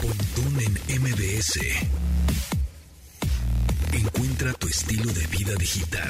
Pontón 0.00 0.58
en 0.88 1.02
MBS. 1.02 1.60
Encuentra 3.92 4.54
tu 4.54 4.66
estilo 4.66 5.12
de 5.12 5.26
vida 5.26 5.54
digital. 5.56 6.08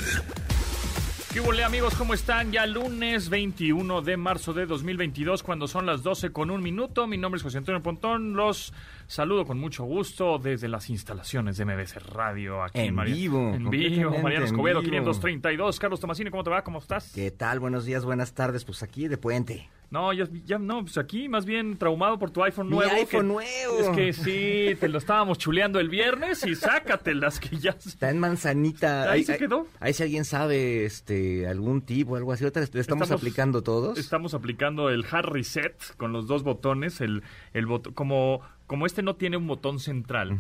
¿Qué 1.33 1.41
hubo, 1.41 1.51
amigos? 1.65 1.97
¿Cómo 1.97 2.15
están? 2.15 2.53
Ya 2.53 2.67
lunes 2.67 3.31
21 3.31 4.03
de 4.03 4.17
marzo 4.17 4.53
de 4.53 4.67
2022, 4.67 5.43
cuando 5.43 5.67
son 5.67 5.87
las 5.87 6.05
12 6.05 6.31
con 6.31 6.53
un 6.53 6.63
minuto. 6.63 7.09
Mi 7.09 7.19
nombre 7.19 7.39
es 7.39 7.43
José 7.43 7.59
Antonio 7.59 7.83
Pontón. 7.83 8.35
Los 8.35 8.73
saludo 9.09 9.45
con 9.45 9.59
mucho 9.59 9.83
gusto 9.83 10.39
desde 10.39 10.69
las 10.69 10.89
instalaciones 10.89 11.57
de 11.57 11.65
MBC 11.65 11.97
Radio. 12.13 12.63
Aquí 12.63 12.79
en, 12.79 12.97
vivo. 13.05 13.55
En 13.55 13.71
vivo. 13.71 14.17
Mariano 14.23 14.47
Escobedo, 14.47 14.83
532. 14.83 15.81
Carlos 15.81 15.99
Tomasini, 15.99 16.31
¿cómo 16.31 16.45
te 16.45 16.51
va? 16.51 16.63
¿Cómo 16.63 16.79
estás? 16.79 17.11
¿Qué 17.13 17.33
tal? 17.33 17.59
Buenos 17.59 17.85
días, 17.87 18.05
buenas 18.05 18.35
tardes. 18.35 18.65
Pues 18.65 18.85
aquí 18.85 19.09
de 19.09 19.19
puente. 19.19 19.69
No, 19.91 20.13
ya, 20.13 20.29
ya, 20.45 20.59
no, 20.59 20.83
pues 20.83 20.97
aquí 20.99 21.29
más 21.29 21.45
bien 21.45 21.77
traumado 21.77 22.17
por 22.17 22.31
tu 22.31 22.45
iPhone 22.45 22.71
nuevo. 22.71 22.93
Mi 22.93 23.01
iPhone 23.01 23.27
nuevo. 23.27 23.79
Es 23.81 23.89
que 23.89 24.13
sí, 24.13 24.77
te 24.79 24.89
lo 24.89 24.99
estábamos 24.99 25.37
chuleando 25.39 25.81
el 25.81 25.89
viernes 25.89 26.47
y 26.47 26.55
sácatelas 26.55 27.41
que 27.41 27.57
ya. 27.59 27.71
Está 27.71 28.11
en 28.11 28.21
manzanita. 28.21 29.11
Ahí, 29.11 29.25
se 29.25 29.37
quedó. 29.37 29.67
Ahí, 29.81 29.93
si 29.93 30.05
alguien 30.05 30.25
sabe 30.25 30.85
este 30.85 31.49
algún 31.49 31.83
tipo 31.83 32.13
o 32.13 32.17
algo 32.17 32.33
así. 32.33 32.45
Ahorita 32.45 32.61
estamos, 32.79 33.11
aplicando 33.11 33.63
todos. 33.63 33.99
Estamos 33.99 34.33
aplicando 34.33 34.91
el 34.91 35.05
hard 35.11 35.27
reset 35.27 35.75
con 35.97 36.13
los 36.13 36.29
dos 36.29 36.45
botones. 36.45 37.01
El, 37.01 37.25
el 37.53 37.67
como, 37.95 38.43
como 38.69 38.87
este 38.87 39.03
no 39.03 39.17
tiene 39.17 39.39
un 39.39 39.49
botón 39.49 39.81
central. 39.81 40.39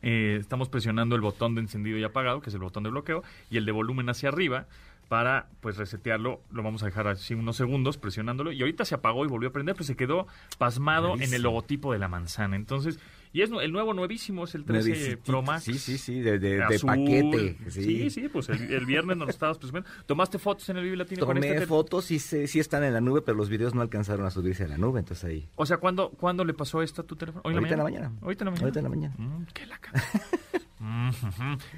Eh, 0.00 0.38
estamos 0.40 0.70
presionando 0.70 1.16
el 1.16 1.20
botón 1.20 1.54
de 1.54 1.60
encendido 1.60 1.98
y 1.98 2.04
apagado, 2.04 2.40
que 2.40 2.48
es 2.48 2.54
el 2.54 2.62
botón 2.62 2.82
de 2.82 2.90
bloqueo, 2.90 3.22
y 3.50 3.58
el 3.58 3.66
de 3.66 3.72
volumen 3.72 4.08
hacia 4.08 4.30
arriba 4.30 4.66
para 5.08 5.48
pues 5.60 5.76
resetearlo, 5.76 6.42
lo 6.50 6.62
vamos 6.62 6.82
a 6.82 6.86
dejar 6.86 7.08
así 7.08 7.34
unos 7.34 7.56
segundos 7.56 7.98
presionándolo 7.98 8.52
y 8.52 8.60
ahorita 8.60 8.84
se 8.84 8.94
apagó 8.94 9.24
y 9.24 9.28
volvió 9.28 9.50
a 9.50 9.52
prender, 9.52 9.74
pero 9.74 9.84
se 9.84 9.96
quedó 9.96 10.26
pasmado 10.58 11.14
en 11.18 11.32
el 11.32 11.42
logotipo 11.42 11.92
de 11.92 11.98
la 11.98 12.08
manzana. 12.08 12.56
Entonces, 12.56 12.98
y 13.34 13.42
es 13.42 13.50
el 13.50 13.72
nuevo 13.72 13.94
nuevísimo, 13.94 14.44
es 14.44 14.54
el 14.54 14.64
13 14.64 15.16
Pro 15.16 15.42
Max. 15.42 15.64
Sí, 15.64 15.74
sí, 15.74 15.98
sí, 15.98 16.20
de, 16.20 16.38
de, 16.38 16.62
paquete. 16.86 17.58
Sí, 17.68 18.08
sí, 18.08 18.28
pues 18.28 18.48
el, 18.48 18.86
viernes 18.86 19.16
nos 19.16 19.26
lo 19.26 19.30
estabas 19.30 19.58
presumiendo. 19.58 19.90
¿Tomaste 20.06 20.38
fotos 20.38 20.68
en 20.68 20.76
el 20.76 20.84
Vive 20.84 20.96
Latino 20.96 21.26
Tomé 21.26 21.40
con 21.40 21.44
este? 21.44 21.66
fotos, 21.66 22.04
sí, 22.04 22.20
sí 22.20 22.60
están 22.60 22.84
en 22.84 22.92
la 22.92 23.00
nube, 23.00 23.22
pero 23.22 23.36
los 23.36 23.48
videos 23.48 23.74
no 23.74 23.82
alcanzaron 23.82 24.24
a 24.24 24.30
subirse 24.30 24.62
a 24.62 24.68
la 24.68 24.78
nube, 24.78 25.00
entonces 25.00 25.24
ahí. 25.24 25.48
O 25.56 25.66
sea, 25.66 25.78
¿cuándo, 25.78 26.10
¿cuándo 26.10 26.44
le 26.44 26.54
pasó 26.54 26.80
esto 26.80 27.02
a 27.02 27.06
tu 27.06 27.16
teléfono? 27.16 27.42
¿Hoy 27.44 27.54
Ahorita 27.54 27.74
en 27.74 27.78
la 27.78 27.84
mañana? 27.84 28.12
Ahorita 28.22 28.44
en 28.44 28.46
la 28.46 28.50
mañana. 28.52 28.64
Ahorita 28.66 28.78
en 28.78 28.84
la 28.84 28.90
mañana. 28.90 29.14
Mm, 29.18 29.44
qué 29.52 29.66
laca. 29.66 29.92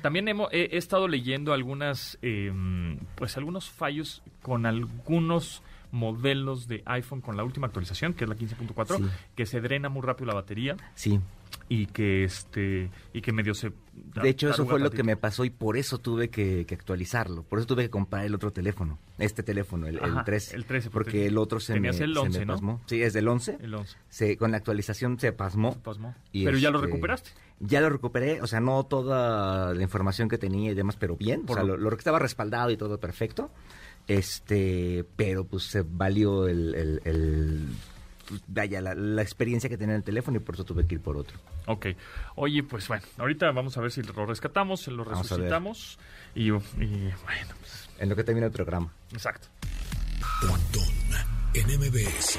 También 0.03 0.29
hemos, 0.29 0.49
he, 0.53 0.77
estado 0.77 1.09
leyendo 1.09 1.53
algunas, 1.53 2.19
em, 2.23 2.99
pues 3.15 3.37
algunos 3.37 3.71
fallos 3.71 4.23
con 4.43 4.67
algunos 4.67 5.63
modelos 5.93 6.69
de 6.69 6.83
iPhone 6.87 7.21
con 7.21 7.37
la 7.37 7.45
última 7.45 7.67
actualización, 7.67 8.15
que 8.15 8.25
es 8.25 8.31
la 8.31 8.37
15.4, 8.37 9.09
que 9.35 9.47
se 9.47 9.61
drena 9.61 9.89
muy 9.89 10.03
rápido 10.03 10.27
la 10.27 10.35
batería. 10.35 10.77
Sí. 10.95 11.21
Y 11.69 11.87
que 11.87 12.25
este 12.25 12.91
y 13.13 13.21
que 13.23 13.33
medio 13.33 13.55
se 13.55 13.73
De 14.21 14.29
hecho, 14.29 14.51
eso 14.51 14.67
fue 14.67 14.79
lo 14.79 14.91
que 14.91 15.03
me 15.03 15.17
pasó 15.17 15.45
y 15.45 15.51
por 15.51 15.77
eso 15.77 15.99
tuve 15.99 16.29
que, 16.29 16.67
actualizarlo. 16.71 17.43
Por 17.45 17.59
eso 17.59 17.67
tuve 17.67 17.85
que 17.85 17.91
comprar 17.91 18.25
el 18.25 18.35
otro 18.35 18.53
teléfono. 18.53 18.99
Este 19.19 19.43
teléfono, 19.43 19.87
el, 19.87 19.99
13. 20.25 20.57
El 20.57 20.65
13. 20.65 20.91
Porque, 20.91 21.27
el 21.27 21.39
otro 21.39 21.59
se 21.59 21.81
me, 21.81 21.89
el 21.89 22.17
11, 22.17 22.41
se 22.41 22.47
pasmó. 22.47 22.83
Sí, 22.87 23.03
es 23.03 23.13
del 23.15 23.27
11. 23.27 23.59
El 23.61 23.75
11. 23.75 23.97
Se, 24.09 24.37
con 24.37 24.51
la 24.51 24.59
actualización 24.59 25.19
se 25.19 25.33
pasmó. 25.33 25.73
Se 25.73 25.79
pasmó. 25.79 26.15
Pero 26.33 26.59
ya 26.59 26.71
lo 26.71 26.79
este, 26.79 26.87
recuperaste. 26.87 27.31
Ya 27.61 27.81
lo 27.81 27.89
recuperé, 27.89 28.43
o 28.43 28.47
sea, 28.47 28.61
no 28.61 28.85
toda 28.85 29.73
la 29.73 29.83
información 29.83 30.29
que 30.29 30.37
tenía 30.37 30.73
y 30.73 30.75
demás, 30.75 30.97
pero 30.99 31.17
bien. 31.17 31.45
o 31.47 31.55
sea, 31.55 31.63
lo, 31.63 31.77
lo 31.77 31.91
que 31.91 31.97
estaba 31.97 32.19
respaldado 32.19 32.71
y 32.71 32.77
todo 32.77 32.99
perfecto. 32.99 33.51
Este, 34.09 35.05
pero 35.17 35.45
pues 35.45 35.65
se 35.65 35.83
valió 35.83 36.47
el, 36.47 37.01
el, 37.05 37.69
vaya, 38.47 38.81
la, 38.81 39.23
experiencia 39.23 39.69
que 39.69 39.77
tenía 39.77 39.95
en 39.95 39.99
el 39.99 40.05
teléfono 40.05 40.37
y 40.37 40.41
por 40.41 40.55
eso 40.55 40.65
tuve 40.65 40.87
que 40.87 40.95
ir 40.95 41.01
por 41.01 41.17
otro. 41.17 41.39
Ok. 41.67 41.87
Oye, 42.37 42.63
pues 42.63 42.87
bueno, 42.89 43.05
ahorita 43.19 43.51
vamos 43.51 43.77
a 43.77 43.81
ver 43.81 43.91
si 43.91 44.03
lo 44.03 44.27
rescatamos, 44.27 44.87
lo 44.89 45.05
resucitamos 45.05 45.99
y, 46.35 46.51
bueno. 46.51 46.65
Pues... 47.61 47.89
En 47.99 48.09
lo 48.09 48.17
que 48.17 48.25
termina 48.25 48.47
el 48.47 48.53
programa. 48.53 48.93
Exacto. 49.13 49.49
en 51.55 51.67
MBS. 51.67 52.39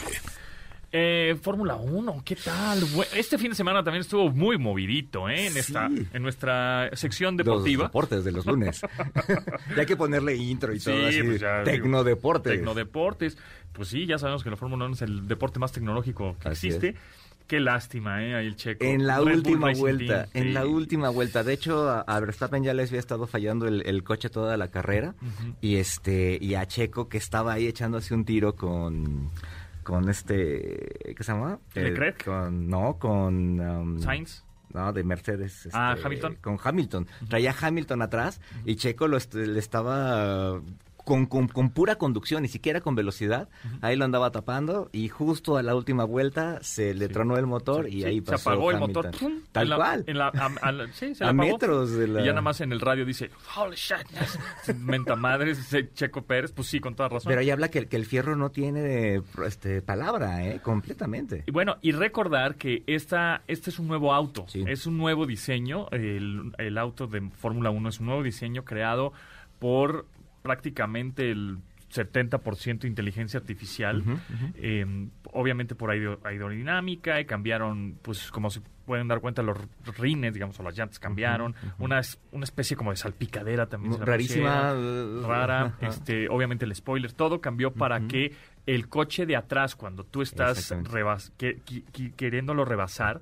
Eh, 0.99 1.35
Fórmula 1.39 1.75
1, 1.75 2.23
¿qué 2.25 2.35
tal? 2.35 2.79
Este 3.13 3.37
fin 3.37 3.51
de 3.51 3.55
semana 3.55 3.83
también 3.83 4.01
estuvo 4.01 4.31
muy 4.31 4.57
movidito, 4.57 5.29
¿eh? 5.29 5.45
En, 5.45 5.55
esta, 5.55 5.85
en 5.85 6.23
nuestra 6.23 6.89
sección 6.93 7.37
deportiva. 7.37 7.83
Los 7.83 7.91
deportes 7.91 8.23
de 8.23 8.31
los 8.31 8.47
lunes. 8.47 8.81
ya 9.75 9.81
hay 9.81 9.85
que 9.85 9.95
ponerle 9.95 10.35
intro 10.35 10.73
y 10.73 10.79
todo 10.79 11.05
así. 11.05 11.21
Pues 11.21 11.43
tecnodeportes. 11.65 12.53
Tecnodeportes. 12.53 13.37
Pues 13.73 13.89
sí, 13.89 14.07
ya 14.07 14.17
sabemos 14.17 14.43
que 14.43 14.49
la 14.49 14.55
Fórmula 14.55 14.85
1 14.85 14.95
es 14.95 15.01
el 15.03 15.27
deporte 15.27 15.59
más 15.59 15.71
tecnológico 15.71 16.35
que 16.39 16.49
existe. 16.49 16.95
Qué 17.45 17.59
lástima, 17.59 18.23
¿eh? 18.23 18.35
Ahí 18.35 18.47
el 18.47 18.55
checo. 18.55 18.83
En 18.83 19.05
la 19.05 19.21
última 19.21 19.71
vuelta, 19.73 20.27
en 20.33 20.55
la 20.55 20.65
última 20.65 21.09
vuelta. 21.09 21.43
De 21.43 21.53
hecho, 21.53 21.89
a, 21.89 22.19
Verstappen 22.19 22.63
ya 22.63 22.73
les 22.73 22.89
había 22.89 22.99
estado 22.99 23.27
fallando 23.27 23.67
el, 23.67 24.03
coche 24.03 24.29
toda 24.29 24.57
la 24.57 24.69
carrera. 24.69 25.13
Y 25.61 25.75
este 25.75 26.39
y 26.41 26.55
a 26.55 26.65
Checo, 26.65 27.07
que 27.07 27.19
estaba 27.19 27.53
ahí 27.53 27.67
echándose 27.67 28.15
un 28.15 28.25
tiro 28.25 28.55
con 28.55 29.29
con 29.87 30.09
este, 30.09 31.15
¿qué 31.15 31.23
se 31.23 31.31
llama? 31.31 31.61
¿Leclerc? 31.73 32.25
con, 32.25 32.67
no, 32.67 32.99
con... 32.99 33.57
Um, 33.57 33.99
Sainz. 33.99 34.43
No, 34.73 34.91
de 34.91 35.01
Mercedes. 35.05 35.69
ah, 35.71 35.93
este, 35.95 36.05
Hamilton. 36.05 36.35
Con 36.41 36.57
Hamilton. 36.61 37.07
Traía 37.29 37.55
Hamilton 37.57 38.01
atrás 38.01 38.41
y 38.65 38.75
Checo 38.75 39.07
lo 39.07 39.17
le 39.31 39.57
estaba 39.59 40.61
con, 41.07 41.25
con, 41.25 41.69
pura 41.69 41.95
conducción, 41.95 42.41
ni 42.41 42.49
siquiera 42.49 42.81
con 42.81 42.93
velocidad. 42.93 43.47
Ahí 43.81 43.95
lo 43.95 44.03
andaba 44.03 44.29
tapando 44.31 44.89
y 44.91 45.07
justo 45.07 45.55
a 45.55 45.63
la 45.63 45.73
última 45.73 46.03
vuelta 46.03 46.59
se 46.61 46.93
le 46.93 47.07
tronó 47.07 47.37
el 47.37 47.47
motor 47.47 47.87
y 47.87 48.03
ahí 48.03 48.19
pasó. 48.19 48.37
Se 48.37 48.49
apagó 48.49 48.71
el 48.71 48.79
motor. 48.79 49.11
Tal 49.53 49.73
cual. 49.73 50.05
a, 50.19 50.87
sí, 50.91 51.15
se 51.15 51.23
a 51.25 51.31
metros 51.31 51.93
de 51.93 52.09
la... 52.09 52.21
Y 52.21 52.25
ya 52.25 52.31
nada 52.31 52.41
más 52.41 52.59
en 52.59 52.73
el 52.73 52.81
radio 52.81 53.05
dice, 53.05 53.31
holy 53.55 53.77
shit, 53.77 54.05
menta 54.75 55.15
madres, 55.15 55.73
Checo 55.93 56.23
Pérez, 56.23 56.51
pues 56.51 56.67
sí, 56.67 56.81
con 56.81 56.93
toda 56.93 57.07
razón. 57.07 57.29
Pero 57.29 57.39
ahí 57.39 57.51
habla 57.51 57.69
que, 57.69 57.87
que 57.87 57.95
el 57.95 58.05
fierro 58.05 58.35
no 58.35 58.51
tiene 58.51 59.21
este, 59.45 59.81
palabra, 59.81 60.45
¿eh? 60.45 60.59
Completamente. 60.61 61.45
Y 61.47 61.51
bueno, 61.51 61.77
y 61.81 61.93
recordar 61.93 62.55
que 62.55 62.83
esta, 62.85 63.43
este 63.47 63.69
es 63.69 63.79
un 63.79 63.87
nuevo 63.87 64.13
auto, 64.13 64.45
es 64.53 64.85
un 64.85 64.97
nuevo 64.97 65.25
diseño, 65.25 65.87
el, 65.91 66.51
el 66.57 66.77
auto 66.77 67.07
de 67.07 67.29
Fórmula 67.29 67.69
1 67.69 67.87
es 67.87 67.99
un 68.01 68.07
nuevo 68.07 68.23
diseño 68.23 68.65
creado 68.65 69.13
por 69.59 70.05
prácticamente 70.47 71.29
el 71.29 71.57
70% 71.93 72.85
inteligencia 72.85 73.37
artificial, 73.37 74.01
em, 74.55 75.09
obviamente 75.33 75.75
por 75.75 75.91
aerodinámica, 75.91 77.19
y 77.19 77.25
cambiaron, 77.25 77.97
pues 78.01 78.31
como 78.31 78.49
se 78.49 78.61
pueden 78.85 79.09
dar 79.09 79.19
cuenta, 79.19 79.41
los 79.41 79.57
rines, 79.97 80.33
digamos, 80.33 80.57
o 80.61 80.63
las 80.63 80.77
llantas 80.77 80.99
cambiaron, 80.99 81.53
una, 81.79 81.99
una 82.31 82.43
especie 82.45 82.77
como 82.77 82.91
de 82.91 82.97
salpicadera 82.97 83.65
también. 83.67 83.99
Rarísima. 83.99 84.73
rara, 85.25 85.75
este, 85.81 86.29
obviamente 86.29 86.63
el 86.63 86.73
spoiler, 86.73 87.11
todo 87.11 87.41
cambió 87.41 87.73
para 87.73 88.07
que 88.07 88.33
el 88.65 88.87
coche 88.87 89.25
de 89.25 89.35
atrás, 89.35 89.75
cuando 89.75 90.05
tú 90.05 90.21
estás 90.21 90.73
rebas 90.89 91.33
queriéndolo 92.15 92.63
rebasar, 92.63 93.19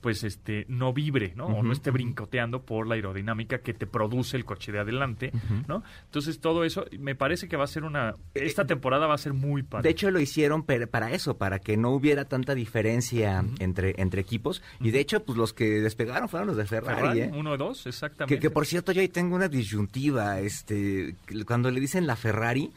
pues 0.00 0.24
este 0.24 0.64
no 0.68 0.92
vibre, 0.92 1.32
¿no? 1.36 1.46
o 1.46 1.62
no 1.62 1.72
esté 1.72 1.90
brincoteando 1.90 2.62
por 2.62 2.86
la 2.86 2.94
aerodinámica 2.94 3.58
que 3.58 3.74
te 3.74 3.86
produce 3.86 4.36
el 4.36 4.44
coche 4.44 4.72
de 4.72 4.80
adelante, 4.80 5.32
¿no? 5.66 5.82
Entonces 6.04 6.40
todo 6.40 6.64
eso 6.64 6.84
me 6.98 7.14
parece 7.14 7.48
que 7.48 7.56
va 7.56 7.64
a 7.64 7.68
ser 7.68 7.84
una 7.84 8.14
esta 8.34 8.66
temporada 8.66 9.06
va 9.06 9.14
a 9.14 9.18
ser 9.18 9.32
muy 9.32 9.62
padre. 9.62 9.84
De 9.84 9.90
hecho 9.90 10.10
lo 10.10 10.20
hicieron 10.20 10.64
para 10.64 11.12
eso, 11.12 11.36
para 11.36 11.58
que 11.58 11.76
no 11.76 11.90
hubiera 11.90 12.26
tanta 12.26 12.54
diferencia 12.54 13.44
entre 13.58 13.94
entre 13.98 14.20
equipos 14.20 14.62
y 14.80 14.90
de 14.90 15.00
hecho 15.00 15.24
pues 15.24 15.36
los 15.38 15.52
que 15.52 15.80
despegaron 15.80 16.28
fueron 16.28 16.48
los 16.48 16.56
de 16.56 16.66
Ferrari, 16.66 17.20
¿eh? 17.20 17.30
uno 17.32 17.52
o 17.52 17.56
dos, 17.56 17.86
exactamente. 17.86 18.38
Que, 18.38 18.50
por 18.50 18.66
cierto 18.66 18.92
yo 18.92 19.00
ahí 19.00 19.08
tengo 19.08 19.34
una 19.34 19.48
disyuntiva, 19.48 20.40
este 20.40 21.16
cuando 21.46 21.70
le 21.70 21.80
dicen 21.80 22.06
la 22.06 22.16
Ferrari, 22.16 22.70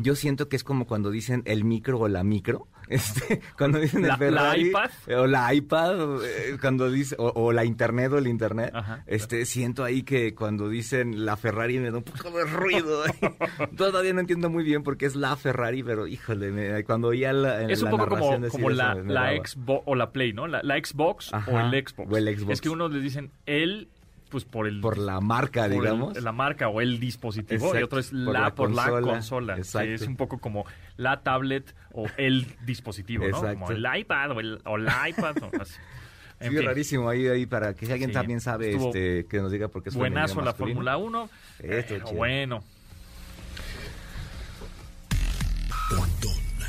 yo 0.00 0.14
siento 0.14 0.48
que 0.48 0.56
es 0.56 0.64
como 0.64 0.86
cuando 0.86 1.10
dicen 1.10 1.42
el 1.46 1.64
micro 1.64 1.98
o 1.98 2.08
la 2.08 2.24
micro, 2.24 2.66
este 2.88 3.40
cuando 3.58 3.78
dicen 3.78 4.04
el 4.04 4.16
Ferrari 4.16 4.64
la 4.64 4.68
iPad 4.68 4.90
o 5.18 5.26
la 5.26 5.54
iPad 5.54 6.24
eh, 6.24 6.56
cuando 6.60 6.90
dice, 6.90 7.16
o, 7.18 7.52
la 7.52 7.64
internet 7.64 8.12
o 8.12 8.18
el 8.18 8.26
internet, 8.26 8.72
este 9.06 9.44
siento 9.44 9.84
ahí 9.84 10.02
que 10.02 10.34
cuando 10.34 10.68
dicen 10.68 11.24
la 11.24 11.36
Ferrari 11.36 11.78
me 11.78 11.90
da 11.90 11.98
un 11.98 12.04
poco 12.04 12.30
de 12.30 12.44
ruido. 12.44 13.04
Todavía 13.76 14.12
no 14.12 14.20
entiendo 14.20 14.50
muy 14.50 14.64
bien 14.64 14.82
por 14.82 14.96
qué 14.96 15.06
es 15.06 15.16
la 15.16 15.36
Ferrari, 15.36 15.82
pero 15.82 16.06
híjole, 16.06 16.84
cuando 16.84 17.08
oía 17.08 17.32
la 17.32 17.62
Es 17.70 17.82
un 17.82 17.90
poco 17.90 18.08
como, 18.08 18.48
como 18.48 18.70
la, 18.70 18.94
la 18.94 19.32
Xbox 19.32 19.82
o 19.86 19.94
la 19.94 20.10
Play, 20.10 20.32
¿no? 20.32 20.46
La, 20.46 20.60
Xbox 20.60 21.32
o 21.32 21.58
el 21.58 21.86
Xbox. 21.86 22.12
o 22.12 22.16
el 22.16 22.38
Xbox. 22.38 22.52
Es 22.52 22.60
que 22.60 22.68
unos 22.68 22.92
les 22.92 23.02
dicen 23.02 23.30
el 23.46 23.88
pues 24.28 24.44
por 24.44 24.66
el 24.66 24.80
por 24.80 24.98
la 24.98 25.20
marca 25.20 25.68
digamos. 25.68 26.20
la 26.20 26.32
marca 26.32 26.68
o 26.68 26.80
el 26.80 26.98
dispositivo 26.98 27.78
y 27.78 27.82
otro 27.82 27.98
es 27.98 28.12
la 28.12 28.54
por 28.54 28.70
la 28.70 29.00
consola, 29.00 29.56
es 29.58 30.02
un 30.02 30.16
poco 30.16 30.38
como 30.38 30.64
la 30.96 31.22
tablet 31.22 31.74
o 31.92 32.06
el 32.16 32.46
dispositivo 32.64 33.26
no 33.28 33.40
como 33.40 33.70
el 33.70 33.86
iPad 33.98 34.32
o 34.32 34.40
el 34.40 34.60
o 34.64 34.78
la 34.78 35.08
iPad 35.08 35.36
o 35.42 35.50
así. 35.60 35.74
sí, 36.40 36.60
rarísimo 36.60 37.08
ahí, 37.08 37.26
ahí 37.28 37.46
para 37.46 37.74
que 37.74 37.86
si 37.86 37.92
alguien 37.92 38.12
también 38.12 38.40
sabe 38.40 38.74
este, 38.74 39.26
que 39.26 39.38
nos 39.38 39.50
diga 39.50 39.68
por 39.68 39.82
qué 39.82 39.90
es 39.90 39.94
Buenazo 39.94 40.40
la 40.42 40.54
Fórmula 40.54 40.96
1. 40.96 41.30
Esto, 41.60 42.12
bueno. 42.12 42.62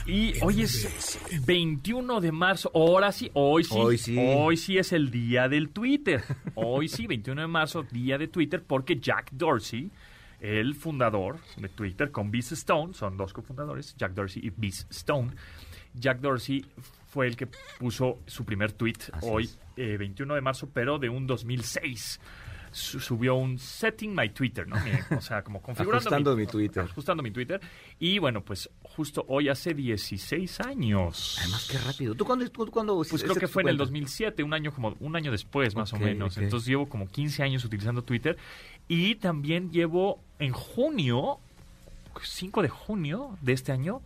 Y 0.08 0.34
hoy 0.42 0.62
es 0.62 1.20
21 1.46 2.22
de 2.22 2.32
marzo. 2.32 2.72
Ahora 2.74 3.12
sí, 3.12 3.30
hoy 3.34 3.66
sí. 3.66 3.76
Hoy 3.76 3.98
sí. 3.98 4.16
Hoy 4.18 4.56
sí 4.56 4.78
es 4.78 4.94
el 4.94 5.12
día 5.12 5.50
del 5.50 5.70
Twitter. 5.70 6.24
Hoy 6.56 6.88
sí, 6.88 7.08
21 7.08 7.42
de 7.42 7.48
marzo, 7.48 7.84
día 7.84 8.18
de 8.18 8.30
Twitter, 8.30 8.64
porque 8.64 9.02
Jack 9.02 9.32
Dorsey, 9.34 9.92
el 10.40 10.76
fundador 10.76 11.40
de 11.58 11.68
Twitter, 11.68 12.10
con 12.10 12.32
Biz 12.32 12.54
Stone, 12.54 12.94
son 12.94 13.18
dos 13.18 13.34
cofundadores, 13.34 13.96
Jack 13.98 14.14
Dorsey 14.14 14.46
y 14.46 14.50
Biz 14.56 14.88
Stone. 14.92 15.32
Jack 15.94 16.22
Dorsey 16.22 16.66
fue 17.08 17.28
el 17.28 17.36
que 17.36 17.48
puso 17.78 18.20
su 18.28 18.46
primer 18.46 18.72
tweet 18.72 18.96
Así 19.12 19.28
hoy, 19.30 19.50
eh, 19.76 19.98
21 19.98 20.36
de 20.36 20.42
marzo, 20.42 20.70
pero 20.74 21.00
de 21.00 21.10
un 21.10 21.28
2006. 21.28 22.22
Su- 22.78 23.00
subió 23.00 23.34
un 23.36 23.58
setting 23.58 24.14
my 24.16 24.30
Twitter, 24.30 24.68
¿no? 24.68 24.76
O 25.18 25.22
sea, 25.22 25.42
como 25.42 25.62
configurando 25.62 25.98
Ajustando 26.10 26.36
mi 26.36 26.46
Twitter. 26.46 26.84
Ajustando 26.84 27.24
mi 27.24 27.32
Twitter. 27.32 27.60
Y 28.00 28.20
bueno, 28.20 28.42
pues 28.44 28.70
justo 28.84 29.26
hoy 29.28 29.50
hace 29.50 29.74
16 29.74 30.60
años. 30.62 31.38
Además, 31.40 31.68
qué 31.72 31.78
rápido. 31.80 32.14
¿Tú 32.14 32.24
cuándo? 32.26 32.48
Tú, 32.50 32.68
cuándo 32.68 32.96
Pues 33.10 33.24
creo 33.24 33.36
que 33.36 33.48
fue 33.48 33.64
en 33.64 33.70
el 33.70 33.78
cuenta? 33.78 33.86
2007, 33.92 34.44
un 34.44 34.54
año 34.54 34.72
como 34.72 34.96
un 35.00 35.16
año 35.16 35.32
después 35.32 35.76
más 35.76 35.92
o 35.94 35.98
menos. 35.98 36.38
Entonces 36.38 36.68
llevo 36.70 36.88
como 36.88 37.08
15 37.08 37.42
años 37.42 37.66
utilizando 37.66 38.04
Twitter 38.04 38.38
y 38.88 39.16
también 39.16 39.72
llevo 39.72 40.22
en 40.38 40.52
junio, 40.54 41.40
5 42.22 42.62
de 42.62 42.70
junio 42.70 43.38
de 43.42 43.54
este 43.54 43.72
año, 43.72 44.02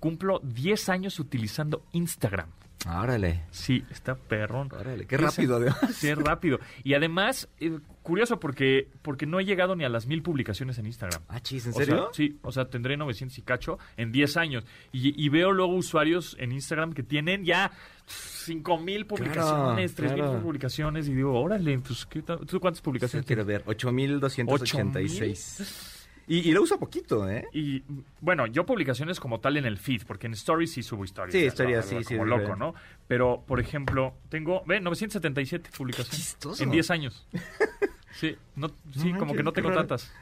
cumplo 0.00 0.40
10 0.42 0.88
años 0.88 1.20
utilizando 1.20 1.82
Instagram. 1.92 2.48
Órale. 2.86 3.42
Sí, 3.50 3.84
está 3.90 4.14
perrón. 4.14 4.70
Órale, 4.72 5.06
qué 5.06 5.16
10 5.16 5.30
rápido, 5.36 5.56
además. 5.56 5.78
Sí, 5.96 6.14
rápido. 6.14 6.60
Y 6.84 6.94
además, 6.94 7.48
eh, 7.58 7.78
curioso 8.06 8.38
porque, 8.40 8.88
porque 9.02 9.26
no 9.26 9.40
he 9.40 9.44
llegado 9.44 9.74
ni 9.76 9.84
a 9.84 9.88
las 9.88 10.06
mil 10.06 10.22
publicaciones 10.22 10.78
en 10.78 10.86
Instagram. 10.86 11.22
Ah, 11.28 11.40
chis, 11.40 11.66
¿en 11.66 11.72
O 11.72 11.74
sea, 11.74 11.84
serio? 11.84 12.08
sí, 12.12 12.38
o 12.42 12.52
sea, 12.52 12.70
tendré 12.70 12.96
900 12.96 13.36
y 13.36 13.42
cacho 13.42 13.78
en 13.96 14.12
10 14.12 14.36
años. 14.36 14.64
Y, 14.92 15.20
y 15.22 15.28
veo 15.28 15.50
luego 15.52 15.74
usuarios 15.74 16.36
en 16.38 16.52
Instagram 16.52 16.92
que 16.92 17.02
tienen 17.02 17.44
ya 17.44 17.72
5000 18.06 19.06
publicaciones, 19.06 19.92
Claro, 19.92 20.08
3000 20.14 20.24
claro. 20.24 20.42
publicaciones. 20.42 21.08
Y 21.08 21.14
digo, 21.14 21.38
órale, 21.40 21.78
pues, 21.80 22.06
¿qué? 22.06 22.22
¿tú 22.22 22.60
cuántas 22.60 22.78
Sí, 22.78 22.84
publicaciones 22.84 23.26
quiero 23.26 23.44
tienes? 23.44 23.64
ver. 23.66 23.76
8,286. 23.76 25.92
Y, 26.28 26.38
y 26.48 26.52
lo 26.52 26.62
uso 26.62 26.76
poquito, 26.80 27.28
¿eh? 27.30 27.46
Y 27.52 27.84
bueno, 28.20 28.48
yo 28.48 28.66
publicaciones 28.66 29.20
como 29.20 29.38
tal 29.38 29.58
en 29.58 29.64
el 29.64 29.78
feed, 29.78 30.02
porque 30.08 30.26
en 30.26 30.32
Stories 30.32 30.72
sí 30.72 30.82
subo 30.82 31.04
historias. 31.04 31.32
Sí, 31.32 31.46
historias, 31.46 31.86
sí, 31.86 32.02
sí, 32.02 32.16
Como 32.16 32.24
loco. 32.26 32.56
¿no? 32.56 32.74
Pero, 33.06 33.44
por 33.46 33.60
ejemplo, 33.60 34.12
tengo, 34.28 34.64
ve, 34.66 34.80
977 34.80 35.70
publicaciones. 35.76 36.36
En 36.60 36.72
10 36.72 36.90
años. 36.90 37.28
Sí, 38.18 38.36
no, 38.56 38.68
sí 38.94 39.12
No 39.12 39.18
como 39.18 39.34
que 39.34 39.42
no 39.42 39.52
tengo 39.52 39.68
raro. 39.70 39.82
tantas. 39.82 40.12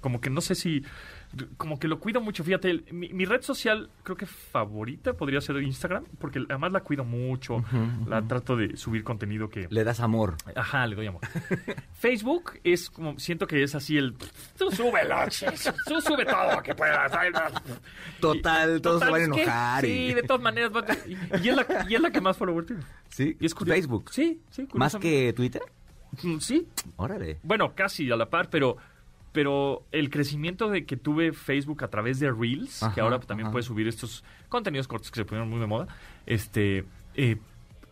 Como 0.00 0.20
que 0.20 0.28
no 0.28 0.42
sé 0.42 0.54
si, 0.54 0.84
como 1.56 1.78
que 1.78 1.88
lo 1.88 1.98
cuido 1.98 2.20
mucho. 2.20 2.44
Fíjate, 2.44 2.68
el- 2.68 2.84
mi, 2.92 3.08
mi 3.14 3.24
red 3.24 3.40
social 3.40 3.88
creo 4.02 4.18
que 4.18 4.26
favorita 4.26 5.14
podría 5.14 5.40
ser 5.40 5.56
Instagram, 5.62 6.04
porque 6.18 6.44
además 6.46 6.72
la 6.72 6.80
cuido 6.80 7.04
mucho. 7.04 7.64
La 8.06 8.20
trato 8.20 8.54
de 8.54 8.76
subir 8.76 9.02
contenido 9.02 9.48
que... 9.48 9.66
Le 9.70 9.82
das 9.82 10.00
amor. 10.00 10.36
Ajá, 10.54 10.86
le 10.86 10.94
doy 10.96 11.06
amor. 11.06 11.22
Facebook 11.94 12.52
es 12.64 12.90
como, 12.90 13.18
siento 13.18 13.46
que 13.46 13.62
es 13.62 13.74
así 13.74 13.96
el... 13.96 14.14
Tú 14.58 14.70
súbelo, 14.72 15.16
tú 15.86 16.00
sube 16.02 16.26
todo 16.26 16.62
que 16.62 16.74
puedas. 16.74 17.10
ay, 17.14 17.30
no". 17.32 17.40
Total, 18.20 18.82
todos 18.82 19.02
se 19.02 19.10
van 19.10 19.20
a 19.22 19.24
enojar. 19.24 19.84
Sí, 19.84 19.90
y... 20.10 20.14
de 20.14 20.22
todas 20.22 20.42
maneras. 20.42 20.70
va- 20.70 20.84
Y, 21.06 21.12
y 21.46 21.48
es 21.48 21.56
la, 21.56 21.86
y 21.88 21.94
es 21.94 22.00
la 22.02 22.10
que 22.10 22.20
más 22.20 22.36
followers 22.36 22.66
tiene. 22.66 22.82
¿Sí? 23.08 23.36
Y 23.40 23.46
es 23.46 23.54
curioso. 23.54 23.74
Facebook. 23.76 24.10
Sí, 24.12 24.42
sí. 24.50 24.68
¿Más 24.74 24.96
que 24.96 25.32
Twitter? 25.32 25.62
Mm, 26.22 26.38
Sí, 26.38 26.66
Órale. 26.96 27.38
bueno, 27.42 27.74
casi 27.74 28.10
a 28.10 28.16
la 28.16 28.28
par, 28.30 28.50
pero 28.50 28.76
pero 29.32 29.82
el 29.90 30.10
crecimiento 30.10 30.70
de 30.70 30.86
que 30.86 30.96
tuve 30.96 31.32
Facebook 31.32 31.82
a 31.82 31.88
través 31.88 32.20
de 32.20 32.30
Reels, 32.30 32.84
Ajá, 32.84 32.94
que 32.94 33.00
ahora 33.00 33.18
también 33.18 33.46
ajá. 33.48 33.52
puedes 33.52 33.66
subir 33.66 33.88
estos 33.88 34.22
contenidos 34.48 34.86
cortos 34.86 35.10
que 35.10 35.16
se 35.20 35.24
pusieron 35.24 35.50
muy 35.50 35.58
de 35.58 35.66
moda, 35.66 35.88
este 36.24 36.84
eh, 37.16 37.36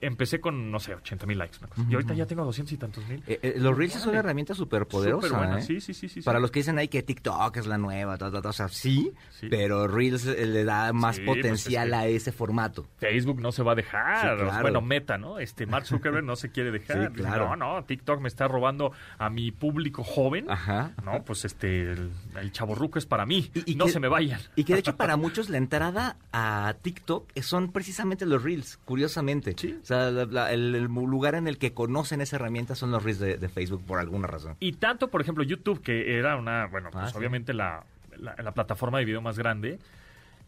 empecé 0.02 0.40
con, 0.40 0.70
no 0.70 0.78
sé, 0.78 0.94
80 0.94 1.26
mil 1.26 1.38
likes. 1.38 1.56
una 1.58 1.68
cosa. 1.68 1.82
Y 1.88 1.94
ahorita 1.94 2.14
ya 2.14 2.26
tengo 2.26 2.44
200 2.44 2.72
y 2.72 2.76
tantos 2.76 3.06
mil. 3.08 3.22
Eh, 3.26 3.38
eh, 3.42 3.54
los 3.56 3.76
Reels 3.76 3.96
es 3.96 4.04
una 4.06 4.18
herramienta 4.18 4.54
súper 4.54 4.86
poderosa. 4.86 5.28
Súper 5.28 5.38
buena, 5.38 5.58
¿eh? 5.58 5.62
sí, 5.62 5.80
sí, 5.80 5.94
sí, 5.94 6.08
sí. 6.08 6.20
Para 6.22 6.38
sí. 6.38 6.42
los 6.42 6.50
que 6.50 6.60
dicen 6.60 6.78
ahí 6.78 6.88
que 6.88 7.02
TikTok 7.02 7.56
es 7.56 7.66
la 7.66 7.78
nueva, 7.78 8.18
ta, 8.18 8.30
ta, 8.30 8.42
ta, 8.42 8.48
o 8.50 8.52
sea, 8.52 8.68
sí, 8.68 9.12
Sí. 9.30 9.46
pero 9.48 9.88
Reels 9.88 10.24
le 10.26 10.64
da 10.64 10.92
más 10.92 11.18
pues, 11.20 11.26
potencial 11.38 11.88
es 11.88 11.90
que- 11.92 11.96
a 11.96 12.06
ese 12.06 12.32
formato. 12.32 12.86
Facebook 12.98 13.40
no 13.40 13.52
se 13.52 13.62
va 13.62 13.72
a 13.72 13.74
dejar. 13.76 14.36
Claro. 14.38 14.60
Bueno, 14.62 14.80
Meta, 14.82 15.16
¿no? 15.18 15.38
Este 15.38 15.66
Mark 15.66 15.86
Zuckerberg 15.86 16.24
no 16.24 16.36
se 16.36 16.50
quiere 16.50 16.70
dejar. 16.70 17.12
Claro. 17.12 17.56
No, 17.56 17.74
no, 17.76 17.84
TikTok 17.84 18.20
me 18.20 18.28
está 18.28 18.48
robando 18.48 18.92
a 19.18 19.30
mi 19.30 19.50
público 19.52 20.02
joven. 20.04 20.50
Ajá. 20.50 20.92
No, 21.04 21.22
pues 21.24 21.44
este, 21.44 21.92
el, 21.92 22.10
el 22.40 22.52
chaborruco 22.52 22.98
es 22.98 23.06
para 23.06 23.24
mí. 23.26 23.50
Y- 23.54 23.72
y 23.72 23.74
no 23.76 23.86
que- 23.86 23.92
se 23.92 24.00
me 24.00 24.08
vayan. 24.08 24.40
Y 24.56 24.64
que 24.64 24.72
de 24.74 24.80
hecho 24.80 24.96
para 24.96 25.16
muchos 25.16 25.48
la 25.48 25.58
entrada 25.58 26.16
a 26.32 26.74
TikTok 26.82 27.30
son 27.40 27.70
precisamente 27.72 28.26
los 28.26 28.42
Reels, 28.42 28.78
curiosamente. 28.84 29.54
Sí. 29.56 29.78
O 29.82 29.84
sea, 29.84 29.91
la- 30.00 30.24
la- 30.26 30.52
el, 30.52 30.74
el 30.74 30.84
lugar 30.84 31.34
en 31.34 31.46
el 31.48 31.58
que 31.58 31.72
conocen 31.74 32.20
esa 32.20 32.36
herramienta 32.36 32.74
son 32.74 32.90
los 32.90 33.02
Reels 33.02 33.18
de, 33.20 33.36
de 33.36 33.48
Facebook 33.48 33.84
por 33.86 33.98
alguna 33.98 34.26
razón. 34.26 34.56
Y 34.60 34.72
tanto, 34.72 35.08
por 35.08 35.20
ejemplo, 35.20 35.44
YouTube, 35.44 35.82
que 35.82 36.18
era 36.18 36.36
una, 36.36 36.66
bueno, 36.66 36.90
pues 36.90 37.04
Ah, 37.04 37.08
sí. 37.10 37.18
obviamente 37.18 37.52
la, 37.54 37.84
la, 38.18 38.34
la 38.36 38.52
plataforma 38.52 38.98
de 38.98 39.04
video 39.04 39.20
más 39.20 39.38
grande, 39.38 39.78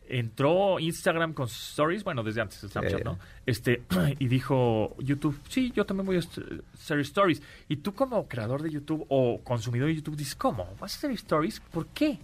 entró 0.08 0.79
Instagram 0.81 1.32
con 1.32 1.46
Stories, 1.46 2.05
bueno, 2.05 2.23
desde 2.23 2.41
antes 2.43 2.61
de 2.61 2.69
Snapchat. 2.69 3.05
¿no? 3.05 3.19
Este, 3.46 3.82
y 4.19 4.26
dijo 4.29 4.94
YouTube, 4.99 5.38
sí, 5.49 5.73
yo 5.75 5.87
también 5.87 6.06
voy 6.06 6.17
a 6.17 6.20
hacer 6.20 6.99
Stories. 7.00 7.43
Y 7.69 7.76
tú 7.76 7.94
como 7.94 8.29
creador 8.29 8.62
de 8.62 8.70
YouTube 8.70 9.06
o 9.08 9.40
consumidor 9.43 9.88
de 9.88 9.97
YouTube 9.97 10.17
dices, 10.17 10.35
¿cómo? 10.35 10.69
¿Vas 10.79 10.94
a 10.94 10.99
hacer 10.99 11.11
Stories? 11.12 11.61
¿Por 11.61 11.87
qué? 11.88 12.19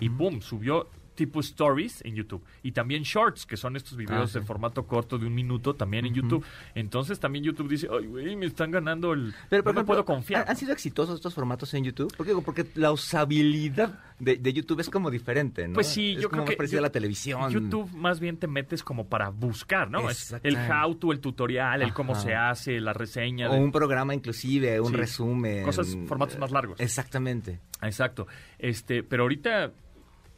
Y 0.00 0.08
boom, 0.08 0.40
subió 0.42 0.88
tipo 1.16 1.40
Stories 1.40 2.04
en 2.04 2.14
YouTube. 2.14 2.44
Y 2.62 2.70
también 2.72 3.02
Shorts, 3.02 3.44
que 3.46 3.56
son 3.56 3.74
estos 3.76 3.96
videos 3.96 4.16
Ah, 4.22 4.26
sí. 4.28 4.38
de 4.38 4.44
formato 4.44 4.86
corto 4.86 5.18
de 5.18 5.26
un 5.26 5.34
minuto 5.34 5.74
también 5.74 6.06
en 6.06 6.14
YouTube. 6.14 6.44
Entonces 6.74 7.18
también 7.18 7.44
YouTube 7.44 7.68
dice, 7.68 7.88
ay, 7.90 8.06
güey, 8.06 8.36
me 8.36 8.46
están 8.46 8.70
ganando 8.70 9.12
el... 9.12 9.34
Pero, 9.48 9.62
no 9.64 9.72
me 9.72 9.84
puedo 9.84 10.04
confiar. 10.04 10.44
¿han, 10.48 10.56
sido 10.56 10.72
exitosos 10.72 11.16
estos 11.16 11.34
formatos 11.34 11.72
en 11.74 11.82
YouTube? 11.84 12.14
¿Por 12.16 12.24
qué? 12.26 12.32
Porque 12.44 12.66
la 12.76 12.92
usabilidad 12.92 13.98
de, 14.18 14.36
de 14.36 14.52
YouTube 14.52 14.80
es 14.80 14.88
como 14.90 15.10
diferente, 15.10 15.66
¿no? 15.66 15.74
Pues 15.74 15.88
sí, 15.88 16.12
es 16.12 16.22
yo 16.22 16.30
como 16.30 16.44
creo 16.44 16.52
que 16.52 16.56
parecida 16.58 16.78
a 16.78 16.82
la 16.82 16.90
televisión. 16.92 17.50
YouTube 17.50 17.90
más 17.94 18.20
bien 18.20 18.36
te 18.36 18.46
metes 18.46 18.82
como 18.82 19.08
para 19.08 19.30
buscar, 19.30 19.90
¿no? 19.90 20.00
El 20.42 20.56
how 20.56 20.94
to, 20.94 21.12
el 21.12 21.20
tutorial, 21.20 21.82
el 21.82 21.92
cómo 21.92 22.14
se 22.14 22.34
hace, 22.34 22.80
la 22.80 22.92
reseña. 22.92 23.50
O 23.50 23.54
de- 23.54 23.60
un 23.60 23.72
programa 23.72 24.14
inclusive, 24.14 24.80
un 24.80 24.90
Sí. 24.90 24.96
resumen. 24.96 25.62
Cosas, 25.64 25.96
formatos 26.06 26.38
más 26.38 26.50
largos. 26.50 26.78
Exactamente. 26.80 27.60
Exacto. 27.82 28.26
Este, 28.58 29.02
pero 29.02 29.24
ahorita 29.24 29.72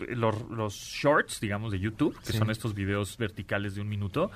los, 0.09 0.49
los 0.51 0.75
shorts, 0.75 1.41
digamos, 1.41 1.73
de 1.73 1.81
YouTube, 1.81 2.19
que 2.21 2.33
Sí. 2.33 2.39
son 2.39 2.51
estos 2.51 2.75
videos 2.75 3.17
verticales 3.17 3.75
de 3.75 3.81
un 3.81 3.89
minuto, 3.89 4.31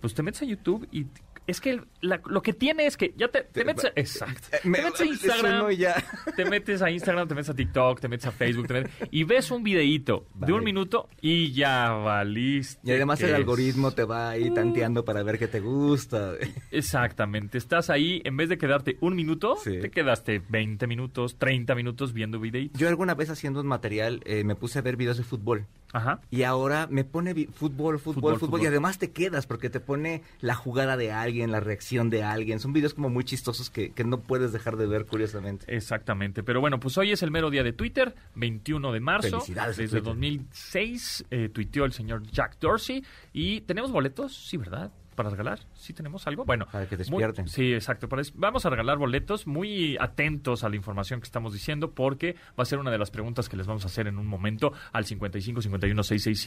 pues 0.00 0.14
te 0.14 0.22
metes 0.22 0.42
a 0.42 0.44
YouTube 0.44 0.86
y 0.92 1.06
es 1.46 1.60
que 1.60 1.80
la- 2.00 2.20
lo 2.26 2.42
que 2.42 2.52
tiene 2.52 2.86
es 2.86 2.96
que 2.96 3.14
ya 3.16 3.28
te, 3.28 3.42
te 3.42 3.64
metes 3.64 3.84
a, 3.86 3.88
exacto. 3.96 4.48
Te 4.62 4.68
metes 4.68 5.00
a 5.00 5.04
Instagram, 5.04 5.70
ya. 5.72 5.94
te 6.36 6.44
metes 6.44 6.82
a 6.82 6.90
Instagram, 6.90 7.28
te 7.28 7.34
metes 7.34 7.50
a 7.50 7.54
TikTok, 7.54 8.00
te 8.00 8.08
metes 8.08 8.26
a 8.26 8.32
Facebook, 8.32 8.66
te 8.68 8.74
metes- 8.74 9.08
y 9.10 9.24
ves 9.24 9.50
un 9.50 9.62
videíto 9.62 10.26
de 10.34 10.52
un 10.52 10.64
minuto 10.64 11.08
y 11.20 11.52
ya 11.52 11.90
valiste. 11.90 12.80
Y 12.84 12.92
además 12.94 13.20
el 13.22 13.34
algoritmo 13.34 13.92
te 13.92 14.04
va 14.04 14.30
ahí 14.30 14.50
tanteando 14.52 15.04
para 15.04 15.22
ver 15.22 15.38
qué 15.38 15.48
te 15.48 15.60
gusta. 15.60 16.32
Exactamente. 16.70 17.58
Estás 17.58 17.90
ahí, 17.90 18.20
en 18.24 18.36
vez 18.36 18.48
de 18.48 18.58
quedarte 18.58 18.96
un 19.00 19.16
minuto, 19.16 19.56
Sí. 19.56 19.78
te 19.80 19.90
quedaste 19.90 20.42
20 20.48 20.86
minutos, 20.86 21.36
30 21.38 21.74
minutos 21.74 22.12
viendo 22.12 22.38
videitos. 22.38 22.78
Yo 22.80 22.88
alguna 22.88 23.14
vez 23.14 23.30
haciendo 23.30 23.60
un 23.60 23.66
material 23.66 24.20
eh, 24.24 24.44
me 24.44 24.54
puse 24.56 24.78
a 24.78 24.82
ver 24.82 24.96
videos 24.96 25.16
de 25.16 25.24
fútbol. 25.24 25.66
Ajá. 25.96 26.20
Y 26.30 26.42
ahora 26.42 26.86
me 26.90 27.04
pone 27.04 27.46
fútbol, 27.46 27.98
fútbol, 27.98 28.38
Fútbol. 28.38 28.62
Y 28.62 28.66
además 28.66 28.98
te 28.98 29.12
quedas 29.12 29.46
porque 29.46 29.70
te 29.70 29.80
pone 29.80 30.22
la 30.40 30.54
jugada 30.54 30.98
de 30.98 31.10
alguien, 31.10 31.50
la 31.50 31.60
reacción 31.60 32.10
de 32.10 32.22
alguien. 32.22 32.60
Son 32.60 32.74
videos 32.74 32.92
como 32.92 33.08
muy 33.08 33.24
chistosos 33.24 33.70
que, 33.70 33.92
que 33.92 34.04
no 34.04 34.20
puedes 34.20 34.52
dejar 34.52 34.76
de 34.76 34.86
ver, 34.86 35.06
curiosamente. 35.06 35.74
Exactamente. 35.74 36.42
Pero 36.42 36.60
bueno, 36.60 36.78
pues 36.78 36.98
hoy 36.98 37.12
es 37.12 37.22
el 37.22 37.30
mero 37.30 37.48
día 37.48 37.62
de 37.62 37.72
Twitter, 37.72 38.14
21 38.34 38.92
de 38.92 39.00
marzo. 39.00 39.40
Felicidades 39.40 39.78
Desde 39.78 40.00
Twitter. 40.00 40.04
2006 40.04 41.24
eh, 41.30 41.48
tuiteó 41.48 41.86
el 41.86 41.92
señor 41.92 42.22
Jack 42.30 42.58
Dorsey. 42.60 43.02
Y 43.32 43.62
tenemos 43.62 43.90
boletos, 43.90 44.36
sí, 44.36 44.58
¿verdad? 44.58 44.92
Para 45.16 45.30
regalar. 45.30 45.58
¿Sí 45.74 45.92
tenemos 45.92 46.26
algo? 46.26 46.44
Bueno. 46.44 46.66
Para 46.70 46.86
que 46.86 46.94
muy- 46.96 47.04
despierten. 47.04 47.48
sí, 47.48 47.72
exacto. 47.74 48.08
Para 48.08 48.22
vamos 48.34 48.64
a 48.66 48.70
regalar 48.70 48.98
boletos 48.98 49.46
muy 49.46 49.96
atentos 49.98 50.62
a 50.62 50.68
la 50.68 50.76
información 50.76 51.20
que 51.20 51.24
estamos 51.24 51.52
diciendo 51.52 51.90
porque 51.92 52.36
va 52.58 52.62
a 52.62 52.64
ser 52.66 52.78
una 52.78 52.90
de 52.90 52.98
las 52.98 53.10
preguntas 53.10 53.48
que 53.48 53.56
les 53.56 53.66
vamos 53.66 53.82
a 53.84 53.86
hacer 53.86 54.06
en 54.06 54.18
un 54.18 54.26
momento 54.26 54.72
al 54.92 55.04
55 55.06 55.62
51 55.62 56.02
66 56.04 56.46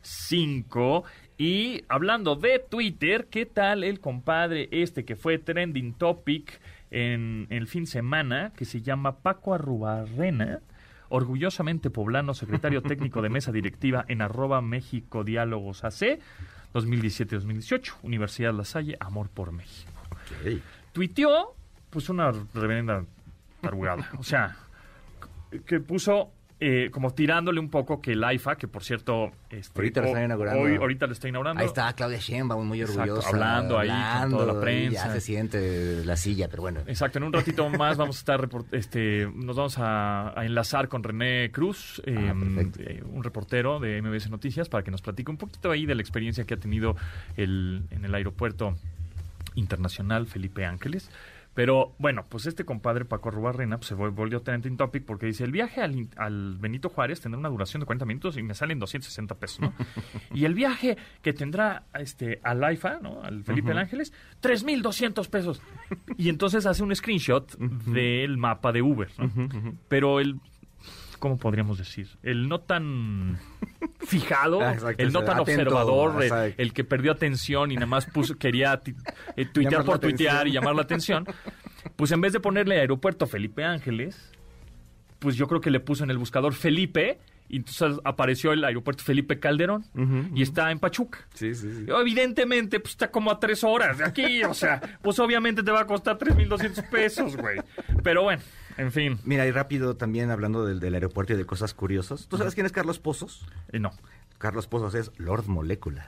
1025. 0.00 1.04
Y 1.38 1.82
hablando 1.88 2.36
de 2.36 2.58
Twitter, 2.58 3.26
¿qué 3.30 3.46
tal 3.46 3.82
el 3.82 4.00
compadre 4.00 4.68
este 4.70 5.04
que 5.04 5.16
fue 5.16 5.38
trending 5.38 5.94
topic 5.94 6.60
en 6.90 7.46
el 7.50 7.66
fin 7.66 7.84
de 7.84 7.90
semana 7.90 8.52
que 8.56 8.64
se 8.66 8.82
llama 8.82 9.20
Paco 9.20 9.54
Arrubarrena? 9.54 10.60
Orgullosamente 11.08 11.90
poblano, 11.90 12.34
secretario 12.34 12.82
técnico 12.84 13.20
de 13.22 13.30
mesa 13.30 13.50
directiva 13.52 14.04
en 14.06 14.22
arroba 14.22 14.60
México 14.60 15.24
Diálogos 15.24 15.82
AC 15.84 16.20
2017-2018, 16.74 17.94
Universidad 18.02 18.54
La 18.54 18.64
Salle, 18.64 18.96
Amor 19.00 19.28
por 19.28 19.52
México. 19.52 19.90
Tuiteó, 20.92 21.54
pues 21.90 22.08
una 22.08 22.32
reverenda 22.54 23.04
tarugada. 23.60 24.08
O 24.18 24.22
sea, 24.22 24.56
que 25.66 25.80
puso 25.80 26.32
eh, 26.62 26.90
como 26.90 27.14
tirándole 27.14 27.58
un 27.58 27.70
poco 27.70 28.02
que 28.02 28.12
el 28.12 28.22
AIFA, 28.22 28.56
que 28.56 28.68
por 28.68 28.84
cierto... 28.84 29.30
Este, 29.48 29.78
ahorita 29.78 30.02
lo 30.02 30.06
está 30.08 30.24
inaugurando. 30.24 30.60
Hoy, 30.60 30.76
ahorita 30.76 31.06
lo 31.06 31.12
está 31.14 31.28
inaugurando. 31.28 31.60
Ahí 31.62 31.66
está 31.66 31.90
Claudia 31.94 32.18
Sheinbaum 32.18 32.68
muy 32.68 32.82
orgullosa. 32.82 33.28
hablando 33.30 33.78
ahí 33.78 33.90
con 34.20 34.30
toda 34.30 34.52
la 34.52 34.60
prensa. 34.60 35.06
Ya 35.06 35.12
se 35.12 35.20
siente 35.22 36.04
la 36.04 36.16
silla, 36.16 36.48
pero 36.48 36.60
bueno. 36.62 36.80
Exacto, 36.86 37.18
en 37.18 37.24
un 37.24 37.32
ratito 37.32 37.66
más 37.70 37.96
vamos 37.96 38.16
a 38.16 38.18
estar, 38.18 38.48
este, 38.72 39.26
nos 39.34 39.56
vamos 39.56 39.76
a, 39.78 40.34
enlazar 40.36 40.88
con 40.88 41.02
René 41.02 41.50
Cruz, 41.50 42.02
ah, 42.06 42.10
em, 42.10 42.72
eh, 42.78 43.02
un 43.10 43.24
reportero 43.24 43.80
de 43.80 44.02
MBS 44.02 44.28
Noticias, 44.28 44.68
para 44.68 44.84
que 44.84 44.90
nos 44.90 45.00
platique 45.00 45.30
un 45.30 45.38
poquito 45.38 45.70
ahí 45.70 45.86
de 45.86 45.94
la 45.94 46.02
experiencia 46.02 46.44
que 46.44 46.54
ha 46.54 46.58
tenido 46.58 46.94
el, 47.36 47.84
en 47.90 48.04
el 48.04 48.14
aeropuerto 48.14 48.76
internacional 49.54 50.26
Felipe 50.26 50.66
Ángeles. 50.66 51.10
Pero 51.54 51.94
bueno, 51.98 52.26
pues 52.28 52.46
este 52.46 52.64
compadre 52.64 53.04
Paco 53.04 53.30
Rubarrena 53.30 53.76
pues, 53.76 53.88
se 53.88 53.94
volvió 53.94 54.40
trending 54.40 54.76
topic 54.76 55.04
porque 55.04 55.26
dice, 55.26 55.44
el 55.44 55.52
viaje 55.52 55.82
al, 55.82 56.56
Benito 56.58 56.88
Juárez 56.88 57.20
tendrá 57.20 57.38
una 57.38 57.48
duración 57.48 57.80
de 57.80 57.86
40 57.86 58.04
minutos 58.04 58.36
y 58.36 58.42
me 58.42 58.54
salen 58.54 58.78
260 58.78 59.34
pesos, 59.34 59.60
¿no? 59.60 59.74
y 60.34 60.44
el 60.44 60.54
viaje 60.54 60.96
que 61.22 61.32
tendrá 61.32 61.84
este 61.94 62.40
al 62.44 62.62
AIFA, 62.62 63.00
¿no? 63.00 63.22
Al 63.22 63.42
Felipe 63.42 63.72
Ángeles, 63.72 64.12
3.200 64.42 65.28
pesos. 65.28 65.60
y 66.16 66.28
entonces 66.28 66.66
hace 66.66 66.82
un 66.82 66.94
screenshot 66.94 67.56
del 67.58 68.36
mapa 68.36 68.70
de 68.72 68.82
Uber, 68.82 69.10
¿no? 69.18 69.74
Pero 69.88 70.20
el 70.20 70.40
¿cómo 71.20 71.38
podríamos 71.38 71.78
decir? 71.78 72.08
El 72.24 72.48
no 72.48 72.58
tan 72.60 73.38
fijado, 74.00 74.60
ah, 74.60 74.74
el 74.98 75.12
no 75.12 75.22
tan 75.22 75.38
observador, 75.38 76.24
el, 76.56 76.72
que 76.72 76.82
perdió 76.82 77.12
atención 77.12 77.70
y 77.70 77.76
nada 77.76 77.86
más 77.86 78.06
puso, 78.06 78.36
quería 78.36 78.80
eh, 79.36 79.46
tuitear 79.52 79.84
por 79.84 80.00
tuitear 80.00 80.48
y 80.48 80.52
llamar 80.52 80.74
la 80.74 80.82
atención, 80.82 81.26
pues 81.94 82.10
en 82.10 82.20
vez 82.20 82.32
de 82.32 82.40
ponerle 82.40 82.80
aeropuerto 82.80 83.26
Felipe 83.28 83.62
Ángeles, 83.64 84.32
pues 85.20 85.36
yo 85.36 85.46
creo 85.46 85.60
que 85.60 85.70
le 85.70 85.78
puso 85.78 86.02
en 86.02 86.10
el 86.10 86.18
buscador 86.18 86.54
Felipe 86.54 87.20
y 87.50 87.56
entonces 87.56 87.98
apareció 88.04 88.52
el 88.52 88.64
aeropuerto 88.64 89.02
Felipe 89.02 89.40
Calderón 89.40 89.84
y 90.34 90.42
está 90.42 90.70
en 90.70 90.78
Pachuca. 90.78 91.18
Sí, 91.34 91.54
sí, 91.54 91.68
sí. 91.74 91.86
Evidentemente, 91.88 92.78
pues 92.80 92.92
está 92.92 93.10
como 93.10 93.30
a 93.30 93.40
tres 93.40 93.64
horas 93.64 93.98
de 93.98 94.04
aquí, 94.04 94.44
o 94.44 94.54
sea, 94.54 94.80
pues 95.02 95.18
obviamente 95.18 95.62
te 95.62 95.70
va 95.72 95.80
a 95.80 95.86
costar 95.86 96.16
3.200 96.16 96.88
pesos, 96.88 97.36
güey. 97.36 97.60
Pero 98.02 98.22
bueno, 98.22 98.42
en 98.76 98.92
fin. 98.92 99.18
Mira, 99.24 99.46
y 99.46 99.50
rápido 99.50 99.96
también 99.96 100.30
hablando 100.30 100.64
del, 100.64 100.80
del 100.80 100.94
aeropuerto 100.94 101.32
y 101.32 101.36
de 101.36 101.44
cosas 101.44 101.74
curiosas. 101.74 102.28
¿Tú 102.28 102.38
sabes 102.38 102.54
quién 102.54 102.66
es 102.66 102.72
Carlos 102.72 102.98
Pozos? 102.98 103.46
Eh, 103.72 103.80
no. 103.80 103.90
Carlos 104.38 104.68
Pozos 104.68 104.94
es 104.94 105.10
Lord 105.18 105.48
Molecula. 105.48 106.06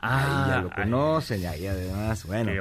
Ah, 0.00 0.46
ya 0.48 0.62
lo 0.62 0.70
conocen, 0.70 1.42
y 1.42 1.66
además, 1.66 2.24
bueno. 2.24 2.52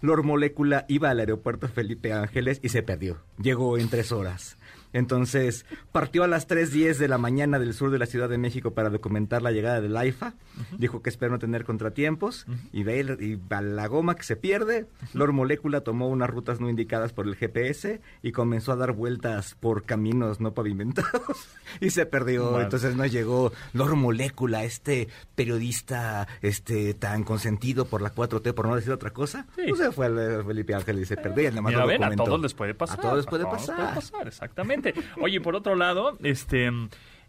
Lord 0.00 0.24
Molecula 0.24 0.86
iba 0.88 1.10
al 1.10 1.20
aeropuerto 1.20 1.68
Felipe 1.68 2.12
Ángeles 2.12 2.60
y 2.62 2.70
se 2.70 2.82
perdió. 2.82 3.18
Llegó 3.38 3.76
en 3.76 3.88
tres 3.90 4.12
horas. 4.12 4.56
Entonces, 4.92 5.66
partió 5.92 6.24
a 6.24 6.28
las 6.28 6.48
3.10 6.48 6.96
de 6.96 7.08
la 7.08 7.18
mañana 7.18 7.58
del 7.58 7.74
sur 7.74 7.90
de 7.90 7.98
la 7.98 8.06
Ciudad 8.06 8.28
de 8.28 8.38
México 8.38 8.72
para 8.72 8.90
documentar 8.90 9.42
la 9.42 9.50
llegada 9.50 9.80
del 9.80 9.96
AIFA. 9.96 10.34
Dijo 10.78 11.02
que 11.02 11.10
espera 11.10 11.32
no 11.32 11.38
tener 11.38 11.64
contratiempos 11.64 12.46
y, 12.72 12.82
ve 12.82 13.16
y 13.20 13.54
a 13.54 13.60
la 13.60 13.86
goma 13.86 14.14
que 14.14 14.22
se 14.22 14.36
pierde. 14.36 14.86
Lor 15.12 15.32
Molécula 15.32 15.82
tomó 15.82 16.08
unas 16.08 16.30
rutas 16.30 16.60
no 16.60 16.70
indicadas 16.70 17.12
por 17.12 17.26
el 17.26 17.36
GPS 17.36 18.00
y 18.22 18.32
comenzó 18.32 18.72
a 18.72 18.76
dar 18.76 18.92
vueltas 18.92 19.54
por 19.54 19.84
caminos 19.84 20.40
no 20.40 20.54
pavimentados 20.54 21.48
y 21.80 21.90
se 21.90 22.06
perdió. 22.06 22.60
Entonces 22.60 22.96
no 22.96 23.06
llegó 23.06 23.52
Lor 23.72 23.96
Molécula, 23.96 24.64
este 24.64 25.08
periodista 25.34 26.26
este 26.42 26.94
tan 26.94 27.24
consentido 27.24 27.86
por 27.86 28.02
la 28.02 28.14
4T, 28.14 28.54
por 28.54 28.68
no 28.68 28.76
decir 28.76 28.92
otra 28.92 29.10
cosa. 29.10 29.46
No 29.66 29.76
se 29.76 29.92
fue 29.92 30.06
a 30.06 30.44
Felipe 30.44 30.74
Ángel 30.74 31.00
y 31.00 31.04
se 31.04 31.16
perdió. 31.16 31.44
Y 31.44 32.02
a 32.02 32.16
todos 32.16 32.40
les 32.40 32.54
puede 32.54 32.74
pasar. 32.74 32.98
A 32.98 33.02
todos 33.02 33.16
les 33.16 33.26
puede 33.26 33.44
pasar. 33.44 33.98
Exactamente. 34.26 34.75
Oye, 35.20 35.40
por 35.40 35.54
otro 35.56 35.74
lado, 35.74 36.18
este... 36.22 36.70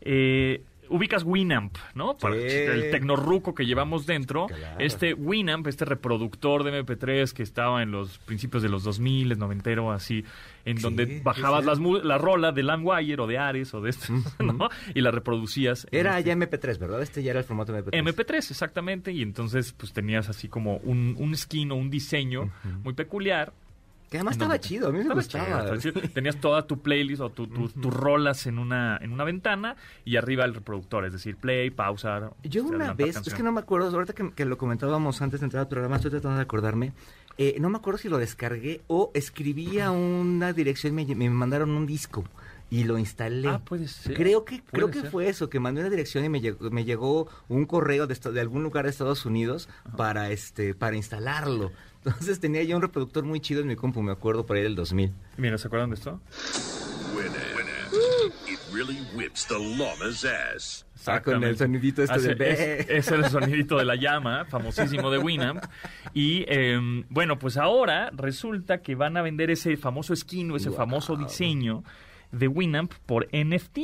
Eh, 0.02 0.64
ubicas 0.90 1.24
Winamp, 1.24 1.78
¿no? 1.96 2.18
el 2.24 2.92
tecnorruco 2.92 3.54
que 3.54 3.66
llevamos 3.66 4.06
dentro. 4.06 4.48
Este 4.80 5.14
Winamp, 5.14 5.68
este 5.68 5.86
reproductor 5.86 6.64
de 6.64 6.84
MP3 6.84 7.32
que 7.34 7.44
estaba 7.44 7.82
en 7.82 7.92
los 7.92 8.18
principios 8.20 8.64
de 8.64 8.70
los 8.70 8.84
2000, 8.84 9.38
noventero, 9.38 9.92
así, 9.92 10.24
en 10.66 10.78
donde 10.78 11.22
bajabas 11.24 11.66
las, 11.66 11.80
la 11.80 12.18
rola 12.18 12.52
de 12.52 12.64
Landwire 12.64 13.22
o 13.22 13.28
de 13.28 13.38
Ares 13.38 13.74
o 13.74 13.82
de 13.82 13.90
esto, 13.90 14.14
¿no? 14.40 14.70
Y 14.94 15.02
la 15.02 15.12
reproducías. 15.12 15.88
Era 15.92 16.20
ya 16.20 16.34
MP3, 16.34 16.78
¿verdad? 16.78 17.02
Este 17.02 17.24
ya 17.24 17.32
era 17.32 17.40
el 17.40 17.46
formato 17.46 17.74
MP3. 17.74 17.92
MP3, 17.92 18.36
exactamente. 18.36 19.12
Y 19.12 19.22
entonces, 19.22 19.74
pues 19.74 19.94
tenías 19.94 20.30
así 20.30 20.48
como 20.48 20.78
un, 20.78 21.16
un 21.18 21.36
skin 21.36 21.72
o 21.72 21.76
un 21.76 21.90
diseño 21.90 22.52
muy 22.84 22.94
peculiar 22.94 23.54
que 24.10 24.18
además 24.18 24.34
estaba 24.34 24.60
chido, 24.60 24.90
a 24.90 24.92
mí 24.92 25.04
me 25.04 25.14
gustaba. 25.14 25.66
Tenías 26.14 26.38
toda 26.38 26.66
tu 26.66 26.80
playlist 26.80 27.22
o 27.22 27.30
tus 27.30 27.94
rolas 27.94 28.46
en 28.48 28.60
una, 28.60 28.98
en 29.02 29.12
una 29.12 29.24
ventana 29.24 29.76
y 30.06 30.16
arriba 30.16 30.46
el 30.46 30.54
reproductor, 30.54 31.06
es 31.06 31.14
decir, 31.14 31.36
play, 31.36 31.70
pausar. 31.70 32.32
Yo 32.44 32.64
una 32.64 32.94
vez, 32.94 33.18
es 33.18 33.34
que 33.34 33.44
no 33.44 33.52
me 33.52 33.60
acuerdo, 33.60 33.90
ahorita 33.90 34.14
que, 34.14 34.46
lo 34.46 34.58
comentábamos 34.58 35.22
antes 35.22 35.42
de 35.42 35.46
entrar 35.46 35.62
al 35.62 35.68
programa, 35.68 35.98
estoy 35.98 36.12
tratando 36.12 36.38
de 36.38 36.44
acordarme. 36.44 36.94
Eh, 37.38 37.58
no 37.60 37.70
me 37.70 37.78
acuerdo 37.78 38.00
si 38.00 38.10
lo 38.10 38.18
descargué 38.18 38.82
o 38.88 39.12
escribí 39.14 39.80
a 39.80 39.92
una 39.92 40.54
dirección 40.54 40.96
me, 40.96 41.06
me 41.06 41.30
mandaron 41.30 41.70
un 41.70 41.86
disco 41.86 42.24
y 42.70 42.84
lo 42.84 42.98
instalé. 42.98 43.48
Ah, 43.48 43.60
puede 43.60 43.88
ser. 43.88 44.16
Creo 44.16 44.44
que, 44.44 44.62
creo 44.62 44.92
que 44.92 45.04
fue 45.04 45.30
eso, 45.30 45.50
que 45.50 45.60
mandé 45.60 45.82
una 45.82 45.90
dirección 45.90 46.26
y 46.26 46.30
me 46.30 46.42
llegó, 46.42 46.70
me 46.70 46.84
llegó 46.84 47.28
un 47.48 47.66
correo 47.66 48.08
de, 48.08 48.16
de 48.16 48.42
algún 48.42 48.64
lugar 48.64 48.86
de 48.86 48.92
Estados 48.92 49.26
Unidos 49.26 49.70
para 49.96 50.32
este 50.32 50.74
para 50.74 50.96
instalarlo. 50.96 51.72
Entonces 52.08 52.40
tenía 52.40 52.64
yo 52.64 52.76
un 52.78 52.82
reproductor 52.82 53.26
muy 53.26 53.42
chido 53.42 53.62
en 53.62 53.68
mi 53.68 53.76
compu, 53.76 54.02
me 54.02 54.14
acuerdo 54.14 54.46
por 54.46 54.56
ahí 54.56 54.64
del 54.64 54.76
2000. 54.76 55.12
Mira, 55.38 55.58
¿se 55.58 55.68
acuerdan 55.68 55.90
de 55.90 55.96
esto? 55.96 56.22
Ah, 61.06 61.22
con 61.22 61.44
el 61.44 61.58
sonidito 61.58 62.04
este 62.04 62.36
de 62.36 62.52
es, 62.52 62.90
es, 62.90 63.12
el 63.12 63.26
sonidito 63.26 63.78
de 63.78 63.86
la 63.86 63.96
llama, 63.96 64.46
famosísimo 64.46 65.12
de 65.12 65.18
Winamp. 65.18 65.64
Y 66.14 66.46
em, 66.48 67.04
bueno, 67.10 67.40
pues 67.40 67.58
ahora 67.58 68.10
resulta 68.14 68.82
que 68.82 68.96
van 68.96 69.18
a 69.18 69.22
vender 69.22 69.52
ese 69.52 69.76
famoso 69.78 70.16
skin 70.16 70.52
o 70.52 70.58
ese 70.58 70.72
famoso 70.72 71.16
diseño 71.16 71.84
de 72.32 72.48
Winamp 72.48 72.94
por 73.06 73.28
NFT. 73.34 73.80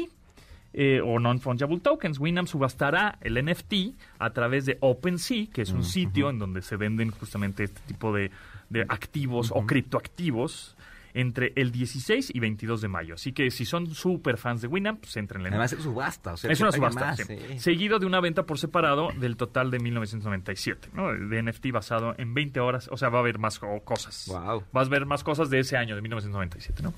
Eh, 0.75 1.01
o 1.05 1.19
non-fungible 1.19 1.79
tokens. 1.81 2.19
Winamp 2.19 2.47
subastará 2.47 3.19
el 3.21 3.37
NFT 3.37 3.93
a 4.17 4.31
través 4.31 4.65
de 4.65 4.77
OpenSea, 4.81 5.45
que 5.53 5.61
es 5.61 5.69
un 5.71 5.83
sitio 5.83 6.31
en 6.31 6.39
donde 6.39 6.63
se 6.63 6.77
venden 6.77 7.11
justamente 7.11 7.65
este 7.65 7.79
tipo 7.85 8.11
de, 8.11 8.31
activos 8.89 9.51
o 9.53 9.67
criptoactivos 9.67 10.75
entre 11.13 11.53
el 11.57 11.71
16 11.71 12.31
y 12.33 12.39
22 12.39 12.81
de 12.81 12.87
mayo. 12.87 13.13
Así 13.13 13.33
que 13.33 13.51
si 13.51 13.65
son 13.65 13.93
súper 13.93 14.37
fans 14.37 14.63
de 14.63 14.67
Winamp, 14.67 15.01
pues 15.01 15.15
entren 15.17 15.41
en 15.45 15.53
Además 15.53 15.73
es 15.73 15.83
subasta. 15.83 16.33
O 16.33 16.37
sea, 16.37 16.51
es 16.51 16.59
una 16.59 16.71
subasta. 16.71 17.15
Seguido 17.57 17.99
de 17.99 18.07
una 18.07 18.19
venta 18.19 18.47
por 18.47 18.57
separado 18.57 19.09
del 19.19 19.37
total 19.37 19.69
de 19.69 19.77
1997, 19.77 20.89
¿no? 20.93 21.13
De 21.13 21.43
NFT 21.43 21.71
basado 21.71 22.15
en 22.17 22.33
20 22.33 22.59
horas. 22.61 22.89
O 22.91 22.97
sea, 22.97 23.09
va 23.09 23.19
a 23.19 23.21
haber 23.21 23.37
más 23.37 23.59
cosas. 23.59 24.25
Wow. 24.27 24.63
Vas 24.71 24.87
a 24.87 24.89
ver 24.89 25.05
más 25.05 25.23
cosas 25.23 25.51
de 25.51 25.59
ese 25.59 25.77
año, 25.77 25.95
de 25.95 26.01
1997, 26.01 26.81
¿no? 26.81 26.95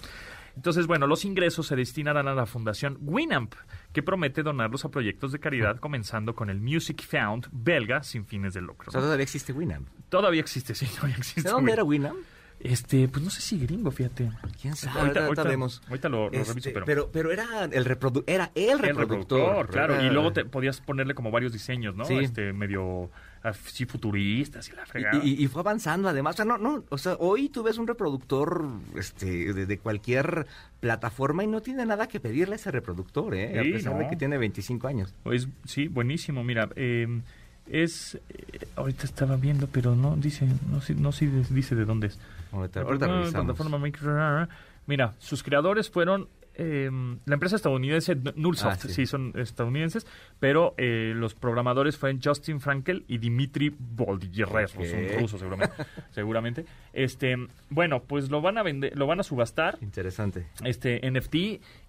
Entonces, 0.56 0.88
bueno, 0.88 1.08
los 1.08 1.26
ingresos 1.26 1.68
se 1.68 1.76
destinarán 1.76 2.28
a 2.28 2.34
la 2.34 2.46
fundación 2.46 2.98
Winamp, 3.02 3.56
que 3.92 4.02
promete 4.02 4.44
donarlos 4.44 4.86
a 4.86 4.90
proyectos 4.90 5.32
de 5.32 5.40
caridad, 5.40 5.80
comenzando 5.80 6.34
con 6.34 6.50
el 6.50 6.62
Music 6.62 7.04
Found 7.04 7.48
belga 7.52 8.04
sin 8.04 8.26
fines 8.26 8.54
de 8.54 8.62
lucro. 8.62 8.92
todavía 8.92 9.24
existe 9.24 9.54
Winamp. 9.54 9.88
Todavía 10.10 10.42
existe, 10.42 10.74
sí, 10.76 10.86
todavía 10.96 11.18
existe. 11.18 11.44
¿De 11.44 11.50
dónde 11.50 11.74
era 11.74 11.84
Winamp? 11.84 12.18
Este, 12.60 13.08
pues 13.08 13.24
no 13.24 13.30
sé 13.30 13.42
si 13.42 13.60
gringo, 13.60 13.92
fíjate. 13.92 14.32
¿Quién 14.62 14.76
sabe? 14.76 15.00
Ahorita, 15.00 15.26
ahorita, 15.26 16.10
lo, 16.10 16.32
este, 16.32 16.44
reviso, 16.46 16.70
pero... 16.74 16.86
pero... 16.86 17.10
pero... 17.12 17.32
era 17.32 17.66
el, 17.72 17.86
reprodu 17.86 18.24
era 18.26 18.52
el 18.56 18.80
reproductor. 18.80 19.68
claro. 19.68 20.04
Y 20.04 20.10
luego 20.10 20.34
te 20.34 20.46
podías 20.46 20.82
ponerle 20.82 21.14
como 21.14 21.32
varios 21.32 21.54
diseños, 21.54 21.96
¿no? 21.96 22.06
Sí. 22.06 22.16
Este, 22.16 22.54
medio 22.54 23.12
así 23.46 23.86
futuristas 23.86 24.68
y 24.70 24.76
la 24.76 24.86
fregada. 24.86 25.24
Y, 25.24 25.46
fue 25.48 25.62
avanzando 25.62 26.10
además. 26.10 26.36
O 26.36 26.38
sea, 26.38 26.46
no, 26.46 26.58
no, 26.58 26.84
o 26.90 26.98
sea, 26.98 27.16
hoy 27.20 27.50
tú 27.50 27.62
ves 27.62 27.78
un 27.78 27.88
reproductor 27.88 28.66
este, 28.96 29.54
de, 29.54 29.78
cualquier 29.78 30.48
plataforma 30.80 31.44
y 31.44 31.48
no 31.48 31.62
tiene 31.62 31.86
nada 31.86 32.08
que 32.08 32.20
pedirle 32.20 32.56
a 32.56 32.58
ese 32.58 32.72
reproductor, 32.72 33.36
¿eh? 33.36 33.60
a 33.60 33.64
pesar 33.64 33.98
de 33.98 34.08
que 34.08 34.16
tiene 34.16 34.38
25 34.38 34.88
años. 34.88 35.14
Pues, 35.24 35.48
sí, 35.66 35.88
buenísimo. 35.88 36.44
Mira, 36.44 36.70
eh, 36.76 37.22
es... 37.68 38.16
Eh, 38.30 38.66
ahorita 38.76 39.06
estaba 39.06 39.36
viendo, 39.36 39.68
pero 39.68 39.96
no 39.96 40.16
dice, 40.16 40.46
no, 40.46 40.82
no, 40.98 41.12
dice 41.12 41.76
de 41.76 41.86
dónde 41.86 42.08
es. 42.08 42.20
Ahorita, 42.56 42.82
ahorita 42.82 44.50
Mira, 44.88 45.14
sus 45.18 45.42
creadores 45.42 45.90
fueron 45.90 46.30
eh, 46.58 46.90
la 47.26 47.34
empresa 47.34 47.58
estadounidense 47.58 48.16
Nullsoft, 48.36 48.86
ah, 48.86 48.88
sí. 48.88 49.06
son 49.06 49.34
estadounidenses, 49.36 50.08
pero 50.40 50.74
eh, 50.78 51.12
los 51.14 51.34
programadores 51.34 51.98
fueron 51.98 52.22
Justin 52.24 52.62
Frankel 52.62 53.04
y 53.08 53.18
Dimitri 53.18 53.76
Boldigerres, 53.78 54.72
son 54.72 55.20
rusos 55.20 55.40
seguramente, 55.40 55.76
seguramente. 56.12 56.66
Este, 56.94 57.36
bueno, 57.70 58.04
pues 58.04 58.30
lo 58.30 58.42
van 58.42 58.58
a 58.58 58.64
vender, 58.64 58.98
lo 58.98 59.06
van 59.06 59.20
a 59.20 59.24
subastar. 59.24 59.78
Interesante. 59.82 60.48
Este 60.64 61.02
NFT 61.10 61.36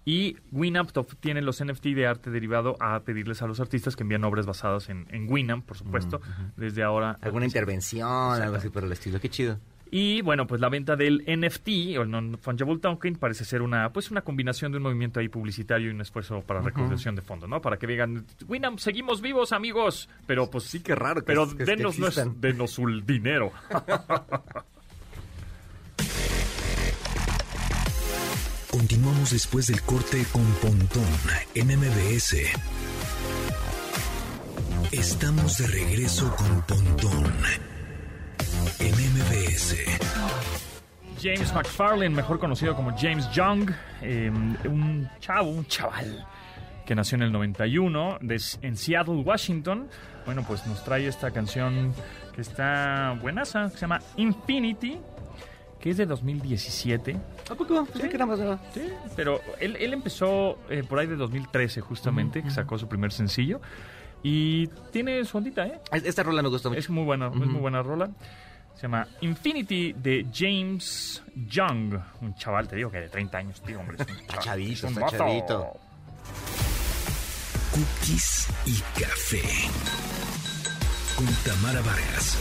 y 0.05 0.35
Winamp 0.51 0.91
tiene 1.19 1.41
los 1.41 1.63
NFT 1.63 1.85
de 1.87 2.07
arte 2.07 2.29
derivado 2.29 2.75
a 2.81 2.99
pedirles 3.01 3.41
a 3.41 3.47
los 3.47 3.59
artistas 3.59 3.95
que 3.95 4.03
envíen 4.03 4.23
obras 4.25 4.45
basadas 4.45 4.89
en, 4.89 5.07
Winamp, 5.29 5.65
por 5.65 5.77
supuesto, 5.77 6.19
desde 6.57 6.83
ahora. 6.83 7.17
Alguna 7.21 7.45
intervención, 7.45 8.41
algo 8.41 8.55
así 8.57 8.69
por 8.69 8.83
el 8.83 8.91
estilo, 8.91 9.19
qué 9.19 9.29
chido. 9.29 9.59
Y 9.91 10.21
bueno, 10.21 10.45
pues 10.47 10.59
la 10.61 10.69
venta 10.69 10.95
del 10.95 11.23
NFT 11.27 11.97
o 11.97 12.01
el 12.03 12.09
non-fungible 12.11 12.79
token 12.79 13.15
parece 13.15 13.45
ser 13.45 13.61
una 13.61 13.91
pues 13.93 14.11
una 14.11 14.21
combinación 14.21 14.71
de 14.71 14.77
un 14.77 14.83
movimiento 14.83 15.19
ahí 15.19 15.29
publicitario 15.29 15.87
y 15.87 15.93
un 15.93 16.01
esfuerzo 16.01 16.41
para 16.41 16.61
recaudación 16.61 17.15
de 17.15 17.21
fondos, 17.21 17.49
¿no? 17.49 17.61
Para 17.61 17.77
que 17.77 17.87
digan, 17.87 18.25
Winam, 18.47 18.77
seguimos 18.77 19.21
vivos, 19.21 19.51
amigos, 19.53 20.09
pero 20.25 20.49
pues 20.49 20.65
sí 20.65 20.81
que 20.81 20.95
raro 20.95 21.21
que 21.21 21.27
pero 21.27 21.43
es- 21.43 21.53
que- 21.53 21.65
denos, 21.65 21.95
que 21.95 22.23
denos 22.39 22.71
su 22.71 22.85
dinero. 23.01 23.51
Continuamos 28.71 29.31
después 29.31 29.67
del 29.67 29.81
corte 29.81 30.23
con 30.31 30.43
Pontón 30.61 31.03
en 31.55 31.67
MBS. 31.79 32.35
Estamos 34.91 35.57
de 35.57 35.67
regreso 35.67 36.33
con 36.35 36.61
Pontón 36.63 37.33
en 38.79 38.91
MBS. 38.93 39.75
James 41.21 41.53
McFarlane, 41.53 42.09
mejor 42.09 42.39
conocido 42.39 42.75
como 42.75 42.95
James 42.97 43.29
Young, 43.31 43.71
eh, 44.01 44.29
un 44.65 45.09
chavo, 45.19 45.49
un 45.49 45.65
chaval 45.65 46.25
que 46.85 46.95
nació 46.95 47.15
en 47.17 47.23
el 47.23 47.31
91 47.31 48.17
de- 48.21 48.41
en 48.61 48.77
Seattle, 48.77 49.15
Washington. 49.15 49.87
Bueno, 50.25 50.43
pues 50.47 50.65
nos 50.67 50.83
trae 50.83 51.07
esta 51.07 51.31
canción 51.31 51.93
que 52.35 52.41
está 52.41 53.17
buenaza, 53.21 53.63
que 53.69 53.75
se 53.75 53.81
llama 53.81 53.99
Infinity, 54.15 54.97
que 55.79 55.89
es 55.89 55.97
de 55.97 56.05
2017. 56.05 57.17
¿A 57.49 57.55
poco? 57.55 57.85
Pensé 57.85 58.09
que 58.09 58.15
era 58.15 58.25
más 58.25 58.37
nueva. 58.39 58.59
Sí, 58.73 58.81
pero 59.15 59.41
él, 59.59 59.75
él 59.79 59.93
empezó 59.93 60.59
eh, 60.69 60.83
por 60.87 60.99
ahí 60.99 61.07
de 61.07 61.15
2013 61.15 61.81
justamente, 61.81 62.43
que 62.43 62.51
sacó 62.51 62.77
su 62.77 62.87
primer 62.87 63.11
sencillo. 63.11 63.59
Y 64.23 64.67
tiene 64.91 65.23
su 65.25 65.37
ondita, 65.37 65.65
¿eh? 65.67 65.79
Esta 65.91 66.23
rola 66.23 66.41
me 66.41 66.49
gustó 66.49 66.69
mucho. 66.69 66.79
Es 66.79 66.89
muy 66.89 67.03
buena, 67.03 67.27
es 67.27 67.33
muy 67.35 67.59
buena 67.59 67.81
rola. 67.83 68.09
Se 68.77 68.83
llama 68.83 69.07
Infinity 69.21 69.93
de 69.93 70.27
James 70.31 71.23
Young. 71.33 71.95
Un 72.21 72.35
chaval, 72.35 72.67
te 72.67 72.75
digo 72.75 72.91
que 72.91 72.99
de 72.99 73.09
30 73.09 73.37
años, 73.39 73.61
tío, 73.61 73.79
hombre. 73.79 73.97
Es 73.99 74.07
un 74.07 74.17
chaval, 74.27 74.43
chavito, 74.43 74.73
es 74.73 74.83
un 74.83 75.03
está 75.03 75.17
chavito. 75.17 75.79
Cookies 77.71 78.47
y 78.67 78.79
café. 78.99 79.41
Con 81.15 81.25
Tamara 81.43 81.81
Vargas. 81.81 82.37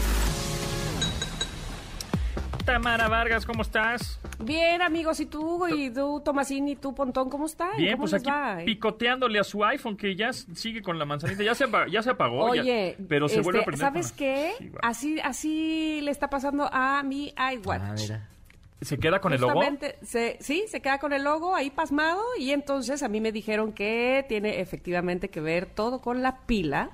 Tamara 2.67 3.09
Vargas, 3.09 3.47
¿cómo 3.47 3.63
estás? 3.63 4.19
Bien, 4.41 4.83
amigos, 4.83 5.21
¿y 5.21 5.27
tú? 5.27 5.67
¿Y 5.69 5.89
tú, 5.91 6.21
Tomasín, 6.25 6.67
y 6.69 6.75
tú, 6.77 6.95
Pontón, 6.95 7.31
cómo 7.31 7.47
están? 7.47 7.77
Bien, 7.77 7.93
¿Cómo 7.93 8.03
pues 8.03 8.13
les 8.13 8.23
aquí 8.23 8.31
va? 8.31 8.59
picoteándole 8.65 9.39
a 9.39 9.45
su 9.45 9.65
iPhone 9.65 9.97
que 9.97 10.17
ya 10.17 10.33
sigue 10.33 10.83
con 10.83 10.99
la 10.99 11.05
manzanita. 11.05 11.45
Ya 11.45 11.55
se, 11.55 11.65
ya 11.91 12.03
se 12.03 12.11
apagó. 12.11 12.55
ya- 12.57 12.63
Oye, 12.63 12.97
pero 13.09 13.29
se 13.29 13.37
este, 13.37 13.45
vuelve 13.45 13.61
a 13.61 13.65
prender. 13.65 13.87
¿sabes 13.87 14.09
con- 14.09 14.19
qué? 14.19 14.53
Sí. 14.59 14.71
Así, 14.83 15.21
así 15.21 16.01
le 16.03 16.11
está 16.11 16.29
pasando 16.29 16.69
a 16.73 17.03
mi 17.05 17.33
iWatch. 17.55 17.83
Ah, 17.83 17.95
mira. 17.97 18.29
¿Se 18.83 18.99
queda 18.99 19.21
con 19.21 19.33
el 19.33 19.41
logo? 19.41 19.63
Se- 20.03 20.37
sí, 20.41 20.65
se 20.69 20.83
queda 20.83 20.99
con 20.99 21.13
el 21.13 21.23
logo 21.25 21.55
ahí 21.55 21.71
pasmado 21.71 22.21
y 22.39 22.51
entonces 22.51 23.03
a 23.05 23.09
mí 23.09 23.21
me 23.21 23.31
dijeron 23.33 23.73
que 23.73 24.25
tiene 24.29 24.61
efectivamente 24.61 25.31
que 25.31 25.41
ver 25.41 25.67
todo 25.67 26.01
con 26.01 26.21
la 26.21 26.41
pila 26.41 26.91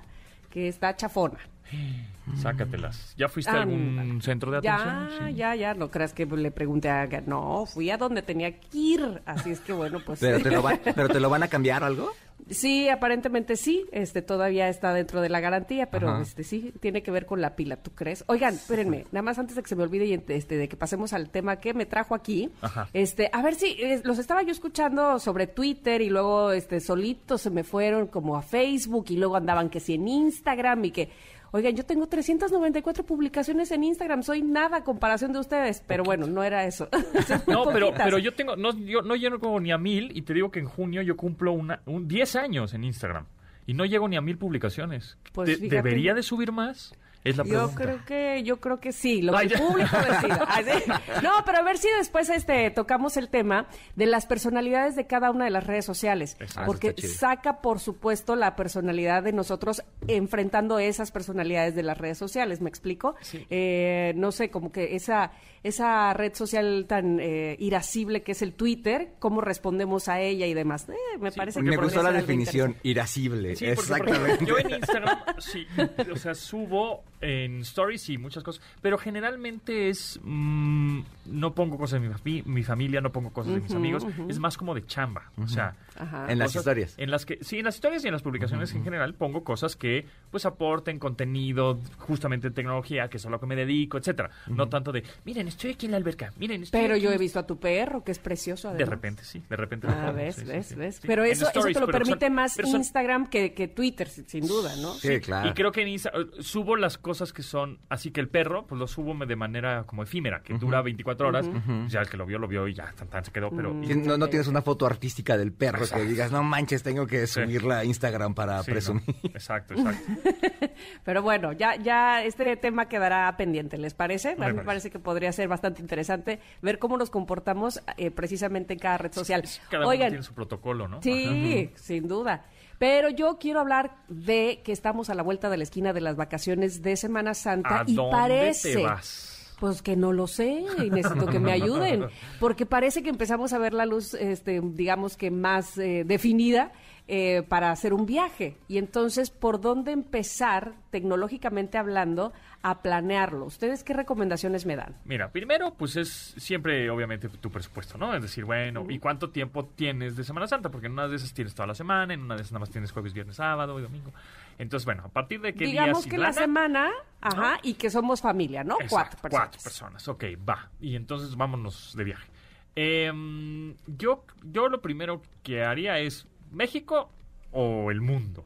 que 0.50 0.68
está 0.68 0.94
chafona. 0.96 1.38
Sácatelas. 2.36 3.14
¿Ya 3.16 3.28
fuiste 3.28 3.50
a 3.52 3.62
algún 3.62 3.98
Ándale. 3.98 4.22
centro 4.22 4.50
de 4.50 4.60
Ya, 4.62 4.76
atención? 4.76 5.28
Sí. 5.28 5.34
ya, 5.34 5.54
ya, 5.54 5.74
no 5.74 5.90
creas 5.90 6.12
que 6.12 6.26
le 6.26 6.50
pregunté 6.50 6.88
a... 6.88 7.06
No, 7.26 7.66
fui 7.66 7.90
a 7.90 7.96
donde 7.98 8.22
tenía 8.22 8.58
que 8.58 8.66
ir, 8.76 9.22
así 9.26 9.50
es 9.50 9.60
que 9.60 9.72
bueno, 9.72 10.00
pues... 10.04 10.20
¿Pero 10.20 10.40
te, 10.40 10.50
lo 10.50 10.62
van, 10.62 10.80
¿Pero 10.84 11.08
te 11.08 11.20
lo 11.20 11.28
van 11.30 11.42
a 11.42 11.48
cambiar 11.48 11.82
o 11.82 11.86
algo? 11.86 12.10
Sí, 12.50 12.88
aparentemente 12.88 13.56
sí, 13.56 13.86
este 13.92 14.20
todavía 14.20 14.68
está 14.68 14.92
dentro 14.92 15.20
de 15.20 15.28
la 15.28 15.38
garantía, 15.38 15.90
pero 15.90 16.08
Ajá. 16.10 16.22
este 16.22 16.42
sí 16.42 16.72
tiene 16.80 17.02
que 17.02 17.12
ver 17.12 17.24
con 17.24 17.40
la 17.40 17.54
pila, 17.54 17.76
¿tú 17.76 17.92
crees? 17.92 18.24
Oigan, 18.26 18.54
espérenme, 18.54 19.06
nada 19.12 19.22
más 19.22 19.38
antes 19.38 19.54
de 19.54 19.62
que 19.62 19.68
se 19.68 19.76
me 19.76 19.84
olvide 19.84 20.06
y 20.06 20.14
este 20.14 20.56
de 20.56 20.68
que 20.68 20.76
pasemos 20.76 21.12
al 21.12 21.30
tema 21.30 21.56
que 21.56 21.72
me 21.72 21.86
trajo 21.86 22.16
aquí. 22.16 22.50
Ajá. 22.60 22.88
Este, 22.92 23.30
a 23.32 23.42
ver 23.42 23.54
si 23.54 23.76
eh, 23.80 24.00
los 24.02 24.18
estaba 24.18 24.42
yo 24.42 24.50
escuchando 24.50 25.20
sobre 25.20 25.46
Twitter 25.46 26.02
y 26.02 26.10
luego 26.10 26.50
este 26.50 26.80
solitos 26.80 27.42
se 27.42 27.50
me 27.50 27.62
fueron 27.62 28.08
como 28.08 28.36
a 28.36 28.42
Facebook 28.42 29.06
y 29.10 29.16
luego 29.18 29.36
andaban 29.36 29.70
que 29.70 29.78
sí 29.78 29.94
en 29.94 30.08
Instagram 30.08 30.84
y 30.86 30.90
que 30.90 31.10
Oigan, 31.54 31.76
yo 31.76 31.84
tengo 31.84 32.06
394 32.06 33.04
publicaciones 33.04 33.70
en 33.72 33.84
Instagram, 33.84 34.22
soy 34.22 34.40
nada 34.40 34.78
a 34.78 34.84
comparación 34.84 35.34
de 35.34 35.38
ustedes, 35.38 35.84
pero 35.86 36.02
bueno, 36.02 36.26
no 36.26 36.42
era 36.42 36.64
eso. 36.64 36.88
No, 37.46 37.64
pero, 37.72 37.92
pero 37.94 38.18
yo 38.18 38.32
tengo, 38.34 38.56
no, 38.56 38.72
yo 38.72 39.02
no 39.02 39.16
llego 39.16 39.38
como 39.38 39.60
ni 39.60 39.70
a 39.70 39.78
mil 39.78 40.16
y 40.16 40.22
te 40.22 40.32
digo 40.32 40.50
que 40.50 40.60
en 40.60 40.66
junio 40.66 41.02
yo 41.02 41.16
cumplo 41.16 41.52
una, 41.52 41.82
un 41.86 42.08
10 42.08 42.36
años 42.36 42.72
en 42.72 42.84
Instagram 42.84 43.26
y 43.66 43.74
no 43.74 43.84
llego 43.84 44.08
ni 44.08 44.16
a 44.16 44.20
mil 44.20 44.38
publicaciones. 44.38 45.18
Pues 45.32 45.60
De-. 45.60 45.68
¿Debería 45.68 46.14
de 46.14 46.22
subir 46.22 46.52
más? 46.52 46.94
Es 47.24 47.36
la 47.36 47.44
Yo 47.44 47.70
creo 47.74 48.04
que, 48.04 48.42
yo 48.44 48.60
creo 48.60 48.80
que 48.80 48.92
sí, 48.92 49.22
lo 49.22 49.32
que 49.32 49.38
Ay, 49.38 49.48
el 49.52 49.60
público 49.60 49.96
decida. 50.22 50.48
Sí. 50.84 50.90
No, 51.22 51.30
pero 51.46 51.58
a 51.58 51.62
ver 51.62 51.78
si 51.78 51.88
después 51.98 52.28
este 52.30 52.70
tocamos 52.70 53.16
el 53.16 53.28
tema 53.28 53.66
de 53.96 54.06
las 54.06 54.26
personalidades 54.26 54.96
de 54.96 55.06
cada 55.06 55.30
una 55.30 55.44
de 55.44 55.50
las 55.50 55.64
redes 55.66 55.84
sociales. 55.84 56.36
Exacto. 56.40 56.66
Porque 56.66 56.88
Ah, 56.98 57.06
saca, 57.06 57.60
por 57.60 57.78
supuesto, 57.80 58.34
la 58.36 58.56
personalidad 58.56 59.22
de 59.22 59.32
nosotros 59.32 59.82
enfrentando 60.08 60.78
esas 60.78 61.12
personalidades 61.12 61.74
de 61.74 61.82
las 61.82 61.96
redes 61.98 62.18
sociales. 62.18 62.60
¿Me 62.60 62.68
explico? 62.68 63.14
Sí. 63.20 63.46
Eh, 63.50 64.12
no 64.16 64.32
sé, 64.32 64.50
como 64.50 64.72
que 64.72 64.96
esa, 64.96 65.32
esa 65.62 66.12
red 66.14 66.34
social 66.34 66.86
tan 66.88 67.18
eh, 67.20 67.56
irascible 67.60 68.22
que 68.22 68.32
es 68.32 68.42
el 68.42 68.54
Twitter, 68.54 69.14
cómo 69.18 69.40
respondemos 69.40 70.08
a 70.08 70.20
ella 70.20 70.46
y 70.46 70.54
demás. 70.54 70.88
Eh, 70.88 71.18
me 71.20 71.30
Sí, 71.30 71.36
parece 71.38 71.60
que 71.60 71.66
Me 71.70 71.76
gustó 71.76 72.02
la 72.02 72.12
definición, 72.12 72.76
irascible. 72.82 73.54
Sí, 73.56 73.66
porque, 73.66 73.80
Exactamente. 73.80 74.44
yo 74.46 74.58
en 74.58 74.70
Instagram, 74.70 75.18
sí, 75.38 75.66
o 76.12 76.16
sea, 76.16 76.34
subo 76.34 77.04
en 77.22 77.60
stories 77.60 78.10
y 78.10 78.18
muchas 78.18 78.42
cosas, 78.42 78.62
pero 78.82 78.98
generalmente 78.98 79.88
es, 79.88 80.20
mm, 80.22 81.00
no 81.26 81.54
pongo 81.54 81.78
cosas 81.78 82.00
de 82.00 82.08
mi, 82.08 82.14
fami- 82.14 82.44
mi 82.44 82.62
familia, 82.64 83.00
no 83.00 83.12
pongo 83.12 83.30
cosas 83.32 83.54
de 83.54 83.60
mis 83.60 83.72
amigos, 83.74 84.04
es 84.28 84.38
más 84.38 84.56
como 84.56 84.74
de 84.74 84.84
chamba, 84.86 85.30
o 85.36 85.46
sea, 85.46 85.74
Ajá. 85.98 86.32
En 86.32 86.38
las 86.38 86.56
historias. 86.56 86.94
En 86.96 87.10
las 87.10 87.26
que, 87.26 87.38
sí, 87.42 87.58
en 87.58 87.64
las 87.66 87.74
historias 87.76 88.02
y 88.04 88.08
en 88.08 88.12
las 88.12 88.22
publicaciones 88.22 88.74
en 88.74 88.82
general 88.82 89.14
pongo 89.14 89.44
cosas 89.44 89.76
que 89.76 90.06
pues 90.30 90.46
aporten 90.46 90.98
contenido, 90.98 91.78
justamente 91.98 92.50
tecnología, 92.50 93.08
que 93.08 93.18
es 93.18 93.26
a 93.26 93.30
lo 93.30 93.38
que 93.38 93.46
me 93.46 93.54
dedico, 93.56 93.98
etcétera. 93.98 94.30
No 94.48 94.68
tanto 94.68 94.90
de, 94.90 95.04
miren, 95.24 95.48
estoy 95.48 95.72
aquí 95.72 95.86
en 95.86 95.92
la 95.92 95.98
alberca, 95.98 96.32
miren, 96.38 96.62
estoy 96.62 96.80
Pero 96.80 96.94
aquí". 96.94 97.02
yo 97.04 97.12
he 97.12 97.18
visto 97.18 97.38
a 97.38 97.46
tu 97.46 97.58
perro, 97.58 98.02
que 98.02 98.12
es 98.12 98.18
precioso. 98.18 98.72
De 98.72 98.84
repente, 98.86 99.22
sí, 99.24 99.42
de 99.48 99.56
repente. 99.56 99.86
lo 99.86 99.92
Ah, 99.92 100.06
pongo, 100.06 100.12
ves, 100.18 100.34
sí, 100.36 100.40
sí, 100.42 100.46
ves, 100.48 100.66
sí, 100.66 100.74
ves. 100.74 100.94
sí. 100.96 101.06
Pero 101.06 101.24
eso, 101.24 101.46
te 101.52 101.58
lo 101.58 101.86
pero 101.86 101.86
permite 101.88 102.26
son- 102.26 102.34
más 102.34 102.58
Instagram 102.58 103.26
que, 103.28 103.52
que 103.54 103.68
Twitter, 103.68 104.08
sin 104.08 104.26
sin 104.28 104.46
duda, 104.46 104.74
¿no? 104.76 104.94
Sí, 104.94 105.20
claro. 105.20 105.48
Y 105.50 105.52
creo 105.52 105.72
que 105.72 105.82
en 105.82 105.88
Insta 105.88 106.10
eh, 106.14 106.42
subo 106.42 106.76
las 106.76 106.96
cosas 106.98 107.32
que 107.32 107.42
son, 107.42 107.78
así 107.90 108.10
que 108.10 108.20
el 108.20 108.28
perro, 108.28 108.66
pues 108.66 108.78
lo 108.78 108.86
subo 108.86 109.12
de 109.26 109.36
manera 109.36 109.84
como 109.84 110.02
efímera, 110.02 110.42
que 110.42 110.54
dura 110.54 110.80
24 110.80 111.11
horas. 111.20 111.46
Ya 111.88 112.00
el 112.00 112.08
que 112.08 112.16
lo 112.16 112.26
vio, 112.26 112.38
lo 112.38 112.48
vio 112.48 112.66
y 112.68 112.74
ya, 112.74 112.92
tan, 112.96 113.08
tan 113.08 113.24
se 113.24 113.30
quedó. 113.32 113.50
Pero 113.50 113.72
Mm. 113.74 114.06
No, 114.06 114.16
no 114.18 114.28
tienes 114.28 114.48
una 114.48 114.62
foto 114.62 114.86
artística 114.86 115.36
del 115.36 115.52
perro 115.52 115.84
que 115.92 116.02
digas, 116.04 116.30
no 116.32 116.42
manches, 116.42 116.82
tengo 116.82 117.06
que 117.06 117.26
Sí. 117.26 117.40
subirla 117.42 117.78
a 117.80 117.84
Instagram 117.84 118.34
para 118.34 118.62
Sí, 118.62 118.70
¿no? 118.70 118.74
presumir. 118.74 119.02
Exacto, 119.34 119.74
exacto. 119.74 120.12
Pero 121.04 121.22
bueno, 121.22 121.52
ya, 121.52 121.76
ya 121.76 122.22
este 122.22 122.56
tema 122.56 122.88
quedará 122.88 123.34
pendiente, 123.36 123.78
¿les 123.78 123.94
parece? 123.94 124.30
A 124.30 124.32
mí 124.32 124.38
me 124.38 124.44
parece. 124.46 124.64
parece 124.64 124.90
que 124.90 124.98
podría 124.98 125.32
ser 125.32 125.48
bastante 125.48 125.80
interesante 125.80 126.40
ver 126.62 126.78
cómo 126.78 126.96
nos 126.96 127.10
comportamos 127.10 127.80
eh, 127.96 128.10
precisamente 128.10 128.72
en 128.74 128.78
cada 128.78 128.98
red 128.98 129.12
social. 129.12 129.42
Cada 129.70 129.82
uno 129.84 129.88
Oigan, 129.90 130.08
tiene 130.10 130.22
su 130.22 130.34
protocolo, 130.34 130.88
¿no? 130.88 131.02
Sí, 131.02 131.70
sin 131.76 132.08
duda. 132.08 132.44
Pero 132.78 133.10
yo 133.10 133.38
quiero 133.38 133.60
hablar 133.60 133.96
de 134.08 134.60
que 134.64 134.72
estamos 134.72 135.08
a 135.08 135.14
la 135.14 135.22
vuelta 135.22 135.48
de 135.50 135.56
la 135.56 135.62
esquina 135.62 135.92
de 135.92 136.00
las 136.00 136.16
vacaciones 136.16 136.82
de 136.82 136.96
Semana 136.96 137.32
Santa 137.34 137.80
¿A 137.80 137.84
y 137.86 137.94
dónde 137.94 138.10
parece 138.10 138.74
te 138.74 138.82
vas? 138.82 139.31
Pues 139.62 139.80
que 139.80 139.94
no 139.94 140.12
lo 140.12 140.26
sé 140.26 140.64
y 140.82 140.90
necesito 140.90 141.26
que 141.26 141.38
me 141.38 141.52
ayuden, 141.52 142.06
porque 142.40 142.66
parece 142.66 143.04
que 143.04 143.10
empezamos 143.10 143.52
a 143.52 143.58
ver 143.58 143.74
la 143.74 143.86
luz, 143.86 144.12
este, 144.14 144.60
digamos 144.60 145.16
que 145.16 145.30
más 145.30 145.78
eh, 145.78 146.02
definida 146.04 146.72
eh, 147.08 147.42
para 147.48 147.70
hacer 147.70 147.92
un 147.92 148.06
viaje. 148.06 148.56
Y 148.68 148.78
entonces, 148.78 149.30
¿por 149.30 149.60
dónde 149.60 149.92
empezar, 149.92 150.74
tecnológicamente 150.90 151.76
hablando, 151.76 152.32
a 152.62 152.80
planearlo? 152.80 153.46
¿Ustedes 153.46 153.82
qué 153.82 153.92
recomendaciones 153.92 154.66
me 154.66 154.76
dan? 154.76 154.96
Mira, 155.04 155.30
primero, 155.30 155.74
pues 155.74 155.96
es 155.96 156.34
siempre, 156.36 156.88
obviamente, 156.90 157.28
tu 157.28 157.50
presupuesto, 157.50 157.98
¿no? 157.98 158.14
Es 158.14 158.22
decir, 158.22 158.44
bueno, 158.44 158.86
¿y 158.88 158.98
cuánto 158.98 159.30
tiempo 159.30 159.64
tienes 159.66 160.16
de 160.16 160.22
Semana 160.22 160.46
Santa? 160.46 160.70
Porque 160.70 160.86
en 160.86 160.92
una 160.92 161.08
de 161.08 161.16
esas 161.16 161.34
tienes 161.34 161.54
toda 161.54 161.66
la 161.66 161.74
semana, 161.74 162.14
en 162.14 162.20
una 162.20 162.36
de 162.36 162.42
esas 162.42 162.52
nada 162.52 162.60
más 162.60 162.70
tienes 162.70 162.92
jueves, 162.92 163.12
viernes, 163.12 163.36
sábado 163.36 163.78
y 163.80 163.82
domingo. 163.82 164.12
Entonces, 164.58 164.84
bueno, 164.84 165.02
a 165.04 165.08
partir 165.08 165.40
de 165.40 165.54
qué 165.54 165.66
Digamos 165.66 166.04
días 166.04 166.12
que 166.12 166.18
la 166.18 166.32
semana, 166.32 166.90
ajá, 167.20 167.58
y 167.62 167.74
que 167.74 167.90
somos 167.90 168.20
familia, 168.20 168.62
¿no? 168.62 168.76
Exacto, 168.80 169.18
cuatro 169.20 169.20
personas. 169.20 169.48
Cuatro 169.50 169.62
personas, 169.62 170.08
ok, 170.08 170.24
va. 170.48 170.70
Y 170.80 170.94
entonces 170.94 171.34
vámonos 171.36 171.96
de 171.96 172.04
viaje. 172.04 172.28
Em, 172.74 173.74
yo, 173.86 174.24
yo 174.42 174.68
lo 174.68 174.80
primero 174.80 175.20
que 175.42 175.62
haría 175.62 175.98
es 175.98 176.26
México 176.52 177.10
o 177.50 177.90
el 177.90 178.00
mundo, 178.00 178.44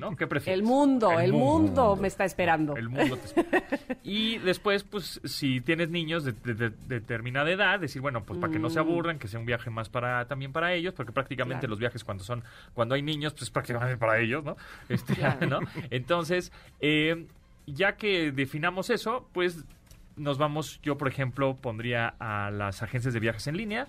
¿no? 0.00 0.16
¿Qué 0.16 0.26
prefieres? 0.26 0.60
El 0.60 0.64
mundo, 0.66 1.18
el, 1.20 1.32
mundo, 1.32 1.96
me 1.96 2.08
está 2.08 2.24
esperando. 2.24 2.76
El 2.76 2.88
mundo 2.88 3.16
te 3.16 3.26
espera. 3.26 3.62
Y 4.04 4.38
después, 4.38 4.84
pues, 4.84 5.20
si 5.24 5.60
tienes 5.60 5.90
niños 5.90 6.24
de, 6.24 6.32
de- 6.32 6.54
de- 6.54 6.70
de 6.70 6.76
determinada 7.00 7.50
edad, 7.50 7.78
decir, 7.80 8.00
bueno, 8.00 8.22
pues 8.24 8.38
para 8.40 8.52
que 8.52 8.58
no 8.58 8.70
se 8.70 8.78
aburran, 8.78 9.18
que 9.18 9.28
sea 9.28 9.38
un 9.40 9.46
viaje 9.46 9.68
más 9.70 9.88
para 9.88 10.26
también 10.28 10.52
para 10.52 10.72
ellos, 10.72 10.94
porque 10.94 11.12
prácticamente 11.12 11.60
Claro. 11.62 11.70
los 11.70 11.78
viajes 11.78 12.04
cuando 12.04 12.24
son, 12.24 12.42
cuando 12.74 12.94
hay 12.94 13.02
niños, 13.02 13.34
pues 13.34 13.50
prácticamente 13.50 13.96
para 13.96 14.18
ellos, 14.20 14.44
¿no? 14.44 14.56
Este, 14.88 15.14
Claro. 15.14 15.46
¿no? 15.46 15.58
Entonces, 15.90 16.52
eh, 16.80 17.26
ya 17.66 17.96
que 17.96 18.32
definamos 18.32 18.90
eso, 18.90 19.28
pues 19.32 19.64
nos 20.16 20.38
vamos, 20.38 20.80
yo 20.82 20.96
por 20.96 21.08
ejemplo 21.08 21.56
pondría 21.56 22.14
a 22.18 22.50
las 22.50 22.82
agencias 22.82 23.12
de 23.12 23.20
viajes 23.20 23.46
en 23.48 23.56
línea, 23.58 23.86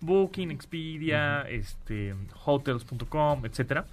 Booking, 0.00 0.50
Expedia, 0.50 1.42
este, 1.48 2.14
hotels.com, 2.44 3.44
etcétera 3.46 3.84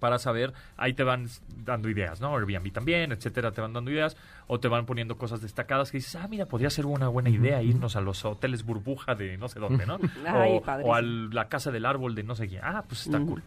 para 0.00 0.18
saber, 0.18 0.52
ahí 0.76 0.94
te 0.94 1.04
van 1.04 1.28
dando 1.64 1.88
ideas, 1.88 2.20
¿no? 2.20 2.34
Airbnb 2.34 2.72
también, 2.72 3.12
etcétera, 3.12 3.52
te 3.52 3.60
van 3.60 3.72
dando 3.72 3.90
ideas 3.90 4.16
o 4.48 4.58
te 4.58 4.66
van 4.66 4.86
poniendo 4.86 5.16
cosas 5.16 5.42
destacadas 5.42 5.92
que 5.92 5.98
dices, 5.98 6.16
ah, 6.16 6.26
mira, 6.26 6.46
podría 6.46 6.70
ser 6.70 6.86
una 6.86 7.06
buena 7.06 7.30
idea 7.30 7.62
irnos 7.62 7.94
a 7.94 8.00
los 8.00 8.24
hoteles 8.24 8.64
burbuja 8.64 9.14
de 9.14 9.36
no 9.36 9.48
sé 9.48 9.60
dónde, 9.60 9.86
¿no? 9.86 10.00
o, 10.84 10.94
a 10.94 11.02
la 11.02 11.48
casa 11.48 11.70
del 11.70 11.86
árbol 11.86 12.14
de 12.16 12.24
no 12.24 12.34
sé 12.34 12.48
quién. 12.48 12.62
Ah, 12.64 12.82
pues 12.88 13.06
está 13.06 13.20
cool. 13.20 13.42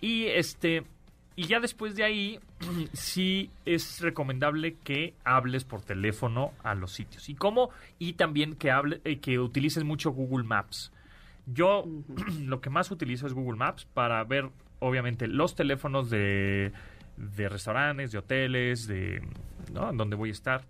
Y 0.00 0.26
este 0.26 0.84
y 1.34 1.46
ya 1.46 1.60
después 1.60 1.96
de 1.96 2.04
ahí 2.04 2.40
sí 2.94 3.50
es 3.66 4.00
recomendable 4.00 4.76
que 4.82 5.14
hables 5.24 5.64
por 5.64 5.82
teléfono 5.82 6.52
a 6.62 6.74
los 6.74 6.92
sitios. 6.92 7.28
¿Y 7.28 7.34
cómo? 7.34 7.70
Y 7.98 8.14
también 8.14 8.54
que 8.54 8.70
hable 8.70 9.00
eh, 9.04 9.18
que 9.18 9.38
utilices 9.38 9.84
mucho 9.84 10.12
Google 10.12 10.44
Maps. 10.44 10.92
Yo 11.46 11.84
lo 12.42 12.60
que 12.60 12.70
más 12.70 12.90
utilizo 12.90 13.26
es 13.26 13.32
Google 13.32 13.58
Maps 13.58 13.86
para 13.86 14.22
ver 14.24 14.50
obviamente 14.78 15.26
los 15.26 15.54
teléfonos 15.54 16.10
de, 16.10 16.72
de 17.16 17.48
restaurantes, 17.48 18.12
de 18.12 18.18
hoteles, 18.18 18.86
de 18.86 19.22
¿no? 19.72 19.92
donde 19.92 20.16
voy 20.16 20.30
a 20.30 20.32
estar 20.32 20.64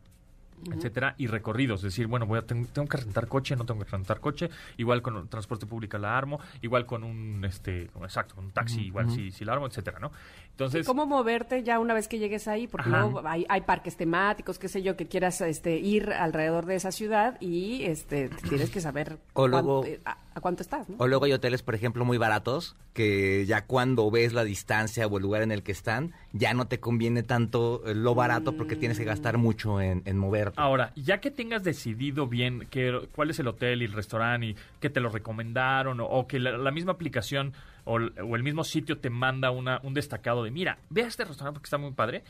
etcétera, 0.72 1.14
y 1.18 1.26
recorridos, 1.26 1.80
es 1.80 1.92
decir, 1.92 2.06
bueno, 2.06 2.26
voy 2.26 2.38
a 2.38 2.42
tengo, 2.42 2.88
que 2.88 2.96
rentar 2.96 3.28
coche, 3.28 3.56
no 3.56 3.64
tengo 3.64 3.84
que 3.84 3.90
rentar 3.90 4.20
coche, 4.20 4.50
igual 4.76 5.02
con 5.02 5.16
el 5.16 5.28
transporte 5.28 5.66
público 5.66 5.98
la 5.98 6.16
armo, 6.16 6.40
igual 6.62 6.86
con 6.86 7.04
un 7.04 7.44
este, 7.44 7.90
exacto, 8.02 8.34
un 8.38 8.50
taxi, 8.50 8.86
igual 8.86 9.10
si, 9.10 9.30
si 9.30 9.44
la 9.44 9.52
armo, 9.52 9.66
etcétera, 9.66 9.98
¿no? 9.98 10.10
Entonces, 10.57 10.87
¿cómo 10.87 11.05
moverte 11.05 11.62
ya 11.62 11.79
una 11.79 11.92
vez 11.92 12.09
que 12.09 12.19
llegues 12.19 12.49
ahí? 12.49 12.66
Porque 12.66 12.88
luego 12.88 13.21
hay, 13.27 13.45
hay, 13.51 13.61
parques 13.61 13.95
temáticos, 13.99 14.59
qué 14.59 14.69
sé 14.69 14.81
yo, 14.83 14.97
que 14.97 15.07
quieras 15.07 15.42
este 15.42 15.77
ir 15.77 16.11
alrededor 16.14 16.64
de 16.64 16.77
esa 16.77 16.92
ciudad 16.92 17.38
y 17.42 17.85
este 17.85 18.31
tienes 18.49 18.71
que 18.71 18.81
saber 18.81 19.19
o 19.35 19.49
luego, 19.49 19.85
eh, 19.85 20.01
a, 20.07 20.16
cuánto 20.40 20.62
estás, 20.62 20.88
¿no? 20.88 20.97
O 20.99 21.09
luego 21.09 21.27
hay 21.27 21.33
hoteles, 21.33 21.62
por 21.62 21.75
ejemplo, 21.75 22.07
muy 22.07 22.16
baratos 22.16 22.75
que 22.95 23.45
ya 23.45 23.66
cuando 23.66 24.11
ves 24.11 24.33
la 24.33 24.45
distancia 24.45 25.07
o 25.07 25.19
el 25.19 25.23
lugar 25.23 25.42
en 25.42 25.53
el 25.53 25.62
que 25.62 25.73
están, 25.73 26.14
ya 26.33 26.55
no 26.55 26.69
te 26.69 26.81
conviene 26.81 27.23
tanto 27.23 27.83
eh, 27.85 27.95
lo 27.95 28.14
barato 28.14 28.57
porque 28.57 28.77
tienes 28.77 28.97
que 28.97 29.05
gastar 29.05 29.37
mucho 29.37 29.83
en, 29.83 30.01
en 30.07 30.16
moverte. 30.16 30.55
Ahora, 30.57 30.92
ya 30.97 31.21
que 31.21 31.31
tengas 31.31 31.64
decidido 31.64 32.27
bien 32.27 32.66
que, 32.71 33.09
cuál 33.14 33.29
es 33.29 33.38
el 33.38 33.49
hotel 33.49 33.83
y 33.83 33.85
el 33.85 33.92
restaurante 33.92 34.47
y 34.47 34.57
que 34.81 34.88
te 34.88 35.01
lo 35.01 35.11
recomendaron 35.11 36.01
o, 36.01 36.27
que 36.27 36.38
la, 36.38 36.71
misma 36.71 36.92
aplicación 36.92 37.53
o, 37.87 37.96
el 37.99 38.42
mismo 38.42 38.64
sitio 38.64 38.99
te 38.99 39.09
manda 39.09 39.51
una, 39.51 39.81
un 39.83 39.94
destacado 39.94 40.44
de, 40.44 40.51
mira, 40.51 40.79
ve 40.90 41.05
a 41.05 41.07
este 41.07 41.25
restaurante 41.25 41.57
porque 41.59 41.66
está 41.66 41.79
muy 41.79 41.92
padre, 41.92 42.25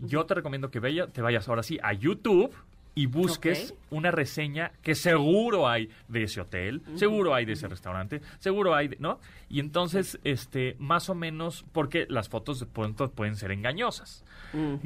yo 0.00 0.26
te 0.26 0.34
recomiendo 0.34 0.70
que 0.70 0.80
vaya, 0.80 1.06
te 1.06 1.22
vayas 1.22 1.48
ahora 1.48 1.62
sí 1.62 1.78
a 1.82 1.94
YouTube 1.94 2.54
y 2.96 3.04
busques 3.04 3.74
una 3.90 4.10
reseña 4.10 4.72
que 4.82 4.94
seguro 4.94 5.68
hay 5.68 5.90
de 6.08 6.22
ese 6.22 6.40
hotel, 6.40 6.82
seguro 6.94 7.34
hay 7.34 7.44
de 7.44 7.52
ese 7.52 7.68
restaurante, 7.68 8.22
seguro 8.38 8.74
hay, 8.74 8.88
de, 8.88 8.96
¿no? 8.98 9.20
Y 9.50 9.60
entonces, 9.60 10.18
este, 10.24 10.76
más 10.78 11.10
o 11.10 11.14
menos, 11.14 11.66
porque 11.72 12.06
las 12.08 12.30
fotos 12.30 12.58
de 12.58 12.66
pronto 12.66 13.08
pueden 13.10 13.36
ser 13.36 13.52
engañosas. 13.52 14.24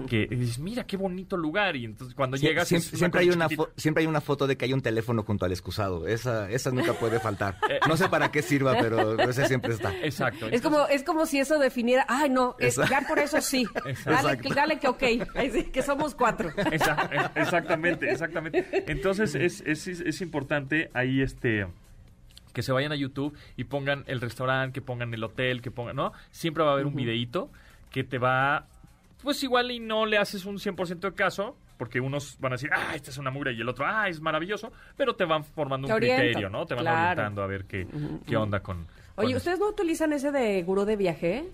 Que 0.09 0.27
dices, 0.27 0.59
mira 0.59 0.85
qué 0.85 0.97
bonito 0.97 1.37
lugar, 1.37 1.77
y 1.77 1.85
entonces 1.85 2.17
cuando 2.17 2.37
llegas 2.37 2.67
siempre, 2.67 3.21
hay 3.21 3.31
una 3.31 3.47
siempre 3.77 4.03
hay 4.03 4.09
una 4.09 4.21
foto 4.21 4.49
de 4.49 4.57
que 4.57 4.65
hay 4.65 4.73
un 4.73 4.83
teléfono 4.83 5.23
junto 5.23 5.45
al 5.45 5.53
excusado. 5.53 6.09
Esa, 6.09 6.51
esa 6.51 6.73
nunca 6.73 6.93
puede 6.95 7.21
faltar. 7.21 7.57
Eh, 7.71 7.79
no 7.87 7.97
sé 7.97 8.09
para 8.09 8.33
qué 8.33 8.43
sirva, 8.43 8.77
pero 8.81 9.17
ese 9.21 9.47
siempre 9.47 9.75
está. 9.75 9.95
Exacto. 9.99 10.49
Es 10.49 10.61
como, 10.61 10.89
es 10.89 11.05
como 11.05 11.25
si 11.25 11.39
eso 11.39 11.57
definiera, 11.57 12.05
ay 12.09 12.29
no, 12.29 12.57
ya 12.59 13.03
por 13.07 13.21
eso 13.21 13.41
sí. 13.41 13.65
Dale, 14.05 14.41
dale, 14.53 14.81
que 14.81 14.89
ok, 14.89 15.05
que 15.71 15.83
somos 15.83 16.17
cuatro. 16.17 16.51
exactamente 17.37 18.00
exactamente. 18.03 18.85
Entonces 18.87 19.35
es, 19.35 19.61
es, 19.63 19.87
es 19.87 20.21
importante 20.21 20.91
ahí 20.95 21.21
este 21.21 21.67
que 22.53 22.63
se 22.63 22.73
vayan 22.73 22.93
a 22.93 22.97
YouTube 22.97 23.37
y 23.57 23.65
pongan 23.65 24.05
el 24.07 24.21
restaurante, 24.21 24.75
que 24.75 24.83
pongan 24.83 25.15
el 25.15 25.23
hotel, 25.23 25.63
que 25.63 25.71
pongan, 25.71 25.97
¿no? 25.97 26.13
Siempre 26.31 26.65
va 26.65 26.71
a 26.71 26.73
haber 26.75 26.87
un 26.87 26.95
videíto 26.95 27.51
que 27.91 28.05
te 28.05 28.19
va, 28.19 28.67
pues 29.23 29.43
igual 29.43 29.71
y 29.71 29.81
no 29.81 30.07
le 30.07 30.19
haces 30.19 30.45
un 30.45 30.59
100% 30.59 31.01
de 31.01 31.13
caso, 31.13 31.57
porque 31.77 32.01
unos 32.01 32.39
van 32.41 32.53
a 32.53 32.55
decir, 32.57 32.71
ah, 32.73 32.95
esta 32.95 33.11
es 33.11 33.19
una 33.19 33.31
mugre, 33.31 33.53
y 33.53 33.61
el 33.61 33.69
otro, 33.69 33.85
ah, 33.87 34.09
es 34.09 34.21
maravilloso, 34.21 34.73
pero 34.97 35.15
te 35.15 35.25
van 35.25 35.45
formando 35.45 35.89
un 35.89 35.97
criterio, 35.97 36.49
¿no? 36.49 36.67
Te 36.67 36.75
van 36.75 36.87
orientando 36.87 37.43
a 37.43 37.47
ver 37.47 37.65
qué, 37.65 37.87
qué 38.27 38.37
onda 38.37 38.61
con... 38.61 38.87
Oye, 39.17 39.37
¿ustedes 39.37 39.59
no 39.59 39.69
utilizan 39.69 40.13
ese 40.13 40.31
de 40.33 40.63
gurú 40.63 40.85
de 40.85 40.97
viaje? 40.97 41.45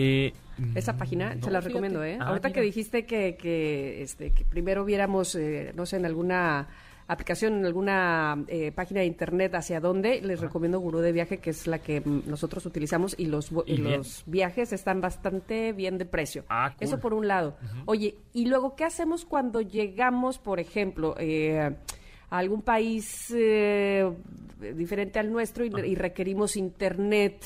Eh, 0.00 0.32
Esa 0.76 0.96
página, 0.96 1.36
se 1.42 1.50
la 1.50 1.60
recomiendo, 1.60 2.04
¿eh? 2.04 2.18
Ah, 2.20 2.28
Ahorita 2.28 2.52
que 2.52 2.60
dijiste 2.60 3.04
que, 3.04 3.36
que, 3.36 4.02
este, 4.02 4.30
que 4.30 4.44
primero 4.44 4.84
viéramos, 4.84 5.34
eh, 5.34 5.72
no 5.74 5.86
sé, 5.86 5.96
en 5.96 6.06
alguna 6.06 6.68
aplicación, 7.08 7.54
en 7.54 7.66
alguna 7.66 8.44
eh, 8.46 8.70
página 8.70 9.00
de 9.00 9.06
internet 9.06 9.54
hacia 9.56 9.80
dónde, 9.80 10.20
les 10.20 10.40
recomiendo 10.40 10.78
Gurú 10.78 10.98
de 10.98 11.10
Viaje, 11.10 11.38
que 11.38 11.50
es 11.50 11.66
la 11.66 11.78
que 11.80 12.00
nosotros 12.04 12.64
utilizamos 12.66 13.14
y 13.18 13.26
los, 13.26 13.50
los 13.50 14.22
viajes 14.26 14.72
están 14.72 15.00
bastante 15.00 15.72
bien 15.72 15.98
de 15.98 16.04
precio. 16.04 16.44
Ah, 16.48 16.74
Eso 16.78 17.00
por 17.00 17.14
un 17.14 17.26
lado. 17.26 17.56
Oye, 17.86 18.14
y 18.34 18.46
luego, 18.46 18.76
¿qué 18.76 18.84
hacemos 18.84 19.24
cuando 19.24 19.60
llegamos, 19.62 20.38
por 20.38 20.60
ejemplo, 20.60 21.16
a 21.18 22.38
algún 22.38 22.62
país 22.62 23.34
diferente 24.76 25.18
al 25.18 25.32
nuestro 25.32 25.64
y 25.64 25.94
requerimos 25.94 26.56
internet? 26.56 27.42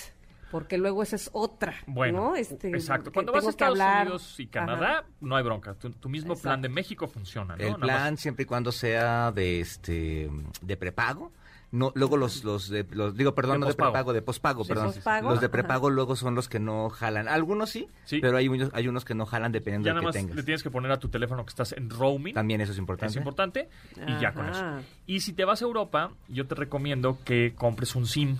Porque 0.52 0.76
luego 0.76 1.02
esa 1.02 1.16
es 1.16 1.30
otra. 1.32 1.74
Bueno, 1.86 2.36
este, 2.36 2.68
exacto. 2.68 3.10
Cuando 3.10 3.32
vas 3.32 3.46
a 3.46 3.50
Estados 3.50 3.78
Unidos 3.78 4.38
y 4.38 4.46
Canadá, 4.48 5.04
no 5.20 5.34
hay 5.34 5.42
bronca. 5.42 5.74
Tu, 5.74 6.08
mismo 6.10 6.36
plan 6.36 6.60
de 6.60 6.68
México 6.68 7.08
funciona, 7.08 7.56
¿no? 7.56 7.66
El 7.66 7.76
plan, 7.76 8.18
siempre 8.18 8.42
y 8.42 8.46
cuando 8.46 8.70
sea 8.70 9.32
de 9.32 9.60
este 9.60 10.30
de 10.60 10.76
prepago. 10.76 11.32
No, 11.70 11.90
luego 11.94 12.18
los, 12.18 12.44
los, 12.44 12.68
de, 12.68 12.86
los 12.90 13.16
digo, 13.16 13.34
perdón, 13.34 13.60
no 13.60 13.66
de 13.66 13.72
prepago, 13.72 14.12
de 14.12 14.20
pospago, 14.20 14.62
perdón. 14.66 14.92
los 15.22 15.40
de 15.40 15.48
prepago 15.48 15.88
luego 15.88 16.16
son 16.16 16.34
los 16.34 16.46
que 16.46 16.60
no 16.60 16.90
jalan. 16.90 17.28
Algunos 17.28 17.70
sí, 17.70 17.88
pero 18.20 18.36
hay 18.36 18.46
unos, 18.46 18.68
hay 18.74 18.88
unos 18.88 19.06
que 19.06 19.14
no 19.14 19.24
jalan 19.24 19.52
dependiendo 19.52 19.88
de 19.88 19.94
lo 19.94 20.12
que 20.12 20.18
tengas. 20.18 20.36
le 20.36 20.42
tienes 20.42 20.62
que 20.62 20.70
poner 20.70 20.92
a 20.92 20.98
tu 20.98 21.08
teléfono 21.08 21.46
que 21.46 21.48
estás 21.48 21.72
en 21.72 21.88
roaming. 21.88 22.34
También 22.34 22.60
eso 22.60 22.72
es 22.72 22.78
importante. 22.78 23.12
Es 23.12 23.16
importante 23.16 23.70
y 24.06 24.20
ya 24.20 24.34
con 24.34 24.50
eso. 24.50 24.62
Y 25.06 25.20
si 25.20 25.32
te 25.32 25.46
vas 25.46 25.62
a 25.62 25.64
Europa, 25.64 26.12
yo 26.28 26.46
te 26.46 26.54
recomiendo 26.54 27.16
que 27.24 27.54
compres 27.56 27.96
un 27.96 28.04
SIM. 28.06 28.36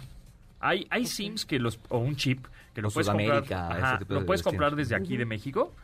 Hay, 0.63 0.87
hay 0.91 1.07
SIMs 1.07 1.45
que 1.45 1.59
los, 1.59 1.79
o 1.89 1.99
un 1.99 2.17
chip 2.17 2.47
que 2.75 2.81
lo 2.81 2.91
puedes 2.91 3.09
comprar, 3.11 4.07
lo 4.09 4.25
puedes 4.25 4.43
comprar 4.43 4.77
desde 4.77 4.95
aquí 4.95 5.17
de 5.17 5.27
México, 5.27 5.75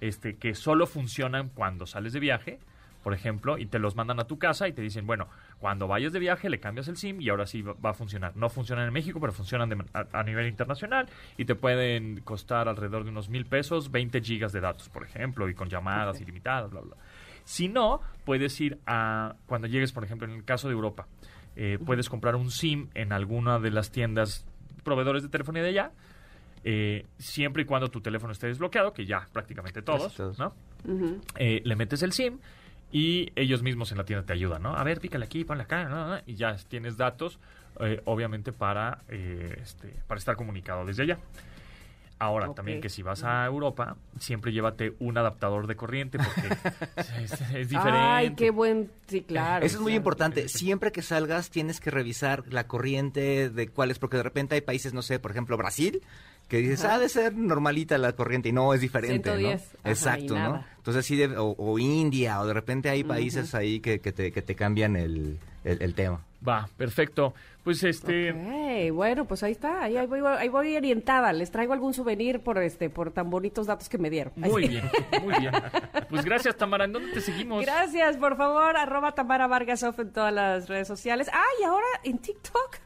este, 0.00 0.36
que 0.36 0.54
solo 0.54 0.86
funcionan 0.86 1.48
cuando 1.48 1.86
sales 1.86 2.12
de 2.12 2.20
viaje, 2.20 2.58
por 3.02 3.14
ejemplo, 3.14 3.56
y 3.56 3.66
te 3.66 3.78
los 3.78 3.96
mandan 3.96 4.20
a 4.20 4.24
tu 4.24 4.38
casa 4.38 4.68
y 4.68 4.72
te 4.72 4.82
dicen, 4.82 5.06
bueno, 5.06 5.28
cuando 5.58 5.86
vayas 5.88 6.12
de 6.12 6.18
viaje 6.18 6.50
le 6.50 6.60
cambias 6.60 6.88
el 6.88 6.96
SIM 6.96 7.20
y 7.20 7.28
ahora 7.28 7.46
sí 7.46 7.62
va, 7.62 7.90
a 7.90 7.94
funcionar. 7.94 8.36
No 8.36 8.48
funcionan 8.48 8.86
en 8.86 8.92
México, 8.92 9.20
pero 9.20 9.32
funcionan 9.32 9.86
a, 9.94 10.22
nivel 10.22 10.48
internacional 10.48 11.08
y 11.36 11.44
te 11.44 11.54
pueden 11.54 12.20
costar 12.20 12.68
alrededor 12.68 13.04
de 13.04 13.10
unos 13.10 13.28
mil 13.28 13.46
pesos, 13.46 13.90
20 13.90 14.20
gigas 14.22 14.52
de 14.52 14.60
datos, 14.60 14.88
por 14.88 15.04
ejemplo, 15.04 15.48
y 15.48 15.54
con 15.54 15.68
llamadas 15.68 16.20
ilimitadas, 16.20 16.70
bla, 16.70 16.80
bla. 16.80 16.96
Si 17.44 17.68
no, 17.68 18.00
puedes 18.24 18.60
ir 18.60 18.80
a, 18.86 19.36
cuando 19.46 19.68
llegues, 19.68 19.92
por 19.92 20.02
ejemplo, 20.02 20.26
en 20.26 20.34
el 20.34 20.44
caso 20.44 20.66
de 20.66 20.74
Europa, 20.74 21.06
eh, 21.56 21.78
puedes 21.84 22.08
comprar 22.08 22.36
un 22.36 22.50
SIM 22.50 22.88
en 22.94 23.12
alguna 23.12 23.58
de 23.58 23.70
las 23.70 23.90
tiendas 23.90 24.44
proveedores 24.84 25.22
de 25.22 25.28
telefonía 25.28 25.62
de 25.62 25.68
allá, 25.70 25.90
eh, 26.64 27.06
siempre 27.18 27.62
y 27.62 27.66
cuando 27.66 27.88
tu 27.88 28.00
teléfono 28.00 28.32
esté 28.32 28.46
desbloqueado, 28.46 28.92
que 28.92 29.06
ya 29.06 29.26
prácticamente 29.32 29.82
todos, 29.82 30.18
¿no? 30.38 30.52
Eh, 31.38 31.62
le 31.64 31.76
metes 31.76 32.02
el 32.02 32.12
SIM 32.12 32.38
y 32.92 33.30
ellos 33.34 33.62
mismos 33.62 33.90
en 33.92 33.98
la 33.98 34.04
tienda 34.04 34.24
te 34.24 34.32
ayudan, 34.32 34.62
¿no? 34.62 34.76
A 34.76 34.84
ver, 34.84 35.00
pícale 35.00 35.24
aquí, 35.24 35.44
ponle 35.44 35.64
acá, 35.64 36.22
y 36.26 36.34
ya 36.34 36.54
tienes 36.68 36.96
datos, 36.96 37.38
obviamente, 38.04 38.52
para, 38.52 39.02
este, 39.08 39.94
para 40.06 40.18
estar 40.18 40.36
comunicado 40.36 40.84
desde 40.84 41.02
allá. 41.04 41.18
Ahora, 42.18 42.54
también 42.54 42.80
que 42.80 42.88
si 42.88 43.02
vas 43.02 43.24
a 43.24 43.44
Europa, 43.44 43.96
siempre 44.18 44.50
llévate 44.50 44.94
un 45.00 45.18
adaptador 45.18 45.66
de 45.66 45.76
corriente 45.76 46.18
porque 46.18 46.48
es, 47.22 47.68
diferente. 47.68 48.00
Ay, 48.00 48.34
qué 48.34 48.50
buen, 48.50 48.90
sí, 49.06 49.20
claro. 49.20 49.66
Eso 49.66 49.76
es 49.76 49.82
muy 49.82 49.94
importante. 49.94 50.48
Siempre 50.48 50.92
que 50.92 51.02
salgas 51.02 51.50
tienes 51.50 51.78
que 51.78 51.90
revisar 51.90 52.44
la 52.48 52.66
corriente 52.66 53.50
de 53.50 53.68
cuáles, 53.68 53.98
porque 53.98 54.16
de 54.16 54.22
repente 54.22 54.54
hay 54.54 54.62
países, 54.62 54.94
no 54.94 55.02
sé, 55.02 55.18
por 55.18 55.30
ejemplo, 55.30 55.58
Brasil, 55.58 56.00
que 56.48 56.58
dices, 56.58 56.84
ha 56.84 56.98
de 56.98 57.10
ser 57.10 57.34
normalita 57.34 57.98
la 57.98 58.14
corriente 58.14 58.48
y 58.48 58.52
no, 58.52 58.72
es 58.72 58.80
diferente, 58.80 59.30
110. 59.36 59.74
¿no? 59.84 59.90
Exacto, 59.90 60.38
¿no? 60.38 60.64
Entonces 60.78 61.04
sí, 61.04 61.22
o, 61.36 61.78
India, 61.78 62.40
o 62.40 62.46
de 62.46 62.54
repente 62.54 62.88
hay 62.88 63.04
países 63.04 63.54
ahí 63.54 63.80
que, 63.80 64.00
que, 64.00 64.12
te, 64.12 64.32
que 64.32 64.40
te 64.40 64.54
cambian 64.54 64.96
el, 64.96 65.38
el 65.64 65.94
tema. 65.94 66.22
Va, 66.46 66.68
perfecto. 66.76 67.34
Pues 67.64 67.82
este. 67.82 68.32
bueno, 68.92 69.24
pues 69.24 69.42
ahí 69.42 69.50
está, 69.50 69.82
ahí, 69.82 70.06
voy, 70.06 70.20
ahí, 70.38 70.48
voy, 70.48 70.76
orientada. 70.76 71.32
Les 71.32 71.50
traigo 71.50 71.72
algún 71.72 71.94
souvenir 71.94 72.40
por 72.40 72.58
este, 72.58 72.90
por 72.90 73.10
tan 73.10 73.28
bonitos 73.28 73.66
datos 73.66 73.88
que 73.88 73.98
me 73.98 74.08
dieron. 74.08 74.32
Muy 74.36 74.68
bien, 74.68 74.88
muy 75.22 75.34
bien. 75.40 75.52
Pues 76.08 76.24
gracias, 76.24 76.56
Tamara. 76.56 76.84
¿En 76.84 76.92
dónde 76.92 77.12
te 77.12 77.20
seguimos? 77.20 77.64
Gracias, 77.64 78.16
por 78.18 78.36
favor, 78.36 78.76
arroba 78.76 79.12
Tamara 79.12 79.48
Vargas 79.48 79.82
en 79.82 80.12
todas 80.12 80.32
las 80.32 80.68
redes 80.68 80.86
sociales. 80.86 81.28
Ah, 81.32 81.42
y 81.60 81.64
ahora 81.64 81.86
en 82.04 82.18
TikTok. 82.18 82.78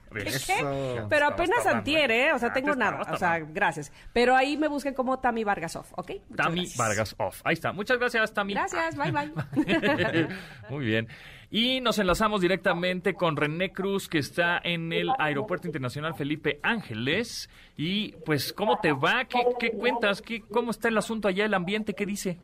Pero 1.08 1.26
apenas 1.26 1.66
antier, 1.66 2.10
¿eh? 2.10 2.32
O 2.32 2.38
sea, 2.38 2.52
tengo 2.52 2.74
nada. 2.74 3.02
O 3.12 3.16
sea, 3.16 3.38
gracias. 3.38 3.92
Pero 4.12 4.34
ahí 4.34 4.56
me 4.56 4.68
busquen 4.68 4.94
como 4.94 5.18
Tami 5.18 5.44
Vargas 5.44 5.76
Off, 5.76 5.92
¿ok? 5.96 6.12
Tami 6.34 6.66
Vargas 6.76 7.14
Off. 7.18 7.40
Ahí 7.44 7.54
está. 7.54 7.72
Muchas 7.72 7.98
gracias, 7.98 8.32
Tami. 8.32 8.54
Gracias, 8.54 8.96
bye, 8.96 9.12
bye. 9.12 9.30
Muy 10.70 10.84
bien. 10.84 11.08
Y 11.52 11.80
nos 11.80 11.98
enlazamos 11.98 12.40
directamente 12.40 13.14
con 13.14 13.36
René 13.36 13.72
Cruz, 13.72 14.08
que 14.08 14.18
está 14.18 14.60
en 14.62 14.92
el 14.92 15.10
Aeropuerto 15.18 15.66
Internacional 15.66 16.14
Felipe 16.14 16.60
Ángeles. 16.62 17.50
Y 17.76 18.12
pues, 18.24 18.52
¿cómo 18.52 18.78
te 18.78 18.92
va? 18.92 19.24
¿Qué, 19.24 19.40
qué 19.58 19.72
cuentas? 19.72 20.22
¿Qué, 20.22 20.42
¿Cómo 20.42 20.70
está 20.70 20.86
el 20.86 20.96
asunto 20.96 21.26
allá, 21.26 21.44
el 21.44 21.54
ambiente? 21.54 21.94
¿Qué 21.94 22.06
dice? 22.06 22.38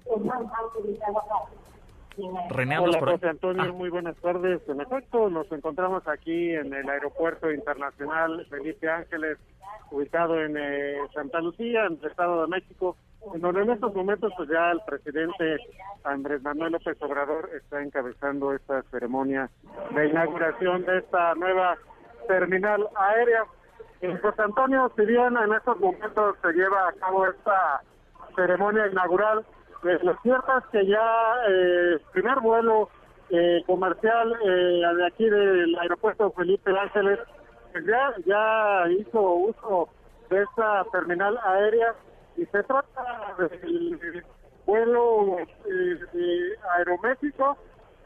René, 2.51 2.79
Hola, 2.79 2.99
José 2.99 3.29
Antonio, 3.29 3.63
ah. 3.69 3.73
muy 3.73 3.91
buenas 3.91 4.17
tardes. 4.17 4.61
En 4.69 4.81
efecto, 4.81 5.31
nos 5.31 5.51
encontramos 5.53 6.09
aquí 6.09 6.51
en 6.51 6.75
el 6.75 6.89
Aeropuerto 6.89 7.53
Internacional 7.53 8.45
Felipe 8.51 8.89
Ángeles, 8.89 9.39
ubicado 9.93 10.41
en 10.43 10.57
eh, 10.57 10.97
Santa 11.15 11.41
Lucía, 11.41 11.87
en 11.87 11.99
el 12.03 12.11
Estado 12.11 12.43
de 12.43 12.49
México 12.49 12.97
donde 13.35 13.63
en 13.63 13.71
estos 13.71 13.95
momentos 13.95 14.33
pues 14.37 14.49
ya 14.49 14.71
el 14.71 14.81
presidente 14.87 15.59
Andrés 16.05 16.43
Manuel 16.43 16.73
López 16.73 16.97
Obrador 17.01 17.51
está 17.55 17.83
encabezando 17.83 18.53
esta 18.55 18.83
ceremonia 18.91 19.51
de 19.95 20.09
inauguración 20.09 20.85
de 20.85 20.99
esta 20.99 21.35
nueva 21.35 21.77
terminal 22.29 22.89
aérea. 22.95 23.45
En 24.01 24.19
José 24.19 24.43
Antonio, 24.43 24.93
si 24.97 25.05
bien 25.05 25.37
en 25.37 25.55
estos 25.55 25.81
momentos 25.81 26.37
se 26.43 26.53
lleva 26.53 26.89
a 26.89 26.93
cabo 26.93 27.27
esta 27.27 27.83
ceremonia 28.35 28.87
inaugural, 28.89 29.45
pues 29.83 30.03
lo 30.03 30.17
cierto 30.23 30.59
es 30.59 30.65
que 30.67 30.87
ya 30.87 31.35
eh, 31.49 31.99
primer 32.13 32.41
vuelo 32.41 32.91
eh, 33.31 33.63
comercial 33.67 34.37
eh, 34.45 34.83
de 34.97 35.07
aquí 35.07 35.29
del 35.29 35.77
aeropuerto 35.79 36.31
Felipe 36.33 36.71
Ángeles 36.79 37.19
pues 37.73 37.85
ya, 37.87 38.15
ya 38.25 38.91
hizo 38.91 39.21
uso 39.21 39.89
de 40.31 40.43
esta 40.43 40.85
terminal 40.93 41.39
aérea 41.45 41.95
y 42.37 42.45
se 42.47 42.63
trata 42.63 43.35
del 43.39 44.25
vuelo 44.67 45.39
eh, 45.39 45.99
de 46.13 46.59
Aeroméxico 46.77 47.57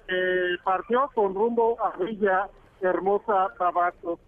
que 0.07 0.57
partió 0.65 1.11
con 1.15 1.35
rumbo 1.35 1.77
a 1.83 1.97
Villa 1.97 2.49
Hermosa, 2.81 3.49
Tabasco. 3.59 4.19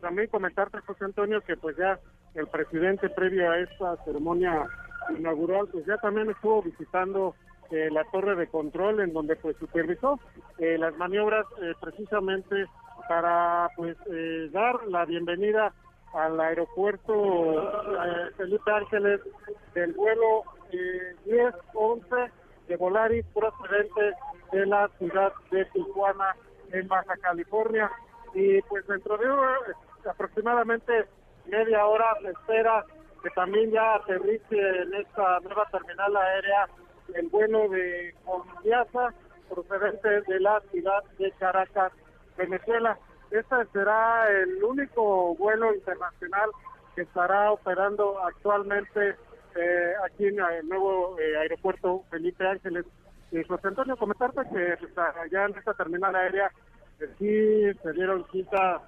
También 0.00 0.28
comentarte, 0.28 0.78
José 0.80 1.04
Antonio, 1.04 1.40
que 1.42 1.56
pues 1.56 1.76
ya 1.76 1.98
el 2.34 2.46
presidente 2.48 3.08
previo 3.10 3.50
a 3.50 3.58
esta 3.58 3.96
ceremonia 4.04 4.66
inaugural, 5.16 5.68
pues 5.70 5.86
ya 5.86 5.96
también 5.98 6.30
estuvo 6.30 6.62
visitando 6.62 7.34
eh, 7.70 7.88
la 7.90 8.04
torre 8.12 8.34
de 8.36 8.48
control 8.48 9.00
en 9.00 9.12
donde 9.12 9.36
pues 9.36 9.56
supervisó 9.56 10.18
eh, 10.58 10.76
las 10.78 10.96
maniobras 10.96 11.46
precisamente 11.80 12.66
para 13.08 13.68
pues 13.76 13.96
dar 14.52 14.82
la 14.88 15.04
bienvenida 15.04 15.72
al 16.14 16.40
aeropuerto 16.40 17.14
eh, 17.14 18.30
Felipe 18.36 18.70
Ángeles 18.70 19.20
del 19.74 19.92
vuelo 19.92 20.44
eh, 20.72 21.14
10-11 21.26 22.30
de 22.68 22.76
Volaris 22.76 23.24
procedente 23.34 24.14
de 24.52 24.66
la 24.66 24.88
ciudad 24.98 25.32
de 25.50 25.64
Tijuana 25.66 26.36
en 26.72 26.88
Baja 26.88 27.16
California 27.20 27.90
y 28.34 28.60
pues 28.62 28.86
dentro 28.86 29.16
de 29.18 29.26
aproximadamente 30.08 31.06
media 31.46 31.86
hora 31.86 32.16
se 32.22 32.30
espera 32.30 32.84
que 33.22 33.30
también 33.30 33.70
ya 33.70 33.94
aterrice 33.94 34.58
en 34.58 34.94
esta 34.94 35.40
nueva 35.40 35.66
terminal 35.70 36.16
aérea 36.16 36.68
el 37.14 37.28
vuelo 37.28 37.68
de 37.68 38.14
Conviasa 38.24 39.14
procedente 39.48 40.22
de 40.22 40.40
la 40.40 40.60
ciudad 40.70 41.02
de 41.18 41.30
Caracas, 41.32 41.92
Venezuela. 42.36 42.98
Este 43.34 43.56
será 43.72 44.30
el 44.30 44.62
único 44.62 45.34
vuelo 45.34 45.74
internacional 45.74 46.50
que 46.94 47.02
estará 47.02 47.50
operando 47.50 48.16
actualmente 48.24 49.16
eh, 49.56 49.92
aquí 50.06 50.26
en 50.26 50.38
el 50.38 50.68
nuevo 50.68 51.18
eh, 51.18 51.36
aeropuerto 51.38 52.04
Felipe 52.10 52.46
Ángeles. 52.46 52.86
José 53.48 53.66
Antonio, 53.66 53.96
comentarte 53.96 54.42
que 54.42 54.76
pues, 54.78 54.92
ya 55.32 55.46
en 55.46 55.58
esta 55.58 55.74
terminal 55.74 56.14
aérea 56.14 56.48
eh, 57.00 57.08
sí 57.18 57.80
se 57.82 57.92
dieron 57.94 58.24
cita, 58.30 58.80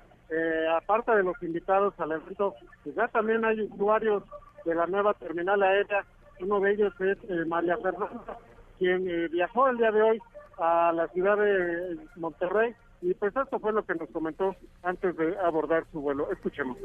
aparte 0.77 1.11
de 1.17 1.25
los 1.25 1.43
invitados 1.43 1.99
al 1.99 2.13
evento, 2.13 2.55
pues 2.85 2.95
ya 2.95 3.09
también 3.09 3.45
hay 3.45 3.63
usuarios 3.63 4.23
de 4.65 4.77
la 4.77 4.87
nueva 4.87 5.13
terminal 5.15 5.61
aérea. 5.61 6.05
Uno 6.39 6.61
de 6.61 6.71
ellos 6.71 6.95
es 7.01 7.47
María 7.49 7.77
Fernanda, 7.79 8.39
quien 8.79 9.29
viajó 9.33 9.67
el 9.67 9.79
día 9.79 9.91
de 9.91 10.03
hoy 10.03 10.23
a 10.59 10.93
la 10.95 11.09
ciudad 11.09 11.37
de 11.37 11.99
Monterrey 12.15 12.77
y 13.03 13.15
pues 13.15 13.35
esto 13.37 13.59
fue 13.59 13.73
lo 13.73 13.85
que 13.85 13.95
nos 13.95 14.09
comentó 14.11 14.55
antes 14.83 15.17
de 15.17 15.37
abordar 15.45 15.85
su 15.93 16.01
vuelo. 16.01 16.31
Escuchemos. 16.33 16.77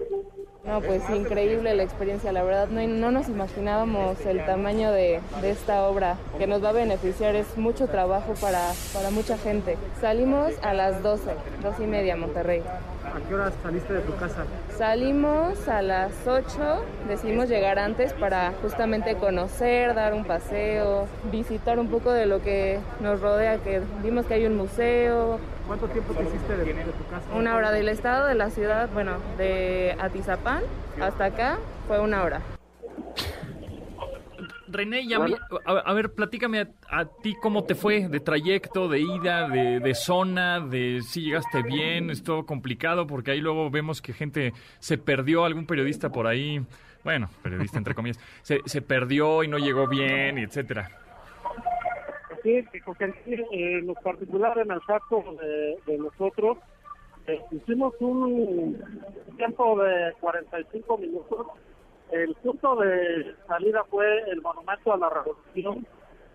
No, 0.66 0.82
pues 0.82 1.10
increíble 1.10 1.74
la 1.76 1.84
experiencia, 1.84 2.32
la 2.32 2.44
verdad 2.44 2.68
no, 2.70 2.86
no 2.88 3.12
nos 3.12 3.30
imaginábamos 3.30 4.24
el 4.26 4.46
tamaño 4.46 4.92
de, 4.92 5.22
de, 5.42 5.50
esta 5.50 5.88
obra 5.88 6.18
que 6.38 6.48
nos 6.48 6.64
va 6.64 6.70
a 6.70 6.74
beneficiar, 6.74 7.36
es 7.36 7.58
mucho 7.58 7.88
trabajo 7.88 8.34
para, 8.40 8.72
para 8.94 9.10
mucha 9.10 9.38
gente. 9.38 9.78
Salimos 10.00 10.54
a 10.62 10.74
las 10.74 11.02
12, 11.02 11.32
12 11.64 11.84
y 11.84 11.88
media 11.88 12.16
Monterrey. 12.16 12.62
¿A 13.14 13.20
qué 13.28 13.36
hora 13.36 13.52
saliste 13.62 13.94
de 13.94 14.02
tu 14.02 14.16
casa? 14.16 14.46
Salimos 14.78 15.68
a 15.68 15.82
las 15.82 16.14
8, 16.26 16.86
decidimos 17.10 17.50
llegar 17.50 17.78
antes 17.78 18.14
para 18.14 18.54
justamente 18.62 19.16
conocer, 19.16 19.94
dar 19.96 20.14
un 20.14 20.24
paseo, 20.24 21.08
visitar 21.32 21.78
un 21.80 21.90
poco 21.90 22.12
de 22.12 22.26
lo 22.26 22.42
que 22.42 22.80
nos 23.02 23.20
rodea, 23.20 23.58
que 23.58 23.82
vimos 24.02 24.26
que 24.28 24.36
hay 24.36 24.46
un 24.46 24.56
museo, 24.56 25.40
¿Cuánto 25.68 25.88
tiempo 25.88 26.14
te 26.14 26.24
hiciste 26.24 26.58
de, 26.58 26.66
tu 26.66 27.06
casa? 27.10 27.34
Una 27.34 27.56
hora 27.56 27.72
del 27.72 27.90
estado, 27.90 28.28
de 28.28 28.36
la 28.36 28.50
ciudad, 28.50 28.90
bueno, 28.94 29.18
de 29.38 29.96
Atizapán 30.00 30.64
hasta 31.00 31.26
acá 31.26 31.60
fue 31.88 32.00
una 32.00 32.24
hora. 32.24 32.42
René, 34.68 35.06
a, 35.66 35.94
ver, 35.94 36.14
platícame 36.14 36.68
a, 36.90 37.06
ti 37.06 37.36
cómo 37.42 37.66
te 37.66 37.76
fue 37.76 38.08
de 38.08 38.22
trayecto, 38.22 38.88
de 38.88 39.02
ida, 39.02 39.50
de, 39.50 39.96
zona, 39.96 40.62
de 40.62 41.02
si 41.06 41.24
llegaste 41.24 41.62
bien, 41.62 42.10
es 42.10 42.24
todo 42.24 42.46
complicado 42.46 43.06
porque 43.06 43.32
ahí 43.32 43.42
luego 43.42 43.70
vemos 43.70 44.02
que 44.02 44.14
gente 44.14 44.54
se 44.80 44.98
perdió, 44.98 45.44
algún 45.44 45.66
periodista 45.66 46.10
por 46.10 46.26
ahí, 46.26 46.66
bueno, 47.04 47.30
periodista 47.44 47.80
entre 47.80 47.94
comillas, 47.94 48.18
se, 48.44 48.62
se 48.66 48.82
perdió 48.82 49.44
y 49.44 49.50
no 49.50 49.58
llegó 49.58 49.88
bien, 49.88 50.38
etcétera 50.38 51.01
sí, 52.44 52.66
en 53.52 53.88
lo 53.88 53.94
particular 53.96 54.58
en 54.58 54.72
el 54.72 54.82
caso 54.86 55.24
de, 55.40 55.98
nosotros, 55.98 56.58
eh, 57.28 57.42
hicimos 57.52 57.94
un 58.00 58.82
tiempo 59.38 59.82
de 59.82 60.14
45 60.20 60.98
minutos. 60.98 61.48
El 62.12 62.34
punto 62.36 62.76
de 62.76 63.36
salida 63.48 63.84
fue 63.90 64.22
el 64.30 64.42
Monumento 64.42 64.94
a 64.94 64.98
la 64.98 65.10
Revolución. 65.10 65.86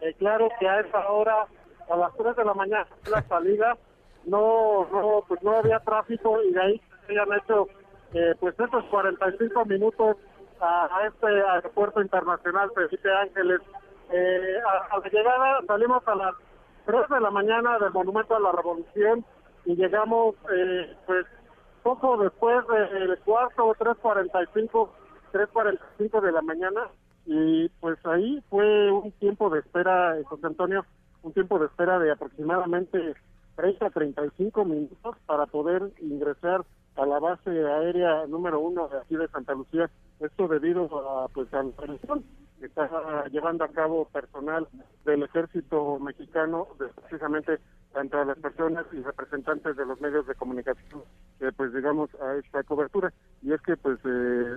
Eh, 0.00 0.14
claro 0.18 0.48
que 0.58 0.68
a 0.68 0.80
esa 0.80 1.10
hora, 1.10 1.46
a 1.90 1.96
las 1.96 2.14
3 2.16 2.36
de 2.36 2.44
la 2.44 2.54
mañana, 2.54 2.86
la 3.10 3.22
salida, 3.22 3.76
no, 4.24 4.86
no, 4.90 5.24
pues 5.28 5.42
no 5.42 5.56
había 5.56 5.80
tráfico 5.80 6.42
y 6.42 6.52
de 6.52 6.60
ahí 6.60 6.80
se 7.06 7.18
habían 7.18 7.38
hecho 7.38 7.68
eh, 8.14 8.34
pues 8.40 8.54
esos 8.58 8.84
45 8.84 9.64
minutos 9.66 10.16
a, 10.60 10.88
a 10.96 11.06
este 11.06 11.26
aeropuerto 11.26 12.00
internacional 12.00 12.70
Felipe 12.74 13.12
Ángeles 13.12 13.60
eh, 14.10 14.58
a, 14.90 14.98
la 14.98 15.08
llegada 15.08 15.60
salimos 15.66 16.06
a 16.06 16.14
las 16.14 16.34
3 16.86 17.08
de 17.08 17.20
la 17.20 17.30
mañana 17.30 17.78
del 17.78 17.92
Monumento 17.92 18.36
a 18.36 18.40
la 18.40 18.52
Revolución 18.52 19.24
y 19.64 19.74
llegamos 19.74 20.36
eh, 20.52 20.96
pues 21.06 21.26
poco 21.82 22.16
después 22.16 22.66
del 22.68 23.18
cuarto, 23.20 23.74
3.45, 23.74 24.88
3.45 25.32 26.20
de 26.20 26.32
la 26.32 26.42
mañana 26.42 26.88
y 27.26 27.68
pues 27.80 27.98
ahí 28.06 28.42
fue 28.48 28.90
un 28.90 29.10
tiempo 29.12 29.50
de 29.50 29.60
espera, 29.60 30.16
José 30.24 30.46
Antonio, 30.46 30.84
un 31.22 31.32
tiempo 31.32 31.58
de 31.58 31.66
espera 31.66 31.98
de 31.98 32.12
aproximadamente 32.12 33.14
30 33.56 33.90
35 33.90 34.64
minutos 34.64 35.16
para 35.26 35.46
poder 35.46 35.90
ingresar 36.00 36.64
a 36.96 37.06
la 37.06 37.18
base 37.18 37.50
aérea 37.50 38.26
número 38.26 38.60
uno 38.60 38.88
de 38.88 38.98
aquí 38.98 39.16
de 39.16 39.28
Santa 39.28 39.54
Lucía. 39.54 39.90
Esto 40.20 40.48
debido 40.48 40.84
a 41.08 41.28
pues 41.28 41.52
a 41.52 41.62
la 41.62 41.70
presión 41.72 42.24
está 42.62 43.24
llevando 43.30 43.64
a 43.64 43.68
cabo 43.68 44.06
personal 44.06 44.66
del 45.04 45.22
ejército 45.24 45.98
mexicano, 45.98 46.68
precisamente 46.78 47.58
entre 47.94 48.24
las 48.24 48.38
personas 48.38 48.86
y 48.92 49.02
representantes 49.02 49.76
de 49.76 49.86
los 49.86 50.00
medios 50.00 50.26
de 50.26 50.34
comunicación, 50.34 51.02
eh, 51.40 51.50
pues 51.56 51.72
digamos 51.72 52.10
a 52.20 52.34
esta 52.36 52.62
cobertura. 52.62 53.12
Y 53.42 53.52
es 53.52 53.60
que 53.62 53.76
pues 53.76 53.98
eh, 54.04 54.56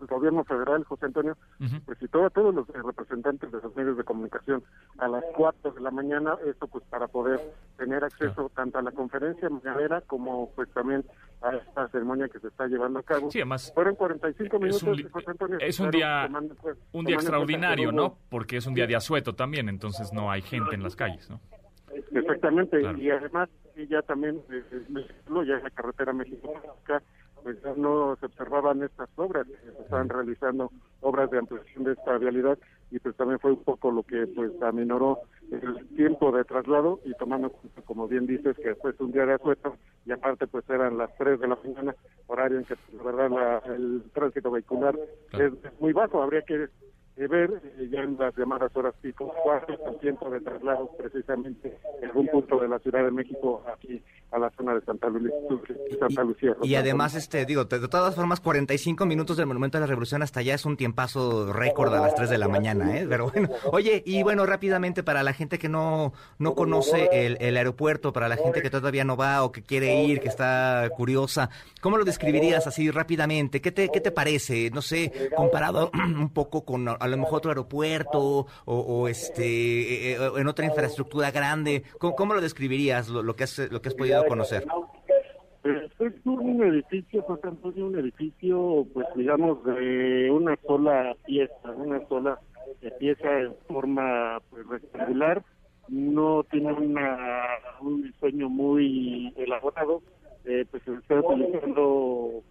el 0.00 0.06
gobierno 0.06 0.44
federal, 0.44 0.84
José 0.84 1.06
Antonio, 1.06 1.36
pues 1.84 1.98
citó 1.98 2.24
a 2.24 2.30
todos 2.30 2.54
los 2.54 2.68
representantes 2.68 3.50
de 3.50 3.60
los 3.60 3.74
medios 3.76 3.96
de 3.96 4.04
comunicación 4.04 4.62
a 4.98 5.08
las 5.08 5.24
4 5.34 5.72
de 5.72 5.80
la 5.80 5.90
mañana, 5.90 6.36
esto 6.46 6.66
pues 6.66 6.84
para 6.84 7.08
poder 7.08 7.40
tener 7.76 8.04
acceso 8.04 8.50
tanto 8.54 8.78
a 8.78 8.82
la 8.82 8.92
conferencia 8.92 9.48
mañanera 9.48 10.00
como 10.02 10.50
pues 10.54 10.68
también 10.72 11.04
a 11.42 11.54
esta 11.56 11.88
ceremonia 11.88 12.28
que 12.28 12.40
se 12.40 12.48
está 12.48 12.66
llevando 12.66 12.98
a 12.98 13.02
cabo. 13.02 13.30
Sí, 13.30 13.38
además. 13.38 13.72
Fueron 13.74 13.94
45 13.94 14.58
minutos, 14.58 14.82
es 14.82 15.04
un, 15.04 15.10
José 15.10 15.30
Antonio. 15.30 15.58
Es 15.60 15.80
un 15.80 15.90
día, 15.90 16.28
pues, 16.60 16.76
un 16.92 17.04
día 17.04 17.16
extraordinario, 17.16 17.92
¿no? 17.92 18.18
Porque 18.28 18.56
es 18.56 18.66
un 18.66 18.74
día 18.74 18.86
de 18.86 18.96
asueto 18.96 19.34
también, 19.34 19.68
entonces 19.68 20.12
no 20.12 20.30
hay 20.30 20.42
gente 20.42 20.74
en 20.74 20.82
las 20.82 20.96
calles, 20.96 21.30
¿no? 21.30 21.40
Exactamente, 22.12 22.80
y 22.98 23.10
además 23.10 23.48
ya 23.88 24.02
también, 24.02 24.40
eh, 24.50 24.62
ya 25.46 25.54
en 25.56 25.62
la 25.62 25.70
carretera 25.70 26.12
México 26.12 26.52
pues 27.42 27.58
no 27.76 28.16
se 28.16 28.26
observaban 28.26 28.82
estas 28.82 29.08
obras, 29.16 29.46
se 29.46 29.82
estaban 29.82 30.08
realizando 30.08 30.70
obras 31.00 31.30
de 31.30 31.38
ampliación 31.38 31.84
de 31.84 31.92
esta 31.92 32.18
vialidad 32.18 32.58
y 32.90 32.98
pues 32.98 33.16
también 33.16 33.38
fue 33.38 33.52
un 33.52 33.62
poco 33.62 33.90
lo 33.90 34.02
que 34.02 34.26
pues 34.28 34.50
aminoró 34.62 35.18
el 35.50 35.86
tiempo 35.96 36.32
de 36.32 36.44
traslado 36.44 37.00
y 37.04 37.12
tomando 37.14 37.52
como 37.84 38.08
bien 38.08 38.26
dices 38.26 38.56
que 38.56 38.74
fue 38.76 38.94
un 38.98 39.12
día 39.12 39.26
de 39.26 39.34
asueto 39.34 39.76
y 40.06 40.12
aparte 40.12 40.46
pues 40.46 40.68
eran 40.70 40.98
las 40.98 41.14
3 41.16 41.40
de 41.40 41.48
la 41.48 41.58
mañana 41.62 41.94
horario 42.26 42.58
en 42.58 42.64
que 42.64 42.76
la 42.96 43.02
verdad 43.02 43.62
el 43.74 44.02
tránsito 44.12 44.50
vehicular 44.50 44.98
es, 45.32 45.52
muy 45.80 45.92
bajo 45.92 46.22
habría 46.22 46.42
que 46.42 46.68
ver 47.16 47.60
eh, 47.78 47.88
ya 47.90 48.02
en 48.02 48.16
las 48.16 48.36
llamadas 48.36 48.74
horas 48.76 48.94
pico 49.00 49.34
cuál 49.42 49.64
es 49.68 49.80
el 49.80 49.98
tiempo 49.98 50.30
de 50.30 50.40
traslado 50.40 50.90
precisamente 50.96 51.76
en 52.00 52.08
algún 52.08 52.28
punto 52.28 52.60
de 52.60 52.68
la 52.68 52.78
Ciudad 52.78 53.04
de 53.04 53.10
México 53.10 53.62
aquí 53.72 54.02
a 54.30 54.38
la 54.38 54.50
zona 54.50 54.74
de 54.74 54.82
Santa, 54.82 55.08
Lucía. 56.24 56.56
Y, 56.62 56.74
además, 56.74 57.14
este 57.14 57.44
digo, 57.46 57.64
de, 57.64 57.88
todas 57.88 58.14
formas, 58.14 58.40
45 58.40 59.06
minutos 59.06 59.36
del 59.36 59.46
Monumento 59.46 59.78
de 59.78 59.82
la 59.82 59.86
Revolución 59.86 60.22
hasta 60.22 60.40
allá 60.40 60.54
es 60.54 60.64
un 60.64 60.76
tiempazo 60.76 61.52
récord 61.52 61.94
a 61.94 62.00
las 62.00 62.14
3 62.14 62.30
de 62.30 62.38
la 62.38 62.48
mañana, 62.48 62.96
¿eh? 62.96 63.06
Pero 63.08 63.30
bueno, 63.30 63.48
oye, 63.72 64.02
y 64.04 64.22
bueno, 64.22 64.46
rápidamente 64.46 65.02
para 65.02 65.22
la 65.22 65.32
gente 65.32 65.58
que 65.58 65.68
no, 65.68 66.12
no 66.38 66.54
conoce 66.54 67.08
el, 67.12 67.38
el 67.40 67.56
aeropuerto, 67.56 68.12
para 68.12 68.28
la 68.28 68.36
gente 68.36 68.62
que 68.62 68.70
todavía 68.70 69.04
no 69.04 69.16
va 69.16 69.42
o 69.42 69.52
que 69.52 69.62
quiere 69.62 70.04
ir, 70.04 70.20
que 70.20 70.28
está 70.28 70.88
curiosa, 70.96 71.50
¿cómo 71.80 71.96
lo 71.96 72.04
describirías 72.04 72.66
así 72.66 72.90
rápidamente? 72.90 73.60
¿Qué 73.60 73.72
te, 73.72 73.88
qué 73.88 74.00
te 74.00 74.10
parece? 74.10 74.70
No 74.70 74.82
sé, 74.82 75.30
comparado 75.36 75.90
un 75.94 76.30
poco 76.30 76.64
con 76.64 76.88
a 76.88 77.06
lo 77.06 77.16
mejor 77.16 77.38
otro 77.38 77.50
aeropuerto 77.50 78.46
o, 78.64 79.08
este 79.08 80.12
eh, 80.12 80.18
en 80.36 80.48
otra 80.48 80.66
infraestructura 80.66 81.30
grande. 81.30 81.84
¿Cómo, 81.98 82.34
lo 82.34 82.40
describirías, 82.40 83.08
lo, 83.08 83.34
que 83.34 83.44
has, 83.44 83.58
lo 83.58 83.80
que 83.80 83.88
has 83.88 83.94
podido 83.94 84.24
conocer? 84.26 84.66
Es 85.64 86.14
un 86.24 86.62
edificio, 86.62 87.24
por 87.26 87.38
ejemplo, 87.38 87.72
un 87.84 87.98
edificio, 87.98 88.86
pues 88.94 89.06
digamos, 89.16 89.62
de 89.64 90.30
una 90.30 90.56
sola 90.66 91.16
pieza, 91.26 91.70
una 91.76 92.06
sola 92.08 92.38
pieza 92.98 93.40
en 93.40 93.54
forma 93.66 94.40
pues, 94.50 94.66
rectangular, 94.68 95.42
no 95.88 96.44
tiene 96.44 96.72
una, 96.72 97.44
un 97.80 98.02
diseño 98.02 98.48
muy 98.48 99.32
elaborado, 99.36 100.02
eh, 100.44 100.64
pues 100.70 100.82
se 100.84 100.94
está 100.94 101.16
utilizando, 101.20 102.42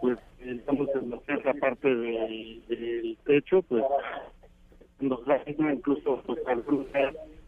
pues, 0.00 0.18
digamos, 0.40 0.88
en 0.94 1.10
lo 1.10 1.22
que 1.22 1.34
es 1.34 1.44
la 1.44 1.54
parte 1.54 1.94
del 1.94 3.18
techo, 3.24 3.62
pues, 3.62 3.82
los 5.00 5.20
incluso, 5.58 6.22
pues, 6.26 6.38
algunos 6.46 6.86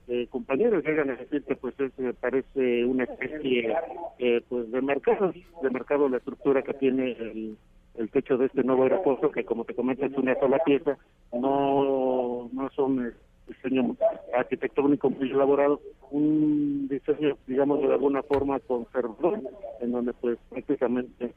eh, 0.08 0.26
compañeros 0.30 0.84
llegan 0.84 1.10
a 1.10 1.16
decir 1.16 1.42
que 1.44 1.56
pues 1.56 1.74
es, 1.80 1.92
parece 2.20 2.84
una 2.84 3.04
especie 3.04 3.74
eh, 4.18 4.42
pues 4.48 4.70
de 4.70 4.82
mercado, 4.82 5.32
de 5.62 5.70
mercado 5.70 6.08
la 6.08 6.18
estructura 6.18 6.62
que 6.62 6.74
tiene 6.74 7.12
el, 7.12 7.56
el 7.96 8.10
techo 8.10 8.36
de 8.36 8.46
este 8.46 8.62
nuevo 8.64 8.82
aeropuerto, 8.82 9.30
que 9.30 9.44
como 9.44 9.64
te 9.64 9.74
comento 9.74 10.04
es 10.04 10.12
una 10.16 10.38
sola 10.38 10.58
pieza, 10.64 10.98
no, 11.32 12.50
no 12.52 12.70
son 12.70 13.06
eh, 13.06 13.12
diseño 13.46 13.96
arquitectónico 14.34 15.10
muy 15.10 15.30
elaborado, 15.30 15.80
un 16.10 16.88
diseño, 16.88 17.36
digamos, 17.46 17.80
de 17.80 17.92
alguna 17.92 18.22
forma 18.22 18.60
conservador, 18.60 19.40
en 19.80 19.92
donde 19.92 20.12
pues 20.14 20.38
prácticamente 20.50 21.34